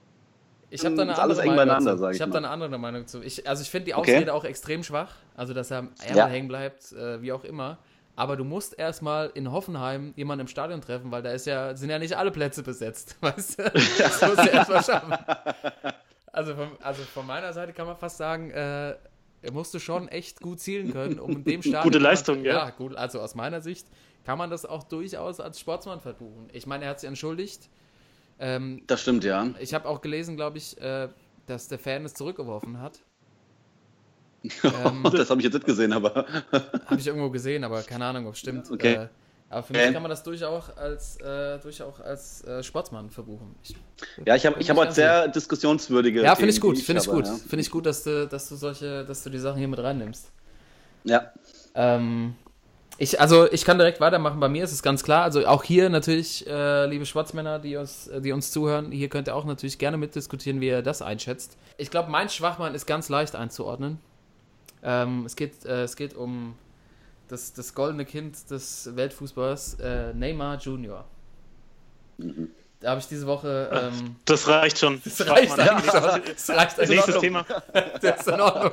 Ich 0.69 0.85
habe 0.85 0.95
da 0.95 1.01
eine 1.01 1.17
alles 1.17 1.39
andere 1.39 1.65
Meinung 1.65 1.97
ich 2.11 2.15
Ich 2.15 2.21
habe 2.21 2.31
da 2.31 2.37
eine 2.37 2.49
andere 2.49 2.77
Meinung 2.79 3.05
zu. 3.07 3.21
Ich, 3.21 3.47
also 3.47 3.61
ich 3.61 3.69
finde 3.69 3.85
die 3.85 3.95
Okay. 3.95 4.15
Ausrede 4.15 4.33
auch 4.33 4.45
extrem 4.45 4.83
schwach. 4.83 5.13
Also 5.35 5.53
dass 5.53 5.71
er 5.71 5.79
am 5.79 5.93
Ärmel 5.99 6.17
Ja. 6.17 6.27
hängen 6.27 6.47
bleibt, 6.47 6.91
äh, 6.93 7.21
wie 7.21 7.33
auch 7.33 7.43
immer. 7.43 7.79
Aber 8.15 8.37
du 8.37 8.43
musst 8.43 8.77
erstmal 8.77 9.31
in 9.33 9.51
Hoffenheim 9.51 10.13
jemanden 10.15 10.41
im 10.41 10.47
Stadion 10.47 10.81
treffen, 10.81 11.11
weil 11.11 11.21
da 11.21 11.31
ist 11.31 11.45
ja, 11.47 11.75
sind 11.75 11.89
ja 11.89 11.99
nicht 11.99 12.15
alle 12.17 12.31
Plätze 12.31 12.63
besetzt. 12.63 13.17
Weißt 13.21 13.59
du? 13.59 13.63
Das 13.97 14.21
musst 14.21 14.45
du 14.45 14.49
erstmal 14.49 14.83
schaffen. 14.83 15.13
Also 16.33 16.55
von, 16.55 16.69
also 16.81 17.03
von 17.03 17.27
meiner 17.27 17.51
Seite 17.51 17.73
kann 17.73 17.85
man 17.87 17.97
fast 17.97 18.15
sagen, 18.15 18.51
äh, 18.51 18.95
musst 19.51 19.73
du 19.73 19.79
schon 19.79 20.07
echt 20.07 20.39
gut 20.41 20.59
zielen 20.59 20.91
können, 20.91 21.19
um 21.19 21.31
in 21.31 21.43
dem 21.43 21.61
Stadion. 21.61 21.83
Gute 21.83 21.97
Leistung, 21.99 22.43
ja. 22.43 22.53
Ja, 22.65 22.69
gut. 22.69 22.95
Also 22.95 23.19
aus 23.19 23.33
meiner 23.35 23.61
Sicht 23.61 23.87
kann 24.23 24.37
man 24.37 24.49
das 24.49 24.65
auch 24.65 24.83
durchaus 24.83 25.39
als 25.39 25.59
Sportsmann 25.59 25.99
verbuchen. 25.99 26.47
Ich 26.53 26.67
meine, 26.67 26.85
er 26.85 26.91
hat 26.91 26.99
sich 26.99 27.07
entschuldigt. 27.07 27.69
Ähm, 28.39 28.83
Das 28.87 29.01
stimmt, 29.01 29.23
ja. 29.23 29.47
ich 29.59 29.73
habe 29.73 29.87
auch 29.87 30.01
gelesen, 30.01 30.35
glaube 30.35 30.57
ich, 30.57 30.79
äh, 30.81 31.09
dass 31.47 31.67
der 31.67 31.79
Fan 31.79 32.05
es 32.05 32.13
zurückgeworfen 32.13 32.79
hat. 32.79 32.99
Ähm, 34.63 35.03
das 35.03 35.29
habe 35.29 35.39
ich 35.39 35.45
jetzt 35.45 35.53
nicht 35.53 35.67
gesehen, 35.67 35.93
aber. 35.93 36.25
habe 36.87 36.99
ich 36.99 37.05
irgendwo 37.05 37.29
gesehen, 37.29 37.63
aber 37.63 37.83
keine 37.83 38.05
Ahnung, 38.05 38.25
ob 38.25 38.33
es 38.33 38.39
stimmt. 38.39 38.71
Okay. 38.71 38.93
Äh, 38.93 39.07
aber 39.51 39.63
für 39.63 39.73
mich 39.73 39.81
Äh. 39.81 39.93
kann 39.93 40.01
man 40.01 40.09
das 40.09 40.23
durchaus 40.23 40.69
als, 40.77 41.17
äh, 41.17 41.59
durchaus 41.59 41.99
als 42.01 42.43
äh, 42.45 42.63
Sportsmann 42.63 43.09
verbuchen. 43.09 43.53
Ich, 43.63 43.75
Ja, 44.25 44.35
ich 44.35 44.45
habe 44.45 44.59
ich 44.59 44.69
hab 44.69 44.77
ich 44.83 44.91
sehr 44.91 45.27
diskussionswürdige. 45.27 46.23
ja, 46.23 46.35
finde 46.35 46.51
ich 46.51 46.61
gut, 46.61 46.79
finde 46.79 47.01
ich 47.01 47.07
habe, 47.07 47.17
gut. 47.17 47.27
Ja. 47.27 47.35
Finde 47.35 47.59
ich 47.61 47.69
gut, 47.69 47.85
dass 47.85 48.03
du, 48.03 48.27
dass 48.27 48.49
du 48.49 48.55
solche, 48.55 49.03
dass 49.05 49.23
du 49.23 49.29
die 49.29 49.39
Sachen 49.39 49.59
hier 49.59 49.67
mit 49.67 49.79
reinnimmst. 49.79 50.31
ja. 51.03 51.31
Ähm, 51.75 52.35
ich, 52.97 53.19
also 53.19 53.51
ich 53.51 53.65
kann 53.65 53.77
direkt 53.79 53.99
weitermachen. 53.99 54.39
Bei 54.39 54.49
mir 54.49 54.63
ist 54.63 54.71
es 54.73 54.83
ganz 54.83 55.01
klar. 55.03 55.23
Also 55.23 55.47
auch 55.47 55.63
hier 55.63 55.89
natürlich, 55.89 56.45
äh, 56.45 56.85
liebe 56.85 57.05
Schwarzmänner, 57.07 57.57
die 57.57 57.75
uns, 57.77 58.09
die 58.19 58.31
uns 58.31 58.51
zuhören, 58.51 58.91
hier 58.91 59.09
könnt 59.09 59.27
ihr 59.27 59.35
auch 59.35 59.45
natürlich 59.45 59.79
gerne 59.79 59.97
mitdiskutieren, 59.97 60.61
wie 60.61 60.67
ihr 60.67 60.81
das 60.83 61.01
einschätzt. 61.01 61.57
Ich 61.77 61.89
glaube, 61.89 62.11
mein 62.11 62.29
Schwachmann 62.29 62.75
ist 62.75 62.85
ganz 62.85 63.09
leicht 63.09 63.35
einzuordnen. 63.35 63.97
Ähm, 64.83 65.23
es, 65.25 65.35
geht, 65.35 65.65
äh, 65.65 65.83
es 65.83 65.95
geht 65.95 66.13
um 66.15 66.53
das, 67.31 67.53
das 67.53 67.73
goldene 67.73 68.05
Kind 68.05 68.51
des 68.51 68.95
Weltfußballs, 68.95 69.77
äh, 69.79 70.13
Neymar 70.13 70.57
Junior. 70.57 71.05
Da 72.81 72.89
habe 72.89 72.99
ich 72.99 73.07
diese 73.07 73.25
Woche. 73.25 73.69
Ähm, 73.71 74.15
Das 74.25 74.47
reicht 74.47 74.79
schon. 74.79 75.01
das 75.05 75.27
reicht 75.27 75.57
eigentlich 75.57 75.91
schon. 75.91 76.21
Das 76.25 76.49
reicht 76.49 76.79
eigentlich 76.79 76.89
Nächstes. 76.89 77.19
Thema. 77.19 77.45
Das 78.01 78.21
ist 78.21 78.27
in 78.27 78.41
Ordnung. 78.41 78.71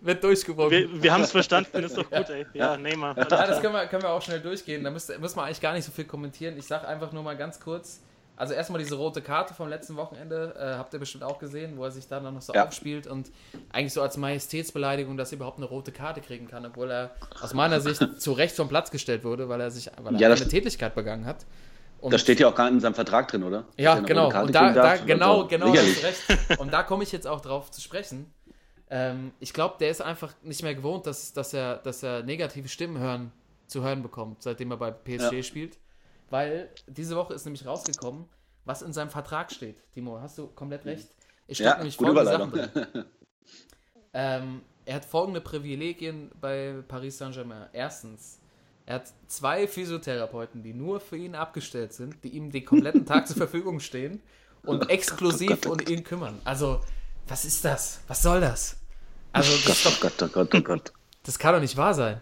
Wird 0.00 0.22
durchgewunken. 0.22 0.70
Wir, 0.70 1.02
wir 1.02 1.12
haben 1.12 1.22
es 1.22 1.32
verstanden, 1.32 1.82
ist 1.82 1.96
doch 1.96 2.08
gut, 2.08 2.28
ey. 2.30 2.46
Ja, 2.52 2.76
Neymar. 2.76 3.16
Ja, 3.16 3.24
das 3.24 3.60
können 3.60 3.74
wir, 3.74 3.86
können 3.86 4.02
wir 4.02 4.10
auch 4.10 4.22
schnell 4.22 4.40
durchgehen. 4.40 4.84
Da 4.84 4.90
müsste, 4.90 5.18
müssen 5.18 5.36
wir 5.36 5.44
eigentlich 5.44 5.60
gar 5.60 5.72
nicht 5.72 5.84
so 5.84 5.90
viel 5.90 6.04
kommentieren. 6.04 6.56
Ich 6.56 6.66
sage 6.66 6.86
einfach 6.86 7.12
nur 7.12 7.22
mal 7.22 7.36
ganz 7.36 7.58
kurz. 7.58 8.00
Also 8.38 8.54
erstmal 8.54 8.78
diese 8.78 8.94
rote 8.94 9.20
Karte 9.20 9.52
vom 9.52 9.68
letzten 9.68 9.96
Wochenende, 9.96 10.54
äh, 10.58 10.76
habt 10.78 10.92
ihr 10.94 11.00
bestimmt 11.00 11.24
auch 11.24 11.38
gesehen, 11.38 11.76
wo 11.76 11.84
er 11.84 11.90
sich 11.90 12.06
dann 12.08 12.22
noch 12.22 12.40
so 12.40 12.54
Ja. 12.54 12.66
aufspielt 12.66 13.06
und 13.06 13.30
eigentlich 13.72 13.92
so 13.92 14.00
als 14.00 14.16
Majestätsbeleidigung, 14.16 15.16
dass 15.16 15.32
er 15.32 15.36
überhaupt 15.36 15.58
eine 15.58 15.66
rote 15.66 15.92
Karte 15.92 16.20
kriegen 16.20 16.46
kann, 16.48 16.64
obwohl 16.64 16.90
er 16.90 17.10
aus 17.42 17.52
meiner 17.52 17.80
Sicht 17.80 18.00
zu 18.20 18.32
Recht 18.32 18.54
vom 18.56 18.68
Platz 18.68 18.90
gestellt 18.90 19.24
wurde, 19.24 19.48
weil 19.48 19.60
er 19.60 19.70
sich 19.70 19.90
weil 20.00 20.14
er 20.14 20.20
Ja, 20.20 20.28
eine 20.32 20.48
Tätigkeit 20.48 20.94
begangen 20.94 21.26
hat. 21.26 21.44
Und 22.00 22.12
Das 22.12 22.20
steht 22.20 22.38
ja 22.38 22.46
auch 22.48 22.54
gar 22.54 22.66
nicht 22.66 22.74
in 22.74 22.80
seinem 22.80 22.94
Vertrag 22.94 23.26
drin, 23.28 23.42
oder? 23.42 23.64
Ja, 23.76 23.98
genau. 23.98 24.26
Und 24.42 24.54
da, 24.54 24.72
da 24.72 24.96
genau, 24.98 25.38
Also, 25.38 25.48
genau, 25.48 25.66
sicherlich. 25.72 25.96
hast 26.04 26.28
recht. 26.30 26.60
Und 26.60 26.72
da 26.72 26.84
komme 26.84 27.02
ich 27.02 27.10
jetzt 27.10 27.26
auch 27.26 27.40
drauf 27.40 27.72
zu 27.72 27.80
sprechen. 27.80 28.32
Ähm, 28.88 29.32
ich 29.40 29.52
glaube, 29.52 29.74
der 29.80 29.90
ist 29.90 30.00
einfach 30.00 30.32
nicht 30.42 30.62
mehr 30.62 30.74
gewohnt, 30.76 31.06
dass, 31.06 31.32
dass, 31.32 31.52
er, 31.52 31.76
dass 31.78 32.02
er 32.04 32.22
negative 32.22 32.68
Stimmen 32.68 32.98
hören, 32.98 33.32
zu 33.66 33.82
hören 33.82 34.02
bekommt, 34.02 34.42
seitdem 34.42 34.70
er 34.70 34.76
bei 34.76 34.90
PSG 34.92 35.32
Ja. 35.38 35.42
spielt. 35.42 35.76
Weil 36.30 36.70
diese 36.86 37.16
Woche 37.16 37.34
ist 37.34 37.44
nämlich 37.44 37.66
rausgekommen, 37.66 38.28
was 38.64 38.82
in 38.82 38.92
seinem 38.92 39.10
Vertrag 39.10 39.50
steht. 39.52 39.82
Timo, 39.92 40.20
hast 40.20 40.38
du 40.38 40.48
komplett 40.48 40.84
recht. 40.86 41.14
Es 41.46 41.58
steht 41.58 41.66
Ja, 41.66 41.76
nämlich 41.76 41.98
folgende 41.98 42.28
Sachen 42.28 42.50
drin. 42.50 42.70
Ähm, 44.12 44.62
er 44.84 44.96
hat 44.96 45.04
folgende 45.04 45.40
Privilegien 45.40 46.30
bei 46.40 46.82
Paris 46.88 47.18
Saint-Germain. 47.18 47.68
Erstens, 47.72 48.40
er 48.86 48.96
hat 48.96 49.14
zwei 49.26 49.68
Physiotherapeuten, 49.68 50.62
die 50.62 50.74
nur 50.74 51.00
für 51.00 51.16
ihn 51.16 51.34
abgestellt 51.34 51.92
sind, 51.92 52.24
die 52.24 52.30
ihm 52.30 52.50
den 52.50 52.64
kompletten 52.64 53.06
Tag 53.06 53.26
zur 53.28 53.36
Verfügung 53.38 53.80
stehen 53.80 54.22
und 54.64 54.88
exklusiv 54.88 55.64
um 55.66 55.84
ihn 55.86 56.04
kümmern. 56.04 56.40
Also, 56.44 56.82
was 57.26 57.44
ist 57.44 57.64
das? 57.64 58.02
Was 58.08 58.22
soll 58.22 58.40
das? 58.40 58.80
Also, 59.32 59.58
das, 59.58 59.82
Oh 59.86 59.90
doch, 59.90 60.00
Gott, 60.00 60.22
oh 60.22 60.28
Gott, 60.28 60.54
oh 60.54 60.60
Gott. 60.62 60.92
das 61.22 61.38
kann 61.38 61.54
doch 61.54 61.60
nicht 61.60 61.76
wahr 61.76 61.94
sein. 61.94 62.20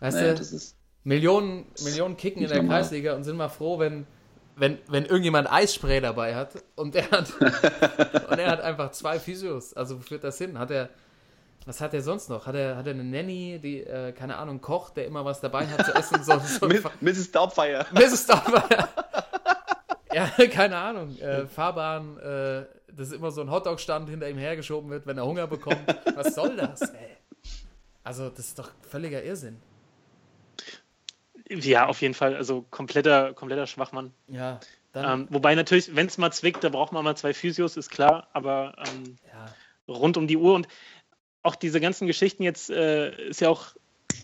Weißt 0.00 0.20
Nee, 0.20 0.22
du, 0.22 0.34
das 0.34 0.52
ist, 0.52 0.77
Millionen, 1.08 1.64
Millionen 1.84 2.18
kicken 2.18 2.42
in 2.42 2.48
der. 2.48 2.62
Kreisliga 2.62 3.14
und 3.14 3.24
sind 3.24 3.38
mal 3.38 3.48
froh, 3.48 3.78
wenn, 3.78 4.06
wenn, 4.56 4.78
wenn 4.88 5.06
irgendjemand 5.06 5.50
Eisspray 5.50 6.02
dabei 6.02 6.34
hat 6.34 6.62
und 6.76 6.94
er 6.94 7.10
hat, 7.10 7.32
und 8.30 8.38
er 8.38 8.50
hat 8.50 8.60
einfach 8.60 8.90
zwei 8.90 9.18
Physios. 9.18 9.72
Also 9.72 9.98
wo 9.98 10.02
führt 10.02 10.22
das 10.22 10.36
hin? 10.36 10.58
Hat 10.58 10.70
er, 10.70 10.90
was 11.64 11.80
hat 11.80 11.94
er 11.94 12.02
sonst 12.02 12.28
noch? 12.28 12.46
Hat 12.46 12.54
er, 12.54 12.76
hat 12.76 12.86
er 12.86 12.92
eine 12.92 13.04
Nanny, 13.04 13.58
die, 13.58 13.80
äh, 13.84 14.12
keine 14.12 14.36
Ahnung, 14.36 14.60
kocht, 14.60 14.98
der 14.98 15.06
immer 15.06 15.24
was 15.24 15.40
dabei 15.40 15.66
hat 15.66 15.86
zu 15.86 15.94
essen? 15.94 16.22
So, 16.22 16.38
so 16.40 16.68
Mrs. 17.00 17.32
Doubtfire. 17.32 17.86
Mrs. 17.92 18.26
Doubtfire. 18.26 18.88
ja, 20.12 20.26
keine 20.48 20.76
Ahnung. 20.76 21.16
Äh, 21.16 21.46
Fahrbahn, 21.46 22.18
äh, 22.18 22.66
das 22.94 23.08
ist 23.08 23.12
immer 23.14 23.30
so 23.30 23.40
ein 23.40 23.50
Hotdog-Stand 23.50 24.10
hinter 24.10 24.28
ihm 24.28 24.36
hergeschoben 24.36 24.90
wird, 24.90 25.06
wenn 25.06 25.16
er 25.16 25.24
Hunger 25.24 25.46
bekommt. 25.46 25.86
Was 26.14 26.34
soll 26.34 26.54
das, 26.56 26.82
ey? 26.82 27.16
Also, 28.04 28.28
das 28.28 28.40
ist 28.40 28.58
doch 28.58 28.70
völliger 28.90 29.22
Irrsinn. 29.22 29.58
Ja, 31.48 31.86
auf 31.86 32.00
jeden 32.02 32.14
Fall. 32.14 32.34
Also 32.36 32.64
kompletter, 32.70 33.32
kompletter 33.34 33.66
Schwachmann. 33.66 34.12
Ja, 34.26 34.60
Ähm, 34.94 35.28
wobei 35.30 35.54
natürlich, 35.54 35.94
wenn 35.94 36.06
es 36.06 36.18
mal 36.18 36.32
zwickt, 36.32 36.64
da 36.64 36.68
braucht 36.68 36.92
man 36.92 37.04
mal 37.04 37.16
zwei 37.16 37.34
Physios, 37.34 37.76
ist 37.76 37.90
klar. 37.90 38.28
Aber 38.32 38.74
ähm, 38.78 39.16
ja. 39.26 39.54
rund 39.92 40.16
um 40.16 40.26
die 40.26 40.36
Uhr 40.36 40.54
und 40.54 40.68
auch 41.42 41.56
diese 41.56 41.80
ganzen 41.80 42.06
Geschichten 42.06 42.42
jetzt 42.42 42.70
äh, 42.70 43.28
ist 43.28 43.40
ja 43.40 43.48
auch 43.48 43.74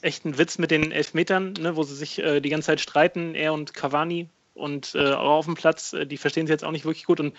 echt 0.02 0.24
ein 0.24 0.38
Witz 0.38 0.58
mit 0.58 0.70
den 0.70 0.92
Elfmetern, 0.92 1.54
ne, 1.54 1.76
wo 1.76 1.82
sie 1.82 1.94
sich 1.94 2.18
äh, 2.18 2.40
die 2.40 2.50
ganze 2.50 2.66
Zeit 2.66 2.80
streiten, 2.80 3.34
er 3.34 3.52
und 3.52 3.74
Cavani 3.74 4.28
und 4.54 4.94
äh, 4.94 5.12
auch 5.12 5.38
auf 5.38 5.44
dem 5.46 5.54
Platz, 5.54 5.92
äh, 5.92 6.06
die 6.06 6.16
verstehen 6.16 6.46
sich 6.46 6.52
jetzt 6.52 6.64
auch 6.64 6.72
nicht 6.72 6.84
wirklich 6.84 7.06
gut 7.06 7.20
und 7.20 7.34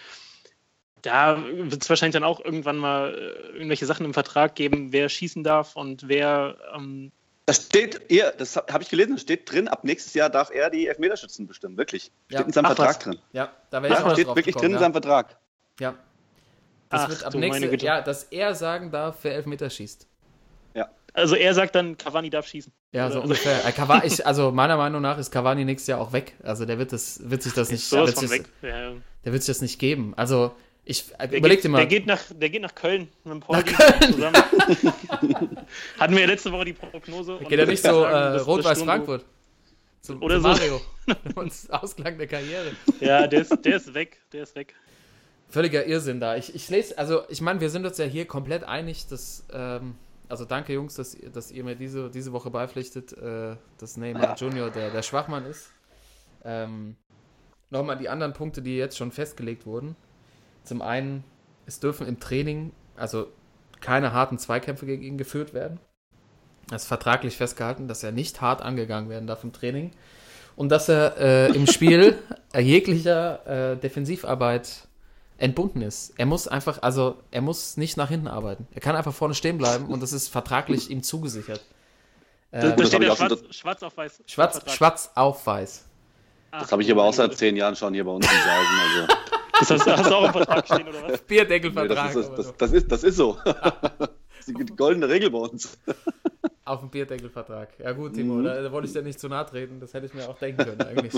da 1.02 1.44
wird 1.48 1.84
es 1.84 1.90
wahrscheinlich 1.90 2.14
dann 2.14 2.24
auch 2.24 2.44
irgendwann 2.44 2.78
mal 2.78 3.14
äh, 3.14 3.54
irgendwelche 3.54 3.86
Sachen 3.86 4.06
im 4.06 4.14
Vertrag 4.14 4.56
geben, 4.56 4.92
wer 4.92 5.08
schießen 5.08 5.44
darf 5.44 5.76
und 5.76 6.08
wer 6.08 6.58
ähm, 6.76 7.12
Das 7.48 7.58
steht, 7.58 8.02
ihr, 8.12 8.34
das 8.38 8.56
habe 8.56 8.82
ich 8.82 8.90
gelesen, 8.90 9.14
das 9.14 9.22
steht 9.22 9.52
drin, 9.52 9.68
ab 9.68 9.84
nächstes 9.84 10.14
Jahr 10.16 10.30
darf 10.32 10.50
er 10.52 10.70
die 10.72 10.88
Elfmeterschützen 10.88 11.46
bestimmen, 11.46 11.78
wirklich. 11.78 12.12
Ja. 12.30 12.40
Steht 12.40 12.48
in 12.48 12.54
seinem 12.54 12.66
Ach, 12.66 12.70
Vertrag 12.76 12.90
was. 12.96 13.00
drin. 13.00 13.20
Ja, 13.34 13.52
da 13.70 13.84
wäre 13.84 13.94
ich 13.94 14.00
Ja, 14.00 14.04
auch 14.04 14.08
noch 14.08 14.14
steht 14.16 14.28
drauf 14.28 14.36
wirklich 14.36 14.56
drin 14.56 14.62
gekommen, 14.72 14.74
in 14.76 14.80
seinem 14.80 14.92
Vertrag. 14.94 15.38
ja. 15.80 15.90
ja. 15.92 15.96
Das 16.90 17.02
Ach, 17.02 17.10
wird 17.10 17.24
ab 17.24 17.32
du 17.32 17.40
meine 17.40 17.52
nächste, 17.52 17.70
Güte. 17.70 17.86
ja, 17.88 18.02
dass 18.02 18.24
er 18.26 18.54
sagen 18.56 18.92
darf, 18.92 19.18
wer 19.24 19.34
Elfmeter 19.36 19.70
schießt. 19.70 20.08
also 21.14 21.36
er 21.36 21.54
sagt 21.54 21.74
dann, 21.76 21.98
Cavani 21.98 22.30
darf 22.30 22.46
schießen. 22.46 22.72
Ja, 22.92 23.10
so 23.10 23.22
ungefähr. 23.22 23.66
Äh, 23.66 23.72
Cavani, 23.72 24.06
ich, 24.06 24.26
also 24.26 24.52
meiner 24.52 24.76
Meinung 24.78 25.02
nach 25.02 25.18
ist 25.18 25.32
Cavani 25.32 25.66
nächstes 25.66 25.88
Jahr 25.88 26.00
auch 26.02 26.12
weg. 26.14 26.36
Also 26.44 26.66
der 26.66 26.78
wird 26.78 26.92
das, 26.94 27.22
wird 27.30 27.42
sich 27.42 27.54
das 27.54 27.70
nicht, 27.72 27.82
Ist 27.82 27.90
sowas 27.90 28.08
wird 28.08 28.18
von 28.20 28.28
sich, 28.28 28.40
weg. 28.40 28.50
Ja, 28.62 28.92
der 29.24 29.32
wird 29.34 29.42
sich 29.44 29.54
das 29.56 29.62
nicht 29.62 29.80
geben. 29.80 30.14
Also 30.16 30.54
ich 30.86 31.12
äh, 31.18 31.28
Der 31.28 31.40
überleg 31.40 31.58
geht, 31.58 31.64
dir 31.66 31.70
mal. 31.70 31.78
Der 31.80 31.88
geht, 31.88 32.06
nach, 32.06 32.22
der 32.30 32.50
geht 32.50 32.62
nach 32.62 32.76
Köln 32.76 33.08
mit 33.24 33.34
dem 33.34 33.42
Köln? 33.42 34.14
zusammen. 34.14 34.36
Hatten 36.00 36.14
wir 36.14 36.22
ja 36.22 36.28
letzte 36.28 36.52
Woche 36.52 36.66
die 36.66 36.74
Prognose. 36.74 37.40
Geht 37.40 37.52
er 37.60 37.64
ich 37.64 37.70
nicht 37.70 37.84
so 37.84 38.04
äh, 38.04 38.38
Rot-Weiß 38.38 38.84
Frankfurt? 38.84 39.26
Zu, 40.02 40.20
Oder 40.20 40.36
zu 40.36 40.42
so. 40.42 40.48
Mario. 40.50 40.82
Und 41.36 41.52
Ausklang 41.70 42.18
der 42.18 42.28
Karriere. 42.28 42.72
Ja, 43.00 43.26
der 43.28 43.42
ist, 43.42 43.58
der 43.66 43.78
ist 43.78 43.94
weg. 43.94 44.20
Der 44.32 44.44
ist 44.44 44.56
weg. 44.56 44.76
Völliger 45.50 45.86
Irrsinn 45.86 46.20
da. 46.20 46.36
Ich, 46.36 46.54
ich 46.54 46.70
lese, 46.70 46.98
also 46.98 47.24
ich 47.30 47.42
meine, 47.42 47.60
wir 47.62 47.70
sind 47.70 47.86
uns 47.86 47.98
ja 47.98 48.06
hier 48.06 48.26
komplett 48.26 48.64
einig, 48.64 49.08
dass, 49.08 49.46
ähm, 49.54 49.96
also 50.28 50.46
danke 50.46 50.74
Jungs, 50.74 50.96
dass, 50.96 51.16
ihr- 51.16 51.30
dass 51.30 51.52
ihr 51.52 51.64
mir 51.64 51.76
diese, 51.76 52.10
diese 52.10 52.32
Woche 52.34 52.50
beipflichtet, 52.50 53.14
äh, 53.14 53.56
dass 53.80 53.98
Neymar 53.98 54.36
Junior 54.38 54.70
der, 54.72 54.92
der 54.92 55.02
Schwachmann 55.04 55.46
ist. 55.46 55.72
Ähm, 56.44 56.96
Nochmal 57.72 57.98
die 57.98 58.10
anderen 58.10 58.34
Punkte, 58.34 58.62
die 58.62 58.78
jetzt 58.78 58.96
schon 58.98 59.12
festgelegt 59.12 59.66
wurden. 59.66 59.96
Zum 60.66 60.82
einen, 60.82 61.24
es 61.66 61.80
dürfen 61.80 62.08
im 62.08 62.20
Training, 62.20 62.72
also 62.98 63.28
keine 63.82 64.14
harten 64.14 64.38
Zweikämpfe 64.38 64.86
gegen 64.86 65.04
ihn 65.04 65.18
geführt 65.18 65.54
werden. 65.54 65.80
Das 66.70 66.84
ist 66.84 66.88
vertraglich 66.88 67.38
festgehalten, 67.38 67.88
dass 67.88 68.04
er 68.04 68.12
nicht 68.12 68.42
hart 68.42 68.62
angegangen 68.62 69.10
werden 69.10 69.28
darf 69.28 69.44
im 69.44 69.54
Training. 69.54 69.92
Und 70.56 70.70
dass 70.70 70.90
er 70.90 71.18
äh, 71.18 71.48
im 71.56 71.68
Spiel 71.68 72.18
jeglicher 72.58 73.74
äh, 73.74 73.78
Defensivarbeit 73.78 74.88
entbunden 75.38 75.82
ist. 75.82 76.14
Er 76.18 76.26
muss 76.26 76.48
einfach, 76.48 76.82
also 76.82 77.18
er 77.30 77.42
muss 77.42 77.78
nicht 77.78 77.98
nach 77.98 78.10
hinten 78.10 78.28
arbeiten. 78.28 78.68
Er 78.74 78.82
kann 78.82 78.96
einfach 78.96 79.14
vorne 79.14 79.36
stehen 79.36 79.58
bleiben 79.58 79.88
und 79.88 80.02
das 80.02 80.14
ist 80.14 80.30
vertraglich 80.30 80.90
ihm 80.90 81.04
zugesichert. 81.04 81.62
Da, 82.52 82.62
Ähm, 82.62 82.70
da 82.70 82.76
das 82.78 82.88
steht 82.88 83.04
ja 83.04 83.16
schwarz, 83.16 83.44
schwarz 83.52 83.84
auf 83.84 83.98
weiß. 83.98 84.24
schwarz, 84.28 84.72
schwarz 84.74 85.12
auf 85.16 85.46
weiß. 85.46 85.86
Das 86.60 86.72
habe 86.72 86.82
ich 86.84 86.92
aber 86.92 87.04
auch 87.04 87.14
seit 87.14 87.36
zehn 87.38 87.56
Jahren 87.56 87.76
schon 87.76 87.94
hier 87.94 88.04
bei 88.04 88.12
uns 88.12 88.26
im 88.26 88.38
Sausen. 88.38 88.80
Also, 88.82 89.08
Das 89.60 89.70
hast, 89.88 90.00
hast 90.00 90.10
du 90.10 90.16
auch 90.16 90.26
im 90.26 90.32
Vertrag 90.32 90.66
stehen, 90.66 90.88
oder 90.88 90.94
was? 90.96 91.02
nee, 91.04 91.12
das, 91.12 91.22
Bierdeckelvertrag. 91.22 92.16
ist, 92.16 92.30
das, 92.30 92.46
so. 92.48 92.54
das, 92.58 92.72
ist, 92.72 92.92
das 92.92 93.04
ist 93.04 93.16
so. 93.16 93.38
Das 93.44 94.10
ist 94.48 94.48
die 94.48 94.66
goldene 94.76 95.08
Regel 95.10 95.30
bei 95.32 95.38
uns. 95.40 95.78
Auf 96.66 96.80
dem 96.80 96.90
Bierdeckelvertrag. 96.90 97.70
Ja 97.80 97.92
gut, 97.92 98.14
Timo, 98.16 98.36
Mhm. 98.36 98.44
da, 98.46 98.62
da 98.62 98.72
wollte 98.72 98.88
ich 98.88 98.94
dir 98.94 99.04
nicht 99.04 99.20
zu 99.20 99.28
nahe 99.30 99.46
treten. 99.46 99.80
Das 99.80 99.94
hätte 99.94 100.08
ich 100.08 100.14
mir 100.16 100.28
auch 100.28 100.40
denken 100.40 100.64
können 100.66 100.82
eigentlich. 100.82 101.14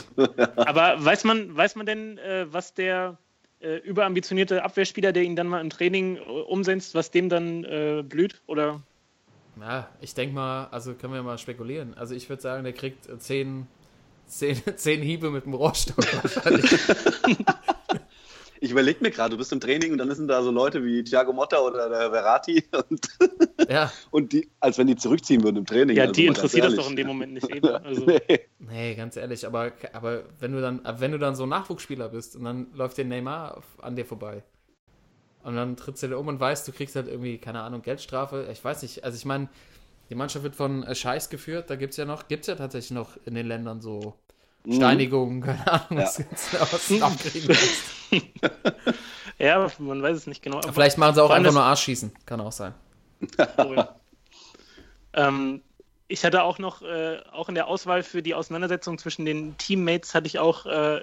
Aber 0.57 0.95
weiß 1.03 1.23
man, 1.23 1.55
weiß 1.55 1.75
man 1.77 1.85
denn, 1.85 2.17
äh, 2.17 2.45
was 2.51 2.73
der 2.73 3.17
äh, 3.61 3.77
überambitionierte 3.77 4.63
Abwehrspieler, 4.63 5.13
der 5.13 5.23
ihn 5.23 5.35
dann 5.37 5.47
mal 5.47 5.61
im 5.61 5.69
Training 5.69 6.17
äh, 6.17 6.19
umsetzt, 6.19 6.95
was 6.95 7.11
dem 7.11 7.29
dann 7.29 7.63
äh, 7.63 8.03
blüht? 8.05 8.41
Oder 8.45 8.81
Ja, 9.59 9.87
ich 10.01 10.13
denke 10.13 10.35
mal, 10.35 10.67
also 10.71 10.93
können 10.95 11.13
wir 11.13 11.23
mal 11.23 11.37
spekulieren. 11.37 11.93
Also 11.97 12.13
ich 12.13 12.27
würde 12.29 12.41
sagen, 12.41 12.63
der 12.65 12.73
kriegt 12.73 13.07
zehn, 13.21 13.67
zehn, 14.27 14.61
zehn 14.75 15.01
Hiebe 15.01 15.29
mit 15.29 15.45
dem 15.45 15.53
Rohrstock 15.53 15.97
wahrscheinlich. 16.23 16.71
Ich 18.59 18.71
überlege 18.71 19.01
mir 19.03 19.11
gerade, 19.11 19.31
du 19.31 19.37
bist 19.37 19.51
im 19.53 19.59
Training 19.59 19.91
und 19.91 19.99
dann 19.99 20.13
sind 20.15 20.27
da 20.29 20.41
so 20.41 20.49
Leute 20.49 20.83
wie 20.83 21.03
Thiago 21.03 21.31
Motta 21.31 21.59
oder 21.59 21.89
der 21.89 22.09
Verratti 22.09 22.63
und, 22.89 23.07
ja, 23.69 23.91
und 24.09 24.33
die, 24.33 24.49
als 24.59 24.79
wenn 24.79 24.87
die 24.87 24.95
zurückziehen 24.95 25.43
würden 25.43 25.57
im 25.57 25.65
Training. 25.65 25.95
ja, 25.95 26.03
Also 26.03 26.13
die 26.13 26.25
interessiert 26.25 26.65
das 26.65 26.75
doch 26.75 26.89
in 26.89 26.95
dem 26.95 27.05
Moment 27.07 27.33
nicht 27.33 27.47
eben. 27.49 27.67
Also, 27.67 28.05
Nee. 28.05 28.39
nee, 28.57 28.95
ganz 28.95 29.15
ehrlich, 29.15 29.45
aber, 29.45 29.73
aber 29.93 30.23
wenn 30.39 30.53
du 30.53 30.61
dann, 30.61 30.81
wenn 30.97 31.11
du 31.11 31.19
dann 31.19 31.35
so 31.35 31.43
ein 31.43 31.49
Nachwuchsspieler 31.49 32.09
bist 32.09 32.35
und 32.35 32.45
dann 32.45 32.67
läuft 32.73 32.97
der 32.97 33.05
Neymar 33.05 33.61
an 33.81 33.95
dir 33.95 34.05
vorbei. 34.05 34.43
Und 35.43 35.55
dann 35.55 35.77
trittst 35.77 36.01
du 36.03 36.07
dir 36.07 36.17
um 36.17 36.27
und 36.27 36.39
weißt, 36.39 36.67
du 36.67 36.71
kriegst 36.71 36.95
halt 36.95 37.07
irgendwie, 37.07 37.37
keine 37.37 37.61
Ahnung, 37.61 37.83
Geldstrafe. 37.83 38.49
Ich 38.51 38.63
weiß 38.63 38.81
nicht, 38.81 39.03
also 39.03 39.15
ich 39.15 39.25
meine, 39.25 39.49
die 40.09 40.15
Mannschaft 40.15 40.43
wird 40.43 40.55
von 40.55 40.83
äh, 40.83 40.95
Scheiß 40.95 41.29
geführt, 41.29 41.69
da 41.69 41.75
gibt 41.75 41.91
es 41.91 41.97
ja 41.97 42.05
noch, 42.05 42.27
gibt 42.27 42.41
es 42.41 42.47
ja 42.47 42.55
tatsächlich 42.55 42.91
noch 42.91 43.17
in 43.25 43.35
den 43.35 43.47
Ländern 43.47 43.81
so 43.81 44.15
Steinigungen, 44.69 45.41
keine 45.41 45.65
Ahnung, 45.71 46.03
was 46.03 46.17
Ja. 46.17 46.25
jetzt 46.29 46.53
was 46.59 47.01
abkriegen 47.01 47.47
kannst. 47.47 48.33
ja, 49.39 49.71
man 49.79 50.01
weiß 50.01 50.17
es 50.17 50.27
nicht 50.27 50.41
genau. 50.41 50.61
Vielleicht 50.61 50.97
machen 50.97 51.15
sie 51.15 51.23
auch 51.23 51.29
einfach 51.29 51.53
nur 51.53 51.63
Arschschießen, 51.63 52.11
kann 52.25 52.41
auch 52.41 52.51
sein. 52.51 52.73
Oh, 53.57 53.73
ja. 53.73 53.95
ähm, 55.13 55.61
ich 56.07 56.23
hatte 56.23 56.43
auch 56.43 56.59
noch, 56.59 56.81
äh, 56.81 57.19
auch 57.31 57.49
in 57.49 57.55
der 57.55 57.67
Auswahl 57.67 58.03
für 58.03 58.21
die 58.21 58.33
Auseinandersetzung 58.33 58.97
zwischen 58.97 59.25
den 59.25 59.57
Teammates 59.57 60.13
hatte 60.15 60.27
ich 60.27 60.39
auch 60.39 60.65
äh, 60.65 61.01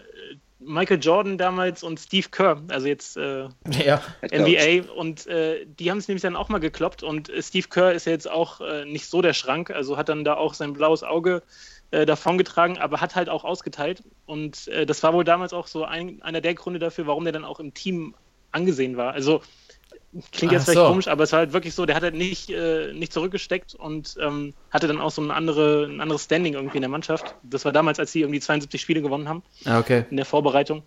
Michael 0.66 0.98
Jordan 1.00 1.38
damals 1.38 1.82
und 1.82 2.00
Steve 2.00 2.28
Kerr, 2.30 2.62
also 2.68 2.86
jetzt 2.86 3.16
äh, 3.16 3.48
Ja. 3.84 4.02
NBA 4.22 4.92
und 4.92 5.26
äh, 5.26 5.66
die 5.66 5.90
haben 5.90 5.98
es 5.98 6.08
nämlich 6.08 6.22
dann 6.22 6.36
auch 6.36 6.48
mal 6.48 6.58
gekloppt 6.58 7.02
und 7.02 7.28
äh, 7.28 7.42
Steve 7.42 7.68
Kerr 7.68 7.92
ist 7.92 8.06
ja 8.06 8.12
jetzt 8.12 8.30
auch 8.30 8.60
äh, 8.60 8.84
nicht 8.84 9.06
so 9.06 9.22
der 9.22 9.34
Schrank, 9.34 9.70
also 9.70 9.96
hat 9.96 10.08
dann 10.08 10.24
da 10.24 10.34
auch 10.34 10.54
sein 10.54 10.72
blaues 10.72 11.02
Auge 11.02 11.42
äh, 11.90 12.06
davongetragen, 12.06 12.78
aber 12.78 13.00
hat 13.00 13.14
halt 13.14 13.28
auch 13.28 13.44
ausgeteilt. 13.44 14.02
Und 14.26 14.68
äh, 14.68 14.84
das 14.84 15.02
war 15.02 15.12
wohl 15.12 15.22
damals 15.22 15.52
auch 15.52 15.66
so 15.68 15.84
ein, 15.84 16.20
einer 16.22 16.40
der 16.40 16.54
Gründe 16.54 16.80
dafür, 16.80 17.06
warum 17.06 17.24
der 17.24 17.32
dann 17.32 17.44
auch 17.44 17.60
im 17.60 17.72
Team 17.72 18.14
angesehen 18.50 18.96
war. 18.96 19.12
Also 19.12 19.42
klingt 20.32 20.52
jetzt 20.52 20.62
Ach 20.62 20.66
vielleicht 20.66 20.78
so. 20.80 20.86
komisch, 20.88 21.08
aber 21.08 21.24
es 21.24 21.32
war 21.32 21.40
halt 21.40 21.52
wirklich 21.52 21.74
so, 21.74 21.86
der 21.86 21.96
hat 21.96 22.02
halt 22.02 22.14
nicht, 22.14 22.50
äh, 22.50 22.92
nicht 22.92 23.12
zurückgesteckt 23.12 23.74
und 23.74 24.16
ähm, 24.20 24.54
hatte 24.70 24.86
dann 24.86 25.00
auch 25.00 25.10
so 25.10 25.22
ein, 25.22 25.30
andere, 25.30 25.84
ein 25.90 26.00
anderes 26.00 26.24
Standing 26.24 26.54
irgendwie 26.54 26.76
in 26.78 26.82
der 26.82 26.90
Mannschaft. 26.90 27.34
Das 27.42 27.64
war 27.64 27.72
damals, 27.72 27.98
als 27.98 28.12
sie 28.12 28.20
irgendwie 28.20 28.40
72 28.40 28.80
Spiele 28.80 29.02
gewonnen 29.02 29.28
haben 29.28 29.42
Ah, 29.64 29.78
okay. 29.78 30.04
in 30.10 30.16
der 30.16 30.26
Vorbereitung. 30.26 30.82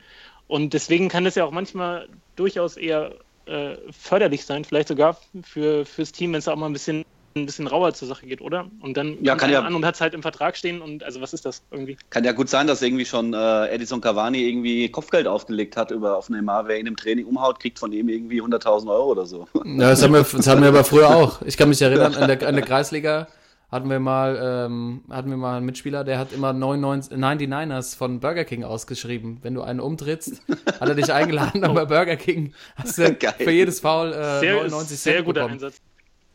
Und 0.47 0.73
deswegen 0.73 1.09
kann 1.09 1.25
das 1.25 1.36
ja 1.36 1.43
auch 1.45 1.51
manchmal 1.51 2.07
durchaus 2.36 2.78
eher 2.78 3.13
äh, 3.45 3.75
förderlich 3.91 4.45
sein, 4.45 4.63
vielleicht 4.65 4.88
sogar 4.88 5.17
für, 5.43 5.86
fürs 5.86 6.11
Team, 6.11 6.32
wenn 6.34 6.39
es 6.39 6.45
da 6.45 6.53
auch 6.53 6.57
mal 6.57 6.67
ein 6.67 6.73
bisschen, 6.73 7.03
ein 7.41 7.45
bisschen 7.45 7.67
rauer 7.67 7.93
zur 7.93 8.07
Sache 8.07 8.25
geht, 8.25 8.41
oder? 8.41 8.69
Und 8.81 8.97
dann 8.97 9.17
Ja, 9.21 9.31
kommt 9.33 9.41
kann 9.41 9.51
ja- 9.51 9.61
an 9.61 9.73
und 9.75 9.85
hat 9.85 9.95
es 9.95 10.01
halt 10.01 10.13
im 10.13 10.21
Vertrag 10.21 10.57
stehen 10.57 10.81
und 10.81 11.03
also 11.03 11.21
was 11.21 11.33
ist 11.33 11.45
das 11.45 11.63
irgendwie? 11.71 11.97
Kann 12.09 12.23
ja 12.23 12.31
gut 12.31 12.49
sein, 12.49 12.67
dass 12.67 12.81
irgendwie 12.81 13.05
schon 13.05 13.33
äh, 13.33 13.67
Edison 13.69 14.01
Cavani 14.01 14.47
irgendwie 14.47 14.89
Kopfgeld 14.89 15.27
aufgelegt 15.27 15.77
hat 15.77 15.91
über 15.91 16.17
auf 16.17 16.29
Neymar, 16.29 16.67
wer 16.67 16.79
ihn 16.79 16.88
im 16.88 16.95
Training 16.97 17.25
umhaut, 17.25 17.59
kriegt 17.59 17.79
von 17.79 17.91
ihm 17.91 18.09
irgendwie 18.09 18.41
100.000 18.41 18.89
Euro 18.89 19.11
oder 19.11 19.25
so. 19.25 19.47
Ja, 19.65 19.89
das 19.89 20.03
haben, 20.03 20.13
wir, 20.13 20.23
das 20.23 20.47
hatten 20.47 20.61
wir 20.61 20.69
aber 20.69 20.83
früher 20.83 21.09
auch. 21.15 21.41
Ich 21.43 21.57
kann 21.57 21.69
mich 21.69 21.81
erinnern, 21.81 22.15
an 22.15 22.27
der, 22.27 22.47
an 22.47 22.55
der 22.55 22.63
Kreisliga 22.65 23.27
hatten 23.69 23.89
wir 23.89 23.99
mal, 23.99 24.39
ähm, 24.41 25.01
hatten 25.09 25.29
wir 25.29 25.35
mal 25.35 25.57
einen 25.57 25.65
Mitspieler, 25.65 26.05
der 26.05 26.19
hat 26.19 26.31
immer 26.31 26.53
99, 26.53 27.11
99ers 27.17 27.97
von 27.97 28.21
Burger 28.21 28.45
King 28.45 28.63
ausgeschrieben. 28.63 29.39
Wenn 29.41 29.55
du 29.55 29.61
einen 29.61 29.81
umtrittst, 29.81 30.41
hat 30.79 30.88
er 30.88 30.95
dich 30.95 31.11
eingeladen, 31.11 31.63
aber 31.65 31.85
Burger 31.85 32.15
King 32.15 32.53
hast 32.77 32.97
du 32.97 33.13
Geil. 33.19 33.33
für 33.38 33.51
jedes 33.51 33.81
Foul 33.81 34.13
äh, 34.13 34.39
Sehr, 34.39 34.53
99 34.55 34.97
sehr 34.97 35.13
Cent 35.15 35.25
guter 35.25 35.41
bekommen. 35.41 35.53
Einsatz. 35.55 35.81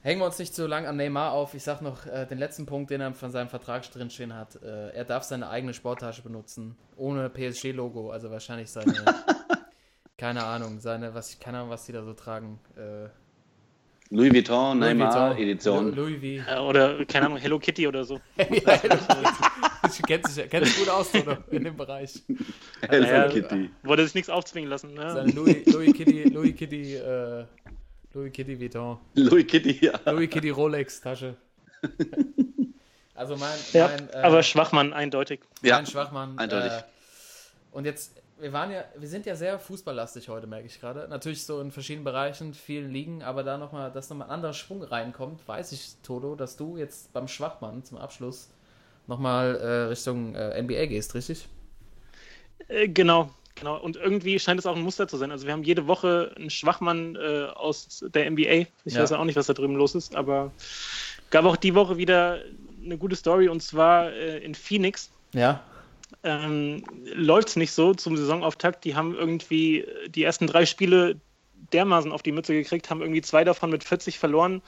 Hängen 0.05 0.20
wir 0.20 0.26
uns 0.26 0.38
nicht 0.40 0.53
zu 0.53 0.66
lang 0.66 0.86
an 0.86 0.96
Neymar 0.96 1.30
auf. 1.30 1.55
Ich 1.55 1.62
sag 1.62 1.80
noch 1.80 2.07
äh, 2.07 2.26
den 2.26 2.38
letzten 2.38 2.66
Punkt, 2.66 2.90
den 2.90 3.00
er 3.00 3.14
von 3.14 3.30
seinem 3.30 3.48
Vertrag 3.48 3.88
drinstehen 3.88 4.34
hat. 4.34 4.61
Äh, 4.61 4.90
er 4.90 5.05
darf 5.05 5.22
seine 5.22 5.48
eigene 5.48 5.74
Sporttasche 5.74 6.22
benutzen, 6.22 6.76
ohne 6.96 7.30
PSG-Logo. 7.30 8.11
Also 8.11 8.28
wahrscheinlich 8.32 8.68
seine, 8.68 8.94
keine 10.18 10.42
Ahnung, 10.42 10.80
seine, 10.80 11.14
was, 11.14 11.38
keine 11.38 11.59
Ahnung, 11.59 11.70
was 11.70 11.86
die 11.86 11.92
da 11.92 12.03
so 12.03 12.14
tragen. 12.14 12.59
Äh, 12.76 13.11
Louis 14.11 14.32
Vuitton, 14.32 14.80
Louis 14.80 14.88
Neymar, 14.88 15.30
Vuitton. 15.30 15.42
Edition. 15.42 15.94
Louis 15.94 16.44
V. 16.44 16.50
Äh, 16.50 16.59
Oder, 16.59 17.05
keine 17.07 17.26
Ahnung, 17.26 17.38
Hello 17.38 17.61
Kitty 17.61 17.86
oder 17.86 18.05
so. 18.05 18.20
ja, 18.36 18.44
du 18.44 20.03
kennst 20.05 20.36
dich, 20.36 20.50
kennst 20.50 20.72
dich 20.72 20.78
gut 20.78 20.88
aus, 20.88 21.12
Toto, 21.12 21.36
in 21.53 21.62
dem 21.62 21.76
Bereich. 21.76 22.20
Hello 22.80 23.07
Naja, 23.07 23.28
Kitty. 23.28 23.70
Wurde 23.84 24.05
sich 24.05 24.14
nichts 24.14 24.28
aufzwingen 24.28 24.68
lassen. 24.68 24.94
Ne? 24.94 25.12
Seine 25.12 25.30
Louis, 25.32 25.64
Louis 25.66 25.94
Kitty, 25.94 26.24
Louis 26.24 26.57
Kitty, 26.57 26.96
äh, 26.96 27.44
Louis 28.14 28.30
Kitty 28.32 28.58
Vuitton. 28.60 28.98
Louis 29.14 29.46
Kitty, 29.46 29.86
ja. 29.86 29.98
Louis 30.10 30.28
Kitty 30.28 30.50
Rolex 30.50 31.00
Tasche. 31.00 31.36
Also 33.14 33.36
mein, 33.36 33.58
Ja, 33.72 33.88
mein 33.88 34.08
äh, 34.08 34.16
aber 34.16 34.42
Schwachmann 34.42 34.92
eindeutig. 34.94 35.40
Ja, 35.62 35.76
Mein 35.76 35.86
Schwachmann. 35.86 36.38
eindeutig. 36.38 36.72
Äh, 36.72 36.82
und 37.70 37.84
jetzt, 37.84 38.12
wir 38.40 38.52
waren 38.54 38.70
ja, 38.70 38.84
wir 38.96 39.06
sind 39.06 39.26
ja 39.26 39.36
sehr 39.36 39.58
fußballlastig 39.58 40.28
heute, 40.30 40.46
merke 40.46 40.66
ich 40.66 40.80
gerade. 40.80 41.06
Natürlich 41.08 41.44
so 41.44 41.60
in 41.60 41.70
verschiedenen 41.70 42.04
Bereichen, 42.04 42.54
vielen 42.54 42.90
Ligen, 42.90 43.22
aber 43.22 43.42
da 43.44 43.58
nochmal, 43.58 43.92
dass 43.92 44.08
nochmal 44.08 44.28
ein 44.28 44.32
anderer 44.32 44.54
Schwung 44.54 44.82
reinkommt, 44.82 45.46
weiß 45.46 45.72
ich, 45.72 45.92
Toto, 46.02 46.34
dass 46.34 46.56
du 46.56 46.78
jetzt 46.78 47.12
beim 47.12 47.28
Schwachmann 47.28 47.84
zum 47.84 47.98
Abschluss 47.98 48.48
nochmal 49.06 49.56
äh, 49.56 49.66
Richtung 49.88 50.34
äh, 50.34 50.60
NBA 50.60 50.86
gehst, 50.86 51.14
richtig? 51.14 51.46
Äh, 52.68 52.88
genau, 52.88 53.30
genau. 53.55 53.78
Und 53.78 53.96
irgendwie 53.96 54.38
scheint 54.38 54.59
es 54.61 54.66
auch 54.66 54.76
ein 54.76 54.82
Muster 54.82 55.09
zu 55.09 55.16
sein. 55.16 55.30
Also 55.30 55.46
wir 55.46 55.53
haben 55.53 55.62
jede 55.64 55.86
Woche 55.86 56.32
einen 56.36 56.50
Schwachmann 56.50 57.16
äh, 57.16 57.46
aus 57.55 58.05
der 58.14 58.30
NBA. 58.30 58.66
Ich 58.84 58.94
Ja. 58.94 59.03
weiß 59.03 59.12
auch 59.12 59.24
nicht, 59.24 59.36
was 59.36 59.46
da 59.46 59.53
drüben 59.53 59.76
los 59.76 59.94
ist, 59.94 60.14
aber 60.14 60.53
gab 61.30 61.44
auch 61.44 61.57
die 61.57 61.74
Woche 61.74 61.96
wieder 61.96 62.40
eine 62.84 62.98
gute 62.98 63.16
Story 63.16 63.48
und 63.48 63.62
zwar 63.62 64.12
äh, 64.12 64.38
in 64.38 64.55
Phoenix. 64.55 65.11
Ja. 65.32 65.62
Ähm, 66.24 66.84
Läuft 67.14 67.48
es 67.48 67.57
nicht 67.57 67.72
so 67.72 67.94
zum 67.94 68.16
Saisonauftakt. 68.16 68.84
Die 68.84 68.94
haben 68.94 69.14
irgendwie 69.14 69.80
äh, 69.80 70.09
die 70.09 70.22
ersten 70.24 70.46
drei 70.46 70.66
Spiele 70.66 71.16
dermaßen 71.73 72.12
auf 72.12 72.23
die 72.23 72.33
Mütze 72.33 72.53
gekriegt, 72.55 72.91
haben 72.91 73.01
irgendwie 73.01 73.23
zwei 73.23 73.45
davon 73.45 73.70
mit 73.70 73.85
40 73.85 74.18
verloren, 74.18 74.62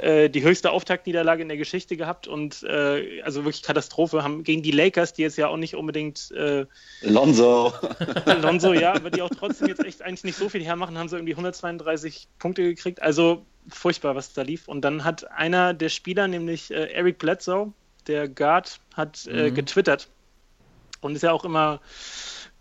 äh, 0.00 0.28
die 0.30 0.42
höchste 0.42 0.70
Auftaktniederlage 0.70 1.42
in 1.42 1.48
der 1.48 1.56
Geschichte 1.56 1.96
gehabt 1.96 2.26
und 2.26 2.62
äh, 2.62 3.22
also 3.22 3.44
wirklich 3.44 3.62
Katastrophe, 3.62 4.22
haben 4.22 4.44
gegen 4.44 4.62
die 4.62 4.70
Lakers, 4.70 5.12
die 5.12 5.22
jetzt 5.22 5.36
ja 5.36 5.48
auch 5.48 5.56
nicht 5.56 5.74
unbedingt 5.74 6.30
äh, 6.32 6.66
Lonzo. 7.02 7.72
Alonso, 8.26 8.72
ja, 8.72 8.92
aber 8.94 9.10
die 9.10 9.22
auch 9.22 9.30
trotzdem 9.30 9.68
jetzt 9.68 9.84
echt 9.84 10.02
eigentlich 10.02 10.24
nicht 10.24 10.38
so 10.38 10.48
viel 10.48 10.64
hermachen, 10.64 10.98
haben 10.98 11.08
sie 11.08 11.16
irgendwie 11.16 11.34
132 11.34 12.28
Punkte 12.38 12.62
gekriegt. 12.62 13.02
Also 13.02 13.44
furchtbar, 13.68 14.14
was 14.14 14.32
da 14.32 14.42
lief. 14.42 14.68
Und 14.68 14.82
dann 14.82 15.04
hat 15.04 15.30
einer 15.30 15.74
der 15.74 15.88
Spieler, 15.88 16.28
nämlich 16.28 16.70
äh, 16.70 16.92
Eric 16.92 17.18
Bledsoe, 17.18 17.72
der 18.06 18.28
Guard, 18.28 18.80
hat 18.94 19.26
äh, 19.26 19.50
Mhm. 19.50 19.54
getwittert. 19.54 20.08
Und 21.00 21.14
ist 21.16 21.22
ja 21.22 21.32
auch 21.32 21.44
immer, 21.44 21.80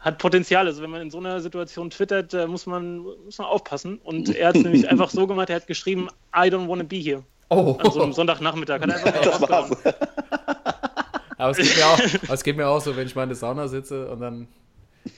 hat 0.04 0.18
Potenzial. 0.20 0.68
Also 0.68 0.84
wenn 0.84 0.92
man 0.92 1.02
in 1.02 1.10
so 1.10 1.18
einer 1.18 1.40
Situation 1.42 1.90
twittert, 1.90 2.34
äh, 2.34 2.46
muss, 2.46 2.66
man, 2.68 3.00
muss 3.00 3.38
man 3.40 3.48
aufpassen. 3.48 3.98
Und 4.04 4.36
er 4.36 4.50
hat 4.50 4.56
es 4.58 4.64
nämlich 4.64 4.88
einfach 4.90 5.10
so 5.10 5.26
gemacht, 5.26 5.50
er 5.50 5.56
hat 5.58 5.68
geschrieben, 5.68 6.08
I 6.36 6.50
don't 6.50 6.68
wanna 6.68 6.84
be 6.84 6.98
here. 6.98 7.24
Oh, 7.50 7.78
An 7.80 7.92
so 7.92 8.02
einem 8.04 8.14
Sonntagnachmittag. 8.14 8.82
Hat 8.82 8.90
er 8.90 8.96
einfach 8.96 9.40
mal 9.40 9.48
Das 9.48 9.50
war's. 9.50 9.96
aber 11.38 11.52
es 11.52 11.58
geht, 11.58 11.76
mir 11.78 11.86
auch, 11.86 12.00
es 12.34 12.44
geht 12.44 12.58
mir 12.58 12.68
auch 12.68 12.82
so, 12.82 12.96
wenn 12.96 13.08
ich 13.08 13.16
mal 13.16 13.24
in 13.24 13.30
der 13.30 13.36
Sauna 13.36 13.68
sitze 13.68 14.10
und 14.10 14.20
dann 14.22 14.48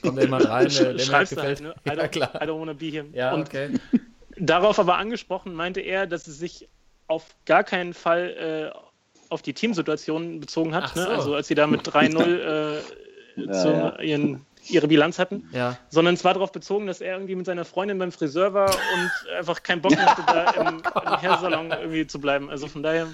kommt 0.01 0.19
jemand 0.19 0.47
rein, 0.49 0.67
der, 0.79 0.93
mir 0.93 1.07
halt 1.11 1.31
du 1.31 1.35
gefällt. 1.35 1.39
halt, 1.39 1.61
ne? 1.61 1.75
I 1.85 1.89
Ja, 1.89 1.93
don't, 1.95 2.07
klar. 2.09 2.35
I 2.35 2.45
don't 2.45 2.59
wanna 2.59 2.73
be 2.73 2.85
here. 2.87 3.05
Ja, 3.13 3.33
Und 3.33 3.47
okay. 3.47 3.69
Darauf 4.37 4.79
aber 4.79 4.97
angesprochen 4.97 5.53
meinte 5.53 5.79
er, 5.79 6.07
dass 6.07 6.27
es 6.27 6.37
sich 6.39 6.67
auf 7.07 7.23
gar 7.45 7.63
keinen 7.63 7.93
Fall 7.93 8.71
äh, 8.73 8.77
auf 9.29 9.41
die 9.41 9.53
Teamsituation 9.53 10.39
bezogen 10.41 10.75
hat. 10.75 10.85
Ach 10.87 10.95
Ne? 10.95 11.03
so. 11.03 11.09
Also 11.09 11.35
als 11.35 11.47
sie 11.47 11.55
da 11.55 11.67
mit 11.67 11.87
3-0 11.87 12.19
äh, 12.19 13.51
zu 13.51 13.69
ja. 13.69 13.99
Ihren, 14.01 14.45
ihre 14.69 14.87
Bilanz 14.87 15.19
hatten. 15.19 15.49
Ja. 15.51 15.77
Sondern 15.89 16.13
es 16.15 16.23
war 16.23 16.33
darauf 16.33 16.51
bezogen, 16.51 16.87
dass 16.87 17.01
er 17.01 17.13
irgendwie 17.13 17.35
mit 17.35 17.45
seiner 17.45 17.65
Freundin 17.65 17.97
beim 17.97 18.11
Friseur 18.11 18.53
war 18.53 18.69
und 18.69 19.37
einfach 19.37 19.63
keinen 19.63 19.81
Bock 19.81 19.95
hatte, 19.95 20.23
da 20.27 20.51
im, 20.51 20.77
im 20.77 21.21
Hairsalon 21.21 21.71
irgendwie 21.71 22.07
zu 22.07 22.19
bleiben. 22.19 22.49
Also 22.49 22.67
von 22.67 22.83
daher, 22.83 23.07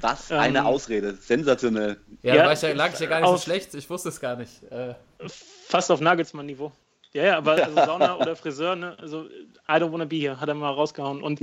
Was 0.00 0.30
Ähm, 0.30 0.38
eine 0.38 0.64
Ausrede. 0.64 1.14
Sensationell. 1.14 1.98
Ja, 2.22 2.34
Ja, 2.34 2.52
ja, 2.52 2.72
lag 2.72 2.92
ich 2.92 3.00
ja 3.00 3.06
gar 3.06 3.20
nicht 3.20 3.30
so 3.30 3.38
schlecht. 3.38 3.74
Ich 3.74 3.88
wusste 3.88 4.08
es 4.08 4.20
gar 4.20 4.36
nicht. 4.36 4.62
Äh, 4.70 4.94
fast 5.68 5.90
auf 5.90 6.00
Nagelsmann-Niveau. 6.00 6.72
Ja, 7.14 7.22
ja, 7.22 7.36
aber 7.38 7.52
also 7.52 7.74
Sauna 7.76 8.16
oder 8.20 8.34
Friseur, 8.34 8.74
ne, 8.74 8.96
also 9.00 9.26
I 9.68 9.74
don't 9.74 9.92
wanna 9.92 10.04
be 10.04 10.16
here, 10.16 10.40
hat 10.40 10.48
er 10.48 10.54
mal 10.54 10.72
rausgehauen 10.72 11.22
und 11.22 11.40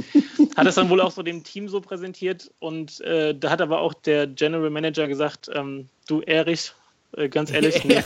hat 0.57 0.67
es 0.67 0.75
dann 0.75 0.89
wohl 0.89 0.99
auch 0.99 1.11
so 1.11 1.23
dem 1.23 1.45
Team 1.45 1.69
so 1.69 1.79
präsentiert 1.79 2.51
und 2.59 2.99
äh, 3.01 3.33
da 3.33 3.49
hat 3.49 3.61
aber 3.61 3.79
auch 3.79 3.93
der 3.93 4.27
General 4.27 4.69
Manager 4.69 5.07
gesagt, 5.07 5.49
ähm, 5.53 5.87
du 6.09 6.19
Erich, 6.21 6.73
ganz 7.29 7.51
ehrlich, 7.53 7.83
nee, 7.83 8.01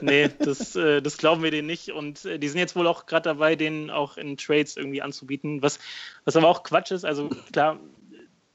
nee 0.00 0.30
das, 0.38 0.76
äh, 0.76 1.00
das 1.02 1.18
glauben 1.18 1.42
wir 1.42 1.50
denen 1.50 1.66
nicht 1.66 1.90
und 1.90 2.24
äh, 2.24 2.38
die 2.38 2.48
sind 2.48 2.58
jetzt 2.58 2.76
wohl 2.76 2.86
auch 2.86 3.06
gerade 3.06 3.24
dabei, 3.30 3.56
den 3.56 3.90
auch 3.90 4.16
in 4.16 4.36
Trades 4.36 4.76
irgendwie 4.76 5.02
anzubieten, 5.02 5.62
was, 5.62 5.78
was 6.24 6.36
aber 6.36 6.48
auch 6.48 6.62
Quatsch 6.62 6.92
ist, 6.92 7.04
also 7.04 7.28
klar, 7.52 7.80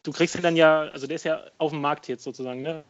du 0.04 0.12
kriegst 0.12 0.36
ihn 0.36 0.42
dann 0.42 0.56
ja, 0.56 0.84
also 0.94 1.08
der 1.08 1.16
ist 1.16 1.26
ja 1.26 1.44
auf 1.58 1.72
dem 1.72 1.82
Markt 1.82 2.08
jetzt 2.08 2.24
sozusagen, 2.24 2.62
ne? 2.62 2.84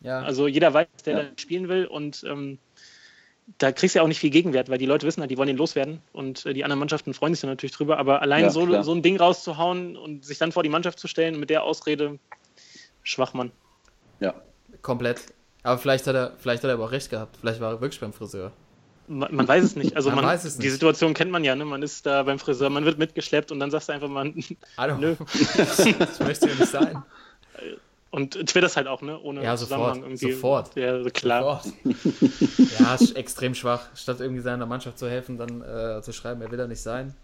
ja. 0.00 0.20
Also 0.22 0.46
jeder 0.46 0.72
weiß, 0.72 0.86
der 1.04 1.16
Ja. 1.16 1.22
da 1.24 1.28
spielen 1.38 1.68
will 1.68 1.86
und 1.86 2.24
ähm, 2.24 2.58
da 3.58 3.72
kriegst 3.72 3.94
du 3.94 3.98
ja 3.98 4.02
auch 4.02 4.08
nicht 4.08 4.20
viel 4.20 4.30
Gegenwert, 4.30 4.70
weil 4.70 4.78
die 4.78 4.86
Leute 4.86 5.06
wissen 5.06 5.20
halt, 5.20 5.30
die 5.30 5.36
wollen 5.36 5.50
ihn 5.50 5.58
loswerden 5.58 6.00
und 6.12 6.46
äh, 6.46 6.54
die 6.54 6.64
anderen 6.64 6.78
Mannschaften 6.78 7.12
freuen 7.12 7.34
sich 7.34 7.42
dann 7.42 7.50
natürlich 7.50 7.72
drüber. 7.74 7.98
Aber 7.98 8.22
allein 8.22 8.44
Ja, 8.44 8.50
so, 8.50 8.66
klar. 8.66 8.82
so 8.82 8.94
ein 8.94 9.02
Ding 9.02 9.18
rauszuhauen 9.18 9.98
und 9.98 10.24
sich 10.24 10.38
dann 10.38 10.50
vor 10.50 10.62
die 10.62 10.70
Mannschaft 10.70 10.98
zu 10.98 11.08
stellen 11.08 11.38
mit 11.38 11.50
der 11.50 11.62
Ausrede, 11.62 12.18
Schwachmann. 13.02 13.52
Ja. 14.20 14.34
komplett. 14.80 15.33
Aber 15.64 15.78
vielleicht 15.78 16.06
hat 16.06 16.14
er, 16.14 16.32
vielleicht 16.38 16.62
hat 16.62 16.68
er 16.70 16.74
aber 16.74 16.84
auch 16.84 16.92
recht 16.92 17.10
gehabt. 17.10 17.36
Vielleicht 17.40 17.60
war 17.60 17.72
er 17.72 17.80
wirklich 17.80 18.00
beim 18.00 18.12
Friseur. 18.12 18.52
Man, 19.08 19.34
man 19.34 19.46
weiß 19.48 19.64
es 19.64 19.76
nicht. 19.76 19.96
Also 19.96 20.08
Man 20.10 20.16
man, 20.16 20.26
weiß 20.26 20.44
es 20.44 20.56
die 20.56 20.64
nicht. 20.66 20.72
Situation 20.72 21.12
kennt 21.14 21.30
man 21.30 21.42
ja, 21.44 21.54
ne? 21.56 21.64
Man 21.64 21.82
ist 21.82 22.06
da 22.06 22.22
beim 22.22 22.38
Friseur, 22.38 22.70
man 22.70 22.84
wird 22.84 22.98
mitgeschleppt 22.98 23.50
und 23.52 23.58
dann 23.60 23.70
sagst 23.70 23.88
du 23.88 23.92
einfach 23.92 24.08
mal 24.08 24.32
Hallo. 24.78 24.96
nö. 24.96 25.16
Das 25.98 26.20
möchte 26.20 26.48
ja 26.48 26.54
nicht 26.54 26.70
sein. 26.70 27.02
Und 28.10 28.34
twitterst 28.46 28.76
halt 28.76 28.86
auch, 28.86 29.02
ne? 29.02 29.18
Ohne 29.20 29.42
Ja, 29.42 29.56
sofort, 29.56 29.80
Zusammenhang 29.96 30.10
irgendwie. 30.10 30.32
sofort. 30.32 30.76
Ja, 30.76 31.02
klar. 31.10 31.62
Sofort. 31.62 31.74
ja, 32.78 32.94
ist 32.94 33.16
extrem 33.16 33.54
schwach. 33.54 33.88
Statt 33.96 34.20
irgendwie 34.20 34.40
seiner 34.40 34.66
Mannschaft 34.66 34.98
zu 34.98 35.08
helfen, 35.10 35.36
dann 35.36 35.62
äh, 35.62 36.00
zu 36.00 36.12
schreiben, 36.12 36.40
er 36.40 36.50
will 36.50 36.58
da 36.58 36.66
nicht 36.66 36.80
sein. 36.82 37.14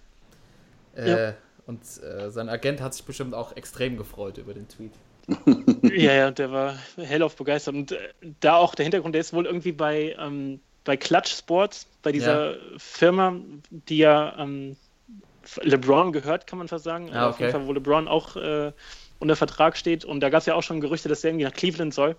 Äh, 0.97 1.11
Ja. 1.29 1.35
Und 1.67 1.83
äh, 2.03 2.31
sein 2.31 2.49
Agent 2.49 2.81
hat 2.81 2.95
sich 2.95 3.05
bestimmt 3.05 3.33
auch 3.35 3.55
extrem 3.55 3.97
gefreut 3.97 4.39
über 4.39 4.53
den 4.55 4.67
Tweet. 4.67 4.93
Ja, 5.83 6.13
ja, 6.13 6.31
der 6.31 6.53
war 6.53 6.75
hellauf 6.97 7.37
begeistert. 7.37 7.75
Und 7.75 7.93
äh, 7.93 7.99
da 8.41 8.57
auch 8.57 8.75
der 8.75 8.85
Hintergrund, 8.85 9.15
der 9.15 9.21
ist 9.21 9.33
wohl 9.33 9.47
irgendwie 9.47 9.73
bei, 9.73 10.15
ähm, 10.19 10.61
bei 10.85 10.97
Clutch 10.97 11.33
Sports, 11.33 11.87
bei 12.03 12.13
dieser 12.13 12.55
Firma, 12.79 13.35
die 13.71 13.99
ja 13.99 14.37
ähm, 14.39 14.77
LeBron 15.63 16.13
gehört, 16.13 16.47
kann 16.47 16.59
man 16.59 16.69
fast 16.69 16.85
sagen. 16.85 17.11
Ah, 17.13 17.29
Auf 17.31 17.39
jeden 17.41 17.51
okay. 17.51 17.59
Fall, 17.59 17.67
wo 17.67 17.73
LeBron 17.73 18.09
auch 18.09 18.37
äh, 18.37 18.73
unter 19.19 19.37
Vertrag 19.37 19.77
steht. 19.77 20.05
Und 20.05 20.21
da 20.21 20.29
gab 20.31 20.41
es 20.41 20.47
ja 20.47 20.55
auch 20.55 20.63
schon 20.63 20.81
Gerüchte, 20.81 21.09
dass 21.09 21.25
er 21.25 21.31
irgendwie 21.31 21.45
nach 21.47 21.53
Cleveland 21.53 21.93
soll. 21.95 22.17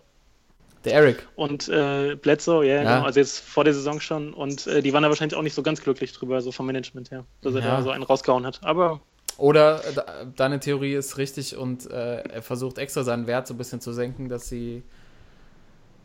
Der 0.83 0.93
Eric. 0.93 1.27
Und 1.35 1.69
äh, 1.69 2.15
Bledsoe, 2.15 2.65
ja, 2.65 2.75
Ja. 2.75 2.83
Genau, 2.95 3.05
also 3.05 3.19
jetzt 3.19 3.39
vor 3.39 3.63
der 3.63 3.73
Saison 3.73 3.99
schon. 4.01 4.33
Und 4.33 4.65
äh, 4.67 4.81
die 4.81 4.91
waren 4.93 5.03
da 5.03 5.09
wahrscheinlich 5.09 5.37
auch 5.37 5.43
nicht 5.43 5.53
so 5.53 5.61
ganz 5.63 5.81
glücklich 5.81 6.11
drüber, 6.13 6.41
so 6.41 6.51
vom 6.51 6.65
Management 6.65 7.11
her, 7.11 7.25
dass 7.41 7.53
er 7.53 7.61
Ja. 7.61 7.77
da 7.77 7.81
so 7.83 7.91
einen 7.91 8.03
rausgehauen 8.03 8.45
hat. 8.45 8.59
Aber 8.63 8.99
Oder 9.41 9.83
äh, 9.85 9.93
de- 9.93 10.03
deine 10.35 10.59
Theorie 10.59 10.93
ist 10.93 11.17
richtig 11.17 11.57
und 11.57 11.89
äh, 11.89 12.21
er 12.21 12.41
versucht 12.41 12.77
extra 12.77 13.03
seinen 13.03 13.25
Wert 13.27 13.47
so 13.47 13.53
ein 13.53 13.57
bisschen 13.57 13.81
zu 13.81 13.91
senken, 13.91 14.29
dass 14.29 14.47
sie 14.47 14.83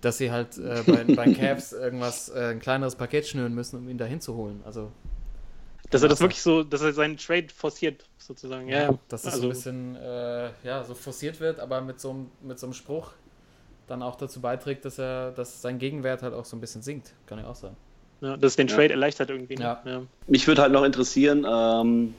dass 0.01 0.19
sie 0.19 0.31
halt 0.31 0.57
äh, 0.59 0.83
bei, 0.87 1.05
bei 1.15 1.33
Cavs 1.33 1.73
irgendwas, 1.73 2.29
äh, 2.29 2.51
ein 2.53 2.61
kleineres 2.61 2.95
Paket 2.97 3.27
schnüren 3.27 3.55
müssen, 3.55 3.77
um 3.79 3.89
ihn 3.89 3.99
dahin 3.99 4.21
zu 4.21 4.35
holen. 4.37 4.61
Also, 4.65 4.91
Dass 5.91 6.03
er 6.03 6.09
das 6.09 6.21
wirklich 6.21 6.43
so, 6.43 6.63
dass 6.63 6.83
er 6.83 6.93
seinen 6.93 7.17
Trade 7.17 7.47
forciert, 7.55 8.05
sozusagen. 8.19 8.69
Ja, 8.69 8.83
ja. 8.83 8.99
dass 9.09 9.23
es 9.25 9.33
Also- 9.35 9.41
so 9.43 9.47
ein 9.47 9.51
bisschen, 9.51 9.97
äh, 9.97 10.51
ja, 10.65 10.85
so 10.85 10.95
forciert 10.95 11.41
wird, 11.41 11.61
aber 11.61 11.81
mit 11.81 11.99
so, 12.01 12.11
einem- 12.11 12.31
mit 12.43 12.59
so 12.59 12.67
einem 12.67 12.75
Spruch 12.75 13.13
dann 13.87 14.03
auch 14.03 14.17
dazu 14.17 14.41
beiträgt, 14.41 14.85
dass 14.85 14.99
er, 14.99 15.31
dass 15.33 15.63
sein 15.63 15.79
Gegenwert 15.79 16.23
halt 16.23 16.35
auch 16.35 16.45
so 16.45 16.57
ein 16.57 16.61
bisschen 16.61 16.83
sinkt. 16.83 17.13
Kann 17.27 17.39
ja 17.39 17.47
auch 17.47 17.55
sein. 17.57 17.75
Ja, 18.21 18.37
dass 18.37 18.53
es 18.53 18.57
den 18.57 18.67
Trade 18.69 18.91
erleichtert 18.91 19.31
irgendwie. 19.31 19.57
Ne? 19.57 19.63
Ja. 19.65 19.83
Ja. 19.85 20.03
Mich 20.27 20.47
würde 20.47 20.63
halt 20.63 20.73
noch 20.73 20.85
interessieren, 20.85 21.47
ähm, 21.49 22.15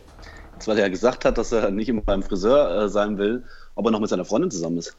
weil 0.65 0.77
er 0.77 0.83
ja 0.85 0.89
gesagt 0.89 1.25
hat, 1.25 1.37
dass 1.37 1.51
er 1.51 1.69
nicht 1.71 1.89
immer 1.89 2.01
beim 2.01 2.23
Friseur 2.23 2.83
äh, 2.85 2.89
sein 2.89 3.17
will, 3.17 3.43
ob 3.75 3.85
er 3.85 3.91
noch 3.91 3.99
mit 3.99 4.09
seiner 4.09 4.23
Freundin 4.25 4.49
zusammen 4.49 4.77
ist. 4.77 4.95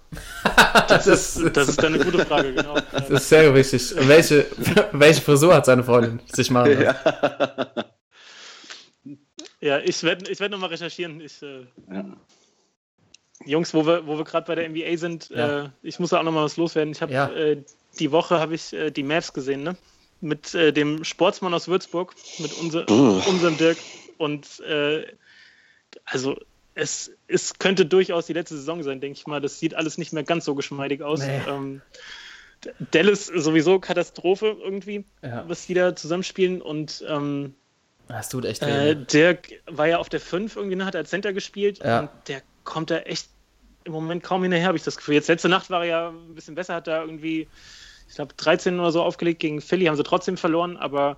Das, 0.88 1.04
Das 1.54 1.68
ist 1.68 1.82
dann 1.82 1.94
eine 1.94 2.04
gute 2.04 2.24
Frage, 2.26 2.52
genau. 2.52 2.74
Das 2.92 3.08
ist 3.08 3.28
sehr 3.30 3.54
wichtig. 3.54 3.94
Welche, 4.06 4.46
welche 4.92 5.22
Frisur 5.22 5.54
hat 5.54 5.64
seine 5.66 5.82
Freundin 5.82 6.20
sich 6.30 6.50
machen 6.50 6.72
lassen? 6.82 6.96
Ja. 7.04 7.84
Ja, 9.60 9.78
ich 9.78 10.02
werde 10.04 10.30
ich 10.30 10.38
werd 10.38 10.52
nochmal 10.52 10.68
recherchieren. 10.70 11.20
Ich, 11.20 11.42
äh, 11.42 11.66
Ja. 11.92 12.04
Jungs, 13.44 13.72
wo 13.72 13.86
wir, 13.86 14.06
wo 14.06 14.16
wir 14.18 14.24
gerade 14.24 14.46
bei 14.46 14.54
der 14.54 14.68
NBA 14.68 14.96
sind, 14.96 15.30
Ja. 15.30 15.64
äh, 15.64 15.68
ich 15.82 15.98
muss 15.98 16.10
da 16.10 16.18
auch 16.20 16.22
nochmal 16.24 16.44
was 16.44 16.56
loswerden. 16.56 16.92
Ich 16.92 17.02
habe 17.02 17.12
Ja. 17.12 17.28
äh, 17.30 17.62
die 17.98 18.12
Woche 18.12 18.38
habe 18.38 18.54
ich 18.54 18.72
äh, 18.72 18.90
die 18.90 19.02
Mavs 19.02 19.32
gesehen, 19.32 19.62
ne? 19.62 19.76
Mit 20.20 20.54
äh, 20.54 20.72
dem 20.72 21.04
Sportsmann 21.04 21.54
aus 21.54 21.68
Würzburg, 21.68 22.14
mit 22.38 22.52
unser, 22.60 22.88
unserem 22.90 23.56
Dirk. 23.56 23.78
Und 24.18 24.60
äh, 24.60 25.06
also 26.04 26.36
es, 26.74 27.10
es 27.26 27.58
könnte 27.58 27.86
durchaus 27.86 28.26
die 28.26 28.32
letzte 28.34 28.56
Saison 28.56 28.82
sein, 28.82 29.00
denke 29.00 29.18
ich 29.18 29.26
mal. 29.26 29.40
Das 29.40 29.58
sieht 29.58 29.74
alles 29.74 29.98
nicht 29.98 30.12
mehr 30.12 30.22
ganz 30.22 30.44
so 30.44 30.54
geschmeidig 30.54 31.02
aus. 31.02 31.20
Nee. 31.20 31.40
Ähm, 31.48 31.82
Dallas 32.90 33.26
sowieso 33.26 33.78
Katastrophe 33.78 34.56
irgendwie, 34.62 35.04
Ja. 35.22 35.44
was 35.48 35.66
die 35.66 35.74
da 35.74 35.94
zusammenspielen. 35.94 36.60
Und 36.62 37.04
ähm, 37.08 37.54
Das 38.08 38.28
tut 38.28 38.44
echt 38.44 38.62
weh. 38.62 38.66
äh, 38.70 38.94
ne? 38.94 38.96
Dirk 38.96 39.60
war 39.66 39.86
ja 39.88 39.98
auf 39.98 40.08
der 40.08 40.20
5 40.20 40.56
irgendwie, 40.56 40.76
ne, 40.76 40.84
hat 40.84 40.94
er 40.94 41.00
als 41.00 41.10
Center 41.10 41.32
gespielt 41.32 41.78
Ja. 41.84 42.00
und 42.00 42.10
der 42.26 42.42
kommt 42.64 42.90
da 42.90 42.98
echt 42.98 43.28
im 43.84 43.92
Moment 43.92 44.22
kaum 44.22 44.42
hinterher, 44.42 44.66
habe 44.66 44.76
ich 44.76 44.84
das 44.84 44.96
Gefühl. 44.96 45.14
Jetzt 45.14 45.28
letzte 45.28 45.48
Nacht 45.48 45.70
war 45.70 45.80
er 45.82 45.88
ja 45.88 46.08
ein 46.10 46.34
bisschen 46.34 46.54
besser, 46.54 46.74
hat 46.74 46.86
da 46.86 47.00
irgendwie, 47.02 47.48
ich 48.08 48.14
glaube, 48.16 48.34
13 48.36 48.78
oder 48.78 48.92
so 48.92 49.02
aufgelegt 49.02 49.40
gegen 49.40 49.60
Philly, 49.60 49.86
haben 49.86 49.96
sie 49.96 50.02
trotzdem 50.02 50.36
verloren, 50.36 50.76
aber 50.76 51.16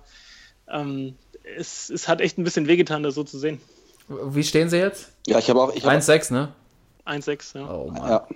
ähm, 0.69 1.15
es, 1.57 1.89
es 1.89 2.07
hat 2.07 2.21
echt 2.21 2.37
ein 2.37 2.43
bisschen 2.45 2.67
wehgetan, 2.67 3.03
das 3.03 3.15
so 3.15 3.23
zu 3.23 3.37
sehen. 3.37 3.59
Wie 4.07 4.43
stehen 4.43 4.69
sie 4.69 4.77
jetzt? 4.77 5.11
ja, 5.27 5.39
ich 5.39 5.49
habe 5.49 5.61
auch, 5.61 5.73
ich 5.73 5.85
hab, 5.85 5.93
1-6, 5.93 6.33
ne? 6.33 6.53
1-6, 7.05 7.57
ja. 7.59 7.73
Oh 7.73 7.91
Mann. 7.91 8.09
ja. 8.09 8.27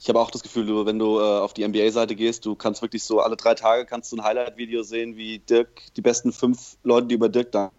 Ich 0.00 0.08
habe 0.08 0.20
auch 0.20 0.30
das 0.30 0.42
Gefühl, 0.42 0.66
du, 0.66 0.86
wenn 0.86 0.98
du 0.98 1.18
äh, 1.18 1.22
auf 1.22 1.54
die 1.54 1.66
NBA-Seite 1.66 2.14
gehst, 2.14 2.46
du 2.46 2.54
kannst 2.54 2.82
wirklich 2.82 3.02
so 3.02 3.20
alle 3.20 3.36
drei 3.36 3.54
Tage 3.54 3.84
kannst 3.84 4.12
du 4.12 4.16
ein 4.16 4.22
Highlight-Video 4.22 4.84
sehen, 4.84 5.16
wie 5.16 5.40
Dirk, 5.40 5.82
die 5.96 6.02
besten 6.02 6.32
fünf 6.32 6.76
Leute, 6.84 7.08
die 7.08 7.14
über 7.16 7.28
Dirk 7.28 7.50
da. 7.52 7.72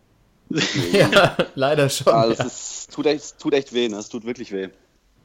Ja, 0.91 1.37
leider 1.55 1.89
schon. 1.89 2.11
Also, 2.11 2.33
es 2.33 2.39
ja. 2.39 2.45
ist, 2.45 2.93
tut, 2.93 3.05
echt, 3.05 3.39
tut 3.39 3.53
echt 3.53 3.71
weh, 3.71 3.87
ne? 3.87 3.97
Es 3.97 4.09
tut 4.09 4.25
wirklich 4.25 4.51
weh. 4.51 4.69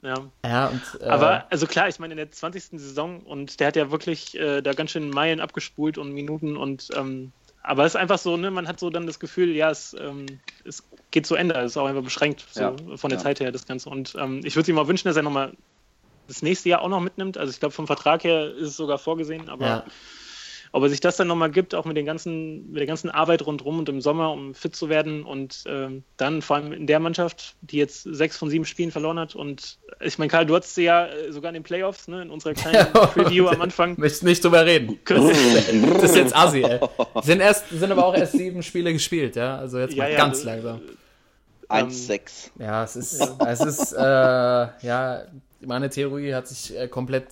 ja. 0.02 0.14
ja, 0.44 0.68
und. 0.68 1.00
Äh, 1.00 1.06
Aber 1.06 1.46
also 1.50 1.66
klar, 1.66 1.88
ich 1.88 1.98
meine 1.98 2.12
in 2.12 2.18
der 2.18 2.30
20. 2.30 2.80
Saison 2.80 3.22
und 3.22 3.58
der 3.58 3.68
hat 3.68 3.76
ja 3.76 3.90
wirklich 3.90 4.38
äh, 4.38 4.60
da 4.60 4.72
ganz 4.72 4.92
schön 4.92 5.10
Meilen 5.10 5.40
abgespult 5.40 5.98
und 5.98 6.12
Minuten 6.12 6.56
und 6.56 6.90
ähm, 6.94 7.32
aber 7.66 7.86
es 7.86 7.94
ist 7.94 8.00
einfach 8.00 8.18
so, 8.18 8.36
ne, 8.36 8.50
man 8.50 8.68
hat 8.68 8.78
so 8.78 8.90
dann 8.90 9.06
das 9.06 9.18
Gefühl, 9.18 9.56
ja, 9.56 9.70
es, 9.70 9.96
ähm, 9.98 10.26
es 10.66 10.84
geht 11.10 11.26
zu 11.26 11.34
Ende, 11.34 11.54
es 11.56 11.72
ist 11.72 11.76
auch 11.78 11.86
einfach 11.86 12.04
beschränkt 12.04 12.44
so 12.50 12.60
Ja, 12.60 12.76
von 12.96 13.08
der 13.08 13.18
ja. 13.18 13.24
Zeit 13.24 13.40
her, 13.40 13.50
das 13.52 13.66
Ganze. 13.66 13.88
Und 13.88 14.14
ähm, 14.18 14.42
ich 14.44 14.54
würde 14.54 14.70
ihm 14.70 14.74
mal 14.76 14.86
wünschen, 14.86 15.08
dass 15.08 15.16
er 15.16 15.22
nochmal 15.22 15.56
das 16.28 16.42
nächste 16.42 16.68
Jahr 16.68 16.82
auch 16.82 16.90
noch 16.90 17.00
mitnimmt. 17.00 17.38
Also 17.38 17.50
ich 17.50 17.60
glaube, 17.60 17.74
vom 17.74 17.86
Vertrag 17.86 18.22
her 18.22 18.54
ist 18.54 18.68
es 18.68 18.76
sogar 18.76 18.98
vorgesehen, 18.98 19.48
aber 19.48 19.66
ja. 19.66 19.84
Ob 20.74 20.82
er 20.82 20.88
sich 20.88 20.98
das 20.98 21.16
dann 21.16 21.28
nochmal 21.28 21.52
gibt, 21.52 21.72
auch 21.72 21.84
mit, 21.84 21.96
den 21.96 22.04
ganzen, 22.04 22.72
mit 22.72 22.80
der 22.80 22.86
ganzen 22.86 23.08
Arbeit 23.08 23.46
rundherum 23.46 23.78
und 23.78 23.88
im 23.88 24.00
Sommer, 24.00 24.32
um 24.32 24.54
fit 24.54 24.74
zu 24.74 24.88
werden 24.88 25.24
und 25.24 25.62
ähm, 25.68 26.02
dann 26.16 26.42
vor 26.42 26.56
allem 26.56 26.72
in 26.72 26.88
der 26.88 26.98
Mannschaft, 26.98 27.54
die 27.60 27.76
jetzt 27.76 28.02
sechs 28.02 28.36
von 28.36 28.50
sieben 28.50 28.64
Spielen 28.64 28.90
verloren 28.90 29.18
hat. 29.20 29.36
Und 29.36 29.78
ich 30.00 30.18
meine, 30.18 30.30
Karl, 30.30 30.46
du 30.46 30.56
hattest 30.56 30.74
sie 30.74 30.82
ja 30.82 31.06
äh, 31.06 31.30
sogar 31.30 31.50
in 31.50 31.54
den 31.54 31.62
Playoffs, 31.62 32.08
ne, 32.08 32.22
in 32.22 32.30
unserer 32.30 32.54
kleinen 32.54 32.92
Preview 32.92 33.46
am 33.46 33.60
Anfang. 33.60 33.94
Möchte 33.98 34.24
nicht 34.24 34.42
drüber 34.42 34.66
reden. 34.66 34.98
Das 35.08 36.10
ist 36.10 36.16
jetzt 36.16 36.36
assi, 36.36 36.62
ey. 36.64 36.80
Sind, 37.22 37.38
erst, 37.40 37.68
sind 37.70 37.92
aber 37.92 38.04
auch 38.04 38.14
erst 38.16 38.32
sieben 38.32 38.62
Spiele 38.64 38.92
gespielt, 38.92 39.36
ja. 39.36 39.56
Also 39.56 39.78
jetzt 39.78 39.96
mal 39.96 40.06
Ja, 40.06 40.10
ja, 40.10 40.18
ganz 40.18 40.38
das- 40.38 40.44
langsam. 40.44 40.80
1-6. 41.68 42.50
Ja, 42.58 42.84
es 42.84 42.96
ist, 42.96 43.20
es 43.46 43.60
ist, 43.60 43.92
äh, 43.94 43.98
ja, 44.02 45.22
meine 45.60 45.88
Theorie 45.88 46.34
hat 46.34 46.46
sich 46.46 46.76
äh, 46.76 46.88
komplett, 46.88 47.26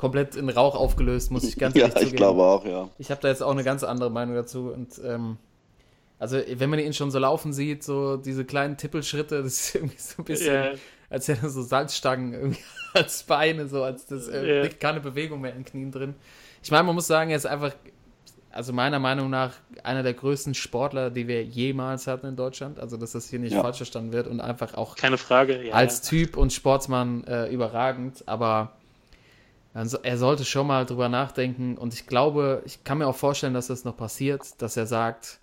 komplett 0.00 0.34
in 0.34 0.48
Rauch 0.48 0.74
aufgelöst, 0.74 1.30
muss 1.30 1.44
ich 1.44 1.58
ganz 1.58 1.74
Ja, 1.76 1.82
ehrlich 1.82 1.94
ich 1.96 2.00
zugeben. 2.04 2.16
glaube 2.16 2.42
auch, 2.42 2.64
ja. 2.64 2.88
Ich 2.98 3.10
habe 3.10 3.20
da 3.20 3.28
jetzt 3.28 3.42
auch 3.42 3.50
eine 3.52 3.62
ganz 3.64 3.84
andere 3.84 4.10
Meinung 4.10 4.34
dazu 4.34 4.70
und 4.72 4.98
ähm, 5.04 5.36
also 6.18 6.38
wenn 6.54 6.70
man 6.70 6.78
ihn 6.78 6.92
schon 6.94 7.10
so 7.10 7.18
laufen 7.18 7.52
sieht, 7.52 7.82
so 7.84 8.16
diese 8.16 8.44
kleinen 8.46 8.76
Tippelschritte, 8.78 9.42
das 9.42 9.52
ist 9.52 9.74
irgendwie 9.76 9.98
so 9.98 10.14
ein 10.22 10.24
bisschen, 10.24 10.54
Ja. 10.54 10.70
als 11.10 11.28
hätte 11.28 11.42
er 11.46 11.50
so 11.50 11.62
Salzstangen 11.62 12.32
irgendwie 12.32 12.60
als 12.94 13.22
Beine, 13.24 13.68
so 13.68 13.82
als 13.82 14.06
das 14.06 14.28
äh, 14.28 14.62
Ja. 14.64 14.68
keine 14.68 15.00
Bewegung 15.00 15.42
mehr 15.42 15.52
in 15.52 15.58
den 15.58 15.64
Knien 15.66 15.92
drin. 15.92 16.14
Ich 16.62 16.70
meine, 16.70 16.84
man 16.84 16.94
muss 16.94 17.06
sagen, 17.06 17.30
er 17.30 17.36
ist 17.36 17.46
einfach, 17.46 17.74
also 18.50 18.72
meiner 18.72 18.98
Meinung 18.98 19.30
nach, 19.30 19.52
einer 19.84 20.02
der 20.02 20.12
größten 20.14 20.54
Sportler, 20.54 21.10
die 21.10 21.28
wir 21.28 21.44
jemals 21.44 22.06
hatten 22.06 22.26
in 22.26 22.36
Deutschland. 22.36 22.78
Also, 22.80 22.96
dass 22.96 23.12
das 23.12 23.28
hier 23.30 23.38
nicht 23.38 23.52
Ja. 23.54 23.62
falsch 23.62 23.76
verstanden 23.78 24.12
wird 24.12 24.26
und 24.26 24.40
einfach 24.40 24.74
auch 24.74 24.96
Keine 24.96 25.18
Frage. 25.18 25.62
Ja, 25.68 25.74
als 25.74 26.02
Typ 26.02 26.36
und 26.36 26.52
Sportsmann 26.52 27.24
äh, 27.24 27.48
überragend, 27.48 28.24
aber 28.26 28.72
er 29.72 30.18
sollte 30.18 30.44
schon 30.44 30.66
mal 30.66 30.84
drüber 30.84 31.08
nachdenken 31.08 31.76
und 31.78 31.94
ich 31.94 32.06
glaube, 32.06 32.62
ich 32.64 32.82
kann 32.82 32.98
mir 32.98 33.06
auch 33.06 33.16
vorstellen, 33.16 33.54
dass 33.54 33.68
das 33.68 33.84
noch 33.84 33.96
passiert, 33.96 34.60
dass 34.60 34.76
er 34.76 34.86
sagt, 34.86 35.38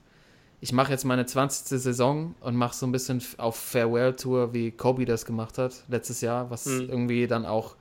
ich 0.60 0.74
mache 0.74 0.92
jetzt 0.92 1.06
meine 1.06 1.26
20. 1.26 1.80
Saison 1.80 2.36
und 2.42 2.56
mache 2.56 2.76
so 2.76 2.86
ein 2.86 2.92
bisschen 2.92 3.22
auf 3.38 3.56
Farewell-Tour, 3.56 4.54
wie 4.54 4.72
Kobe 4.72 5.06
das 5.06 5.26
gemacht 5.26 5.58
hat 5.58 5.84
letztes 5.88 6.22
Jahr, 6.22 6.50
was 6.50 6.66
Mhm. 6.66 6.90
irgendwie 6.90 7.28
dann 7.28 7.46
auch 7.46 7.76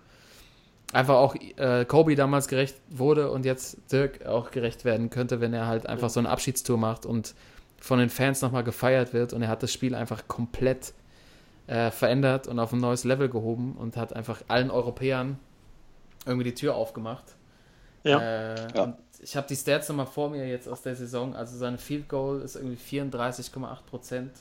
einfach 0.93 1.17
auch 1.17 1.35
äh, 1.57 1.85
Kobe 1.85 2.15
damals 2.15 2.47
gerecht 2.49 2.77
wurde 2.91 3.31
und 3.31 3.45
jetzt 3.45 3.79
Dirk 3.91 4.25
auch 4.27 4.51
gerecht 4.53 4.85
werden 4.85 5.11
könnte, 5.11 5.41
wenn 5.41 5.53
er 5.53 5.67
halt 5.67 5.87
einfach 5.87 6.11
so 6.11 6.21
eine 6.21 6.29
Abschiedstour 6.29 6.79
macht 6.79 7.07
und 7.07 7.35
von 7.79 7.99
den 7.99 8.09
Fans 8.09 8.41
nochmal 8.41 8.63
gefeiert 8.63 9.13
wird 9.13 9.33
und 9.33 9.43
er 9.43 9.49
hat 9.49 9.63
das 9.63 9.73
Spiel 9.73 9.95
einfach 9.95 10.29
komplett 10.29 10.93
äh, 11.67 11.91
verändert 11.91 12.47
und 12.47 12.59
auf 12.61 12.73
ein 12.73 12.79
neues 12.79 13.05
Level 13.05 13.29
gehoben 13.29 13.73
und 13.77 13.97
hat 13.97 14.13
einfach 14.13 14.43
allen 14.49 14.71
Europäern 14.71 15.39
irgendwie 16.27 16.45
die 16.45 16.55
Tür 16.55 16.75
aufgemacht. 16.75 17.25
ja. 18.05 18.21
Äh, 18.21 18.69
Ja. 18.75 18.83
Und 18.85 18.97
ich 19.21 19.35
habe 19.37 19.47
die 19.49 19.57
Stats 19.57 19.89
nochmal 19.89 20.07
vor 20.07 20.29
mir 20.31 20.47
jetzt 20.47 20.69
aus 20.69 20.83
der 20.83 20.95
Saison. 20.95 21.35
Also 21.35 21.57
seine 21.57 21.79
Field 21.79 22.09
Goal 22.09 22.43
ist 22.43 22.57
irgendwie 22.57 22.77
34,8 22.77 23.85
Prozent. 23.87 24.33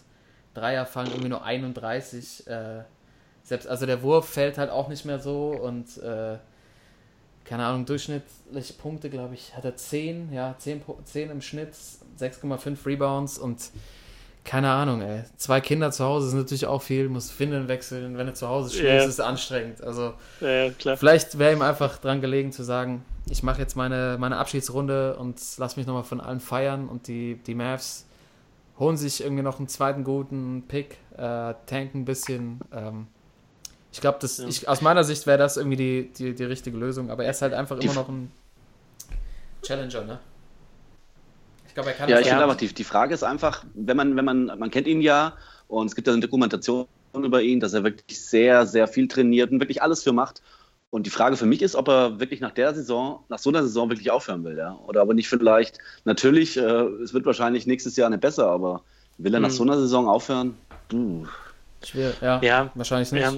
Dreier 0.53 0.85
fallen 0.85 1.07
irgendwie 1.07 1.29
nur 1.29 1.43
31. 1.43 2.45
Äh, 2.47 2.83
selbst, 3.43 3.67
also 3.67 3.85
der 3.85 4.01
Wurf 4.03 4.27
fällt 4.29 4.57
halt 4.57 4.69
auch 4.71 4.87
nicht 4.89 5.05
mehr 5.05 5.19
so 5.19 5.49
und 5.51 5.97
äh, 5.99 6.37
keine 7.45 7.65
Ahnung, 7.65 7.85
durchschnittliche 7.85 8.73
Punkte, 8.73 9.09
glaube 9.11 9.35
ich, 9.35 9.55
hat 9.55 9.63
er 9.65 9.75
10, 9.77 10.33
ja, 10.33 10.55
10, 10.57 10.83
Pu- 10.83 11.03
10 11.03 11.29
im 11.29 11.41
Schnitt, 11.41 11.73
6,5 12.19 12.85
Rebounds 12.87 13.37
und 13.37 13.69
keine 14.45 14.69
Ahnung, 14.71 15.01
ey. 15.01 15.23
Zwei 15.37 15.59
Kinder 15.59 15.91
zu 15.91 16.05
Hause 16.05 16.29
sind 16.29 16.39
natürlich 16.39 16.67
auch 16.67 16.81
viel, 16.81 17.09
muss 17.09 17.37
Windeln 17.39 17.67
wechseln, 17.67 18.17
wenn 18.17 18.27
du 18.27 18.33
zu 18.33 18.47
Hause 18.47 18.69
spielst, 18.69 18.85
Ja. 18.87 18.97
ist 18.99 19.07
es 19.07 19.19
anstrengend. 19.19 19.83
Also 19.83 20.13
ja, 20.39 20.69
klar. 20.69 20.95
Vielleicht 20.97 21.37
wäre 21.39 21.51
ihm 21.53 21.61
einfach 21.63 21.97
dran 21.97 22.21
gelegen 22.21 22.51
zu 22.51 22.63
sagen, 22.63 23.03
ich 23.29 23.41
mache 23.43 23.59
jetzt 23.59 23.75
meine, 23.75 24.17
meine 24.19 24.37
Abschiedsrunde 24.37 25.15
und 25.17 25.41
lass 25.57 25.75
mich 25.77 25.87
nochmal 25.87 26.03
von 26.03 26.21
allen 26.21 26.39
feiern 26.39 26.87
und 26.87 27.07
die, 27.07 27.35
die 27.47 27.55
Mavs 27.55 28.05
holen 28.79 28.97
sich 28.97 29.21
irgendwie 29.23 29.41
noch 29.43 29.57
einen 29.57 29.67
zweiten 29.67 30.03
guten 30.03 30.63
Pick, 30.67 30.97
äh, 31.17 31.53
tanken 31.65 31.99
ein 32.01 32.05
bisschen. 32.05 32.59
Ähm, 32.71 33.07
ich 33.91 33.99
glaube, 34.01 34.17
das 34.21 34.37
Ja. 34.37 34.47
ich, 34.47 34.67
aus 34.69 34.81
meiner 34.81 35.03
Sicht 35.03 35.25
wäre 35.25 35.37
das 35.39 35.57
irgendwie 35.57 35.77
die, 35.77 36.11
die, 36.13 36.35
die 36.35 36.43
richtige 36.43 36.77
Lösung, 36.77 37.09
aber 37.09 37.23
er 37.25 37.31
ist 37.31 37.41
halt 37.41 37.53
einfach 37.53 37.77
immer 37.79 37.93
noch 37.93 38.09
ein 38.09 38.31
Challenger, 39.63 40.03
ne? 40.03 40.19
Ich 41.75 41.77
glaube, 41.77 41.89
er 41.89 41.97
kann 41.97 42.07
Ja, 42.09 42.15
das 42.15 42.21
ich 42.21 42.29
finde 42.29 42.45
aber, 42.45 42.55
die, 42.55 42.73
die 42.73 42.83
Frage 42.85 43.13
ist 43.13 43.23
einfach, 43.23 43.65
wenn 43.73 43.97
man, 43.97 44.15
wenn 44.15 44.23
man, 44.23 44.45
man 44.45 44.71
kennt 44.71 44.87
ihn 44.87 45.01
ja 45.01 45.33
und 45.67 45.87
es 45.87 45.93
gibt 45.93 46.07
ja 46.07 46.13
eine 46.13 46.21
Dokumentation 46.21 46.87
über 47.13 47.41
ihn, 47.41 47.59
dass 47.59 47.73
er 47.73 47.83
wirklich 47.83 48.17
sehr, 48.25 48.65
sehr 48.65 48.87
viel 48.87 49.09
trainiert 49.09 49.51
und 49.51 49.59
wirklich 49.59 49.81
alles 49.81 50.01
für 50.01 50.13
macht. 50.13 50.41
Und 50.89 51.05
die 51.05 51.09
Frage 51.09 51.35
für 51.35 51.45
mich 51.45 51.61
ist, 51.61 51.75
ob 51.75 51.89
er 51.89 52.17
wirklich 52.17 52.39
nach 52.39 52.51
der 52.51 52.73
Saison, 52.73 53.25
nach 53.27 53.39
so 53.39 53.49
einer 53.49 53.61
Saison 53.61 53.89
wirklich 53.89 54.09
aufhören 54.09 54.45
will, 54.45 54.57
ja. 54.57 54.79
Oder 54.87 55.01
aber 55.01 55.13
nicht 55.13 55.27
vielleicht, 55.27 55.79
natürlich, 56.05 56.55
äh, 56.55 56.61
es 56.61 57.13
wird 57.13 57.25
wahrscheinlich 57.25 57.67
nächstes 57.67 57.97
Jahr 57.97 58.09
nicht 58.09 58.21
besser, 58.21 58.47
aber 58.47 58.83
will 59.17 59.33
er 59.33 59.41
nach 59.41 59.49
Mhm. 59.49 59.53
so 59.53 59.63
einer 59.63 59.77
Saison 59.77 60.07
aufhören? 60.07 60.55
Puh. 60.87 61.25
Schwer, 61.83 62.13
ja, 62.21 62.39
Ja, 62.41 62.71
wahrscheinlich 62.75 63.11
nicht. 63.11 63.21
Ja, 63.21 63.33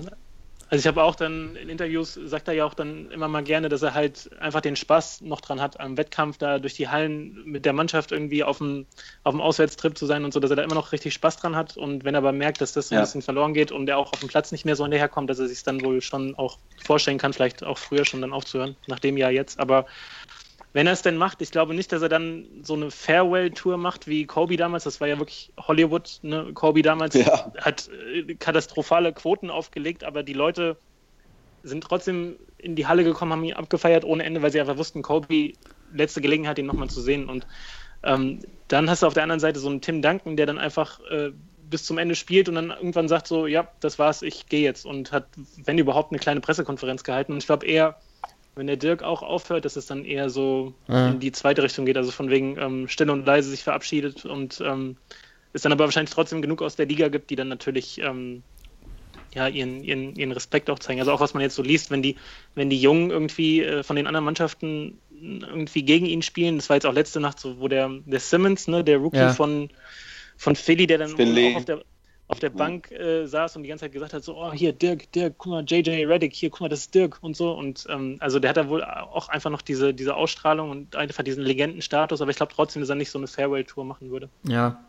Also 0.69 0.81
ich 0.81 0.87
habe 0.87 1.01
auch 1.01 1.15
dann 1.15 1.55
in 1.55 1.69
Interviews, 1.69 2.13
sagt 2.15 2.49
er 2.49 2.53
ja 2.53 2.65
auch 2.65 2.73
dann 2.73 3.09
immer 3.09 3.29
mal 3.29 3.41
gerne, 3.43 3.69
dass 3.69 3.83
er 3.83 3.93
halt 3.93 4.29
einfach 4.37 4.59
den 4.59 4.75
Spaß 4.75 5.21
noch 5.21 5.39
dran 5.39 5.61
hat, 5.61 5.79
am 5.79 5.95
Wettkampf 5.97 6.37
da 6.37 6.59
durch 6.59 6.73
die 6.73 6.89
Hallen 6.89 7.41
mit 7.45 7.63
der 7.65 7.71
Mannschaft 7.71 8.11
irgendwie 8.11 8.43
auf 8.43 8.57
dem, 8.57 8.85
auf 9.23 9.33
dem 9.33 9.39
Auswärtstrip 9.39 9.97
zu 9.97 10.05
sein 10.05 10.25
und 10.25 10.33
so, 10.33 10.41
dass 10.41 10.49
er 10.49 10.57
da 10.57 10.63
immer 10.63 10.75
noch 10.75 10.91
richtig 10.91 11.13
Spaß 11.13 11.37
dran 11.37 11.55
hat. 11.55 11.77
Und 11.77 12.03
wenn 12.03 12.15
er 12.15 12.17
aber 12.17 12.33
merkt, 12.33 12.59
dass 12.59 12.73
das 12.73 12.89
so 12.89 12.95
ein 12.95 12.99
Ja. 12.99 13.01
bisschen 13.01 13.21
verloren 13.21 13.53
geht 13.53 13.71
und 13.71 13.87
er 13.87 13.97
auch 13.97 14.11
auf 14.11 14.19
dem 14.19 14.27
Platz 14.27 14.51
nicht 14.51 14.65
mehr 14.65 14.75
so 14.75 14.83
hinterherkommt, 14.83 15.29
dass 15.29 15.39
er 15.39 15.47
sich 15.47 15.63
dann 15.63 15.81
wohl 15.81 16.01
schon 16.01 16.35
auch 16.35 16.59
vorstellen 16.83 17.17
kann, 17.17 17.31
vielleicht 17.31 17.63
auch 17.63 17.77
früher 17.77 18.03
schon 18.03 18.21
dann 18.21 18.33
aufzuhören, 18.33 18.75
nach 18.87 18.99
dem 18.99 19.15
Jahr 19.15 19.31
jetzt. 19.31 19.59
Aber 19.59 19.85
wenn 20.73 20.87
er 20.87 20.93
es 20.93 21.01
denn 21.01 21.17
macht, 21.17 21.41
ich 21.41 21.51
glaube 21.51 21.73
nicht, 21.73 21.91
dass 21.91 22.01
er 22.01 22.09
dann 22.09 22.45
so 22.61 22.75
eine 22.75 22.91
Farewell-Tour 22.91 23.77
macht 23.77 24.07
wie 24.07 24.25
Kobe 24.25 24.57
damals. 24.57 24.83
Das 24.83 25.01
war 25.01 25.07
ja 25.07 25.17
wirklich 25.17 25.51
Hollywood. 25.59 26.19
Ne? 26.21 26.51
Kobe 26.53 26.81
damals 26.81 27.15
Ja. 27.15 27.51
hat 27.59 27.89
äh, 28.13 28.35
katastrophale 28.35 29.13
Quoten 29.13 29.49
aufgelegt, 29.49 30.03
aber 30.03 30.23
die 30.23 30.33
Leute 30.33 30.77
sind 31.63 31.83
trotzdem 31.83 32.37
in 32.57 32.75
die 32.75 32.87
Halle 32.87 33.03
gekommen, 33.03 33.31
haben 33.31 33.43
ihn 33.43 33.53
abgefeiert 33.53 34.05
ohne 34.05 34.23
Ende, 34.23 34.41
weil 34.41 34.51
sie 34.51 34.59
einfach 34.59 34.77
wussten, 34.77 35.01
Kobe, 35.01 35.53
letzte 35.93 36.21
Gelegenheit, 36.21 36.59
ihn 36.59 36.65
nochmal 36.65 36.89
zu 36.89 37.01
sehen. 37.01 37.29
Und 37.29 37.47
ähm, 38.03 38.39
dann 38.67 38.89
hast 38.89 39.03
du 39.03 39.07
auf 39.07 39.13
der 39.13 39.23
anderen 39.23 39.39
Seite 39.39 39.59
so 39.59 39.69
einen 39.69 39.81
Tim 39.81 40.01
Duncan, 40.01 40.37
der 40.37 40.45
dann 40.45 40.59
einfach 40.59 40.99
äh, 41.09 41.31
bis 41.69 41.85
zum 41.85 41.97
Ende 41.97 42.15
spielt 42.15 42.49
und 42.49 42.55
dann 42.55 42.69
irgendwann 42.69 43.07
sagt 43.07 43.27
so, 43.27 43.47
ja, 43.47 43.67
das 43.79 43.99
war's, 43.99 44.21
ich 44.21 44.47
gehe 44.47 44.61
jetzt 44.61 44.85
und 44.85 45.11
hat, 45.11 45.27
wenn 45.65 45.77
überhaupt, 45.77 46.11
eine 46.11 46.19
kleine 46.19 46.39
Pressekonferenz 46.39 47.03
gehalten. 47.03 47.33
Und 47.33 47.39
ich 47.39 47.45
glaube 47.47 47.65
eher, 47.65 47.97
wenn 48.57 48.67
der 48.67 48.77
Dirk 48.77 49.03
auch 49.03 49.23
aufhört, 49.23 49.65
dass 49.65 49.75
es 49.75 49.85
dann 49.85 50.05
eher 50.05 50.29
so 50.29 50.73
Ja. 50.87 51.09
in 51.09 51.19
die 51.19 51.31
zweite 51.31 51.63
Richtung 51.63 51.85
geht, 51.85 51.97
also 51.97 52.11
von 52.11 52.29
wegen 52.29 52.57
ähm, 52.57 52.87
still 52.87 53.09
und 53.09 53.25
leise 53.25 53.49
sich 53.49 53.63
verabschiedet 53.63 54.25
und 54.25 54.61
ähm, 54.61 54.97
es 55.53 55.61
dann 55.61 55.71
aber 55.71 55.85
wahrscheinlich 55.85 56.13
trotzdem 56.13 56.41
genug 56.41 56.61
aus 56.61 56.75
der 56.75 56.85
Liga 56.87 57.07
gibt, 57.09 57.29
die 57.29 57.35
dann 57.35 57.47
natürlich 57.47 57.99
ähm, 57.99 58.43
ja, 59.33 59.47
ihren, 59.47 59.83
ihren, 59.83 60.15
ihren 60.15 60.31
Respekt 60.31 60.69
auch 60.69 60.79
zeigen. 60.79 60.99
Also 60.99 61.11
auch 61.11 61.19
was 61.19 61.33
man 61.33 61.43
jetzt 61.43 61.55
so 61.55 61.61
liest, 61.63 61.91
wenn 61.91 62.01
die, 62.01 62.17
wenn 62.55 62.69
die 62.69 62.81
Jungen 62.81 63.11
irgendwie 63.11 63.61
äh, 63.61 63.83
von 63.83 63.95
den 63.95 64.07
anderen 64.07 64.25
Mannschaften 64.25 65.01
irgendwie 65.11 65.83
gegen 65.83 66.05
ihn 66.05 66.21
spielen, 66.21 66.57
das 66.57 66.69
war 66.69 66.77
jetzt 66.77 66.85
auch 66.85 66.93
letzte 66.93 67.19
Nacht 67.19 67.39
so, 67.39 67.59
wo 67.59 67.67
der, 67.67 67.89
der 68.05 68.19
Simmons, 68.19 68.67
ne, 68.67 68.83
der 68.83 68.97
Rookie 68.97 69.17
Ja. 69.19 69.33
von, 69.33 69.69
von 70.37 70.55
Philly, 70.55 70.87
der 70.87 70.97
dann 70.99 71.09
Finley. 71.15 71.43
auch 71.43 71.55
auf 71.55 71.65
der, 71.65 71.83
auf 72.29 72.39
der 72.39 72.49
Bank 72.49 72.91
äh, 72.91 73.25
saß 73.25 73.55
und 73.55 73.63
die 73.63 73.69
ganze 73.69 73.85
Zeit 73.85 73.93
gesagt 73.93 74.13
hat, 74.13 74.23
so, 74.23 74.35
oh, 74.35 74.51
hier, 74.51 74.73
Dirk, 74.73 75.09
Dirk, 75.13 75.35
guck 75.37 75.51
mal, 75.51 75.63
JJ 75.65 76.05
Reddick, 76.05 76.33
hier, 76.33 76.49
guck 76.49 76.61
mal, 76.61 76.69
das 76.69 76.81
ist 76.81 76.93
Dirk 76.93 77.17
und 77.21 77.37
so. 77.37 77.53
Und 77.53 77.85
ähm, 77.89 78.17
also 78.19 78.39
der 78.39 78.49
hat 78.49 78.57
da 78.57 78.67
wohl 78.67 78.83
auch 78.83 79.29
einfach 79.29 79.49
noch 79.49 79.61
diese, 79.61 79.93
diese 79.93 80.13
Ausstrahlung 80.13 80.69
und 80.69 80.95
einfach 80.97 81.23
diesen 81.23 81.43
Legendenstatus, 81.43 82.21
aber 82.21 82.29
ich 82.31 82.37
glaube 82.37 82.51
trotzdem, 82.53 82.81
dass 82.81 82.89
er 82.89 82.95
nicht 82.95 83.11
so 83.11 83.17
eine 83.17 83.27
Farewell-Tour 83.27 83.85
machen 83.85 84.11
würde. 84.11 84.29
Ja. 84.43 84.83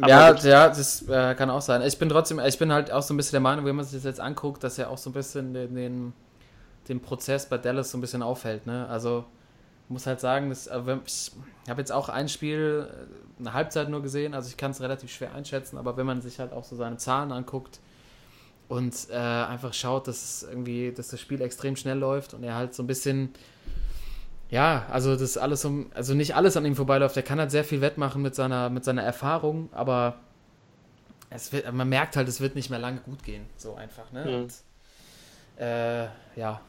Aber 0.00 0.08
ja, 0.08 0.32
gut. 0.32 0.42
ja, 0.44 0.68
das 0.68 1.08
äh, 1.08 1.34
kann 1.34 1.48
auch 1.50 1.62
sein. 1.62 1.82
Ich 1.82 1.98
bin 1.98 2.08
trotzdem, 2.10 2.40
ich 2.40 2.58
bin 2.58 2.72
halt 2.72 2.90
auch 2.90 3.02
so 3.02 3.14
ein 3.14 3.16
bisschen 3.16 3.32
der 3.32 3.40
Meinung, 3.40 3.64
wenn 3.64 3.76
man 3.76 3.84
sich 3.84 3.94
das 3.94 4.04
jetzt 4.04 4.20
anguckt, 4.20 4.62
dass 4.62 4.78
er 4.78 4.90
auch 4.90 4.98
so 4.98 5.10
ein 5.10 5.14
bisschen 5.14 5.54
den, 5.54 5.74
den, 5.74 6.12
den 6.88 7.00
Prozess 7.00 7.46
bei 7.46 7.56
Dallas 7.56 7.90
so 7.90 7.96
ein 7.96 8.00
bisschen 8.02 8.22
aufhält. 8.22 8.66
Ne? 8.66 8.86
Also 8.88 9.24
muss 9.88 10.06
halt 10.06 10.20
sagen, 10.20 10.48
dass, 10.48 10.66
äh, 10.66 10.80
ich 11.04 11.32
habe 11.68 11.80
jetzt 11.80 11.92
auch 11.92 12.08
ein 12.08 12.28
Spiel, 12.28 12.88
äh, 12.90 13.40
eine 13.40 13.52
Halbzeit 13.52 13.88
nur 13.88 14.02
gesehen, 14.02 14.34
also 14.34 14.48
ich 14.48 14.56
kann 14.56 14.70
es 14.70 14.80
relativ 14.80 15.10
schwer 15.10 15.34
einschätzen, 15.34 15.78
aber 15.78 15.96
wenn 15.96 16.06
man 16.06 16.20
sich 16.20 16.38
halt 16.38 16.52
auch 16.52 16.64
so 16.64 16.76
seine 16.76 16.96
Zahlen 16.96 17.32
anguckt 17.32 17.80
und 18.68 18.94
äh, 19.10 19.14
einfach 19.16 19.72
schaut, 19.72 20.08
dass 20.08 20.22
es 20.22 20.42
irgendwie, 20.42 20.92
dass 20.92 21.08
das 21.08 21.20
Spiel 21.20 21.40
extrem 21.40 21.76
schnell 21.76 21.98
läuft 21.98 22.34
und 22.34 22.42
er 22.42 22.54
halt 22.54 22.74
so 22.74 22.82
ein 22.82 22.86
bisschen 22.86 23.32
ja, 24.50 24.86
also 24.90 25.14
das 25.14 25.36
alles 25.36 25.64
um, 25.64 25.90
also 25.94 26.14
nicht 26.14 26.34
alles 26.34 26.56
an 26.56 26.64
ihm 26.64 26.74
vorbeiläuft. 26.74 27.16
Er 27.16 27.22
kann 27.22 27.38
halt 27.38 27.50
sehr 27.50 27.64
viel 27.64 27.80
wettmachen 27.80 28.22
mit 28.22 28.34
seiner, 28.34 28.70
mit 28.70 28.84
seiner 28.84 29.02
Erfahrung, 29.02 29.68
aber 29.72 30.14
es 31.30 31.52
wird, 31.52 31.70
man 31.72 31.88
merkt 31.88 32.16
halt, 32.16 32.28
es 32.28 32.40
wird 32.40 32.54
nicht 32.54 32.70
mehr 32.70 32.78
lange 32.78 33.00
gut 33.00 33.22
gehen, 33.22 33.44
so 33.56 33.74
einfach, 33.74 34.10
ne? 34.12 34.24
Mhm. 34.24 34.34
Und, 34.34 34.54
äh, 35.58 36.06
ja, 36.36 36.60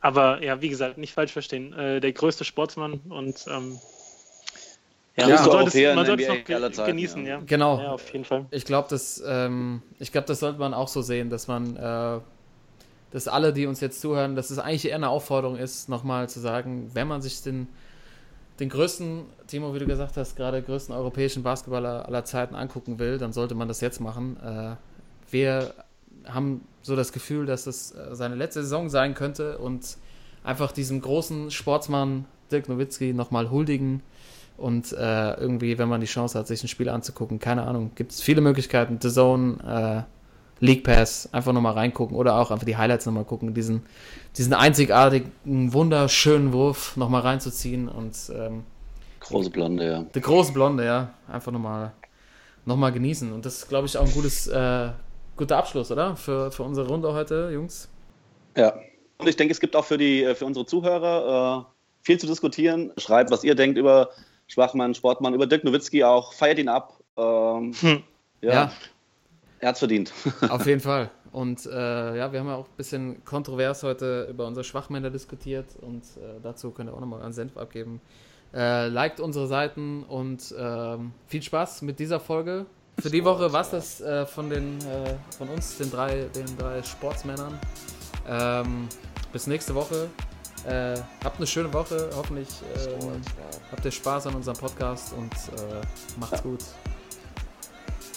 Aber 0.00 0.42
ja, 0.42 0.60
wie 0.60 0.68
gesagt, 0.68 0.98
nicht 0.98 1.14
falsch 1.14 1.32
verstehen. 1.32 1.72
Äh, 1.72 2.00
der 2.00 2.12
größte 2.12 2.44
Sportsmann 2.44 3.00
und 3.08 3.44
ähm, 3.48 3.78
ja, 5.16 5.26
Größte 5.26 5.48
man 5.48 5.50
sollte 5.50 5.68
es, 5.68 5.74
Europäer 5.74 5.90
in 5.90 5.96
man 5.96 6.06
sollte 6.06 6.22
es 6.22 6.28
noch 6.28 6.44
ge 6.44 6.86
genießen, 6.86 7.26
ja. 7.26 7.36
ja. 7.36 7.42
genau. 7.46 7.80
Ja, 7.80 7.92
auf 7.92 8.12
jeden 8.12 8.24
Fall. 8.24 8.44
Ich 8.50 8.66
glaube, 8.66 8.88
das, 8.90 9.22
ähm, 9.26 9.82
ich 9.98 10.12
glaube, 10.12 10.26
das 10.26 10.40
sollte 10.40 10.58
man 10.58 10.74
auch 10.74 10.88
so 10.88 11.00
sehen, 11.00 11.30
dass 11.30 11.48
man, 11.48 11.76
äh, 11.76 12.20
dass 13.12 13.26
alle, 13.26 13.54
die 13.54 13.66
uns 13.66 13.80
jetzt 13.80 14.00
zuhören, 14.00 14.36
dass 14.36 14.50
es 14.50 14.58
eigentlich 14.58 14.86
eher 14.88 14.96
eine 14.96 15.08
Aufforderung 15.08 15.56
ist, 15.56 15.88
nochmal 15.88 16.28
zu 16.28 16.38
sagen, 16.38 16.90
wenn 16.92 17.08
man 17.08 17.22
sich 17.22 17.42
den, 17.42 17.66
den 18.60 18.68
größten, 18.68 19.24
Timo, 19.46 19.74
wie 19.74 19.78
du 19.78 19.86
gesagt 19.86 20.18
hast, 20.18 20.36
gerade 20.36 20.60
größten 20.60 20.94
europäischen 20.94 21.42
Basketballer 21.42 22.04
aller 22.06 22.24
Zeiten 22.26 22.54
angucken 22.54 22.98
will, 22.98 23.16
dann 23.16 23.32
sollte 23.32 23.54
man 23.54 23.68
das 23.68 23.80
jetzt 23.80 24.00
machen. 24.00 24.36
Äh, 24.44 24.76
wir 25.30 25.72
haben 26.28 26.62
so 26.82 26.96
das 26.96 27.12
Gefühl, 27.12 27.46
dass 27.46 27.66
es 27.66 27.92
äh, 27.92 28.14
seine 28.14 28.34
letzte 28.34 28.62
Saison 28.62 28.88
sein 28.88 29.14
könnte 29.14 29.58
und 29.58 29.96
einfach 30.44 30.72
diesem 30.72 31.00
großen 31.00 31.50
Sportsmann 31.50 32.26
Dirk 32.50 32.68
Nowitzki 32.68 33.12
nochmal 33.12 33.50
huldigen 33.50 34.02
und 34.56 34.92
äh, 34.92 35.34
irgendwie, 35.34 35.78
wenn 35.78 35.88
man 35.88 36.00
die 36.00 36.06
Chance 36.06 36.38
hat, 36.38 36.46
sich 36.46 36.62
ein 36.62 36.68
Spiel 36.68 36.88
anzugucken, 36.88 37.38
keine 37.38 37.64
Ahnung, 37.64 37.90
gibt 37.94 38.12
es 38.12 38.22
viele 38.22 38.40
Möglichkeiten. 38.40 38.98
The 39.00 39.10
Zone, 39.10 40.06
äh, 40.58 40.64
League 40.64 40.84
Pass, 40.84 41.28
einfach 41.32 41.52
nochmal 41.52 41.74
reingucken 41.74 42.16
oder 42.16 42.36
auch 42.36 42.50
einfach 42.50 42.64
die 42.64 42.76
Highlights 42.76 43.04
nochmal 43.04 43.24
gucken, 43.24 43.52
diesen, 43.52 43.82
diesen 44.38 44.54
einzigartigen, 44.54 45.30
wunderschönen 45.44 46.52
Wurf 46.52 46.96
nochmal 46.96 47.22
reinzuziehen 47.22 47.88
und 47.88 48.16
ähm, 48.34 48.62
Große 49.20 49.50
Blonde, 49.50 49.84
ja. 49.84 50.02
der 50.14 50.22
große 50.22 50.52
Blonde, 50.52 50.84
ja, 50.84 51.10
einfach 51.28 51.50
nochmal 51.50 51.92
noch 52.64 52.76
mal 52.76 52.92
genießen. 52.92 53.32
Und 53.32 53.44
das 53.44 53.58
ist, 53.58 53.68
glaube 53.68 53.86
ich, 53.86 53.96
auch 53.96 54.04
ein 54.04 54.12
gutes, 54.12 54.46
äh, 54.46 54.90
guter 55.36 55.56
Abschluss, 55.58 55.90
oder? 55.90 56.16
Für, 56.16 56.50
für 56.50 56.62
unsere 56.62 56.88
Runde 56.88 57.12
heute, 57.12 57.50
Jungs. 57.52 57.88
Ja. 58.56 58.74
Und 59.18 59.28
ich 59.28 59.36
denke, 59.36 59.52
es 59.52 59.60
gibt 59.60 59.74
auch 59.76 59.84
für, 59.84 59.98
die, 59.98 60.34
für 60.34 60.44
unsere 60.46 60.66
Zuhörer 60.66 61.66
äh, 61.66 61.72
viel 62.02 62.18
zu 62.18 62.26
diskutieren. 62.26 62.92
Schreibt, 62.98 63.30
was 63.30 63.44
ihr 63.44 63.54
denkt 63.54 63.78
über 63.78 64.10
Schwachmann, 64.48 64.94
Sportmann, 64.94 65.34
über 65.34 65.46
Dirk 65.46 65.64
Nowitzki 65.64 66.04
auch. 66.04 66.32
Feiert 66.32 66.58
ihn 66.58 66.68
ab. 66.68 66.98
Ähm, 67.16 67.72
Hm. 67.80 68.02
ja, 68.42 68.52
Ja. 68.52 68.72
er 69.60 69.68
hat's 69.70 69.78
verdient. 69.78 70.12
Auf 70.48 70.66
jeden 70.66 70.80
Fall. 70.80 71.10
Und 71.32 71.66
äh, 71.66 72.16
ja, 72.16 72.32
wir 72.32 72.40
haben 72.40 72.46
ja 72.48 72.56
auch 72.56 72.66
ein 72.66 72.76
bisschen 72.76 73.24
kontrovers 73.24 73.82
heute 73.82 74.26
über 74.30 74.46
unsere 74.46 74.64
Schwachmänner 74.64 75.10
diskutiert 75.10 75.66
und 75.82 76.02
äh, 76.16 76.40
dazu 76.42 76.70
könnt 76.70 76.88
ihr 76.90 76.94
auch 76.94 77.00
nochmal 77.00 77.22
einen 77.22 77.32
Senf 77.34 77.56
abgeben. 77.58 78.00
Äh, 78.54 78.88
liked 78.88 79.20
unsere 79.20 79.46
Seiten 79.46 80.02
und 80.04 80.54
ähm, 80.58 81.12
viel 81.26 81.42
Spaß 81.42 81.82
mit 81.82 81.98
dieser 81.98 82.20
Folge. 82.20 82.64
Für 82.98 83.10
die 83.10 83.24
Woche 83.24 83.52
war 83.52 83.60
es 83.60 83.70
das 83.70 84.00
äh, 84.00 84.26
von, 84.26 84.48
den, 84.48 84.78
äh, 84.80 85.14
von 85.36 85.48
uns, 85.48 85.76
den 85.78 85.90
drei, 85.90 86.28
den 86.34 86.56
drei 86.58 86.82
Sportsmännern. 86.82 87.58
Ähm, 88.28 88.88
bis 89.32 89.46
nächste 89.46 89.74
Woche. 89.74 90.08
Äh, 90.66 90.98
habt 91.22 91.36
eine 91.36 91.46
schöne 91.46 91.72
Woche. 91.72 92.10
Hoffentlich 92.16 92.48
ähm, 92.74 93.20
habt 93.70 93.84
ihr 93.84 93.90
Spaß 93.90 94.26
an 94.28 94.34
unserem 94.34 94.56
Podcast 94.56 95.12
und 95.12 95.32
äh, 95.32 95.82
macht's 96.18 96.42
gut. 96.42 96.60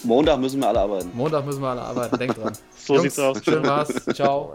Montag 0.02 0.40
müssen 0.40 0.60
wir 0.60 0.68
alle 0.68 0.80
arbeiten. 0.80 1.10
Montag 1.14 1.44
müssen 1.44 1.60
wir 1.60 1.68
alle 1.68 1.82
arbeiten. 1.82 2.18
Denkt 2.18 2.38
dran. 2.38 2.52
So 2.76 2.94
Jungs, 2.94 3.14
sieht's 3.14 3.18
aus. 3.18 3.44
Schön 3.44 3.66
war's. 3.66 4.04
Ciao. 4.14 4.54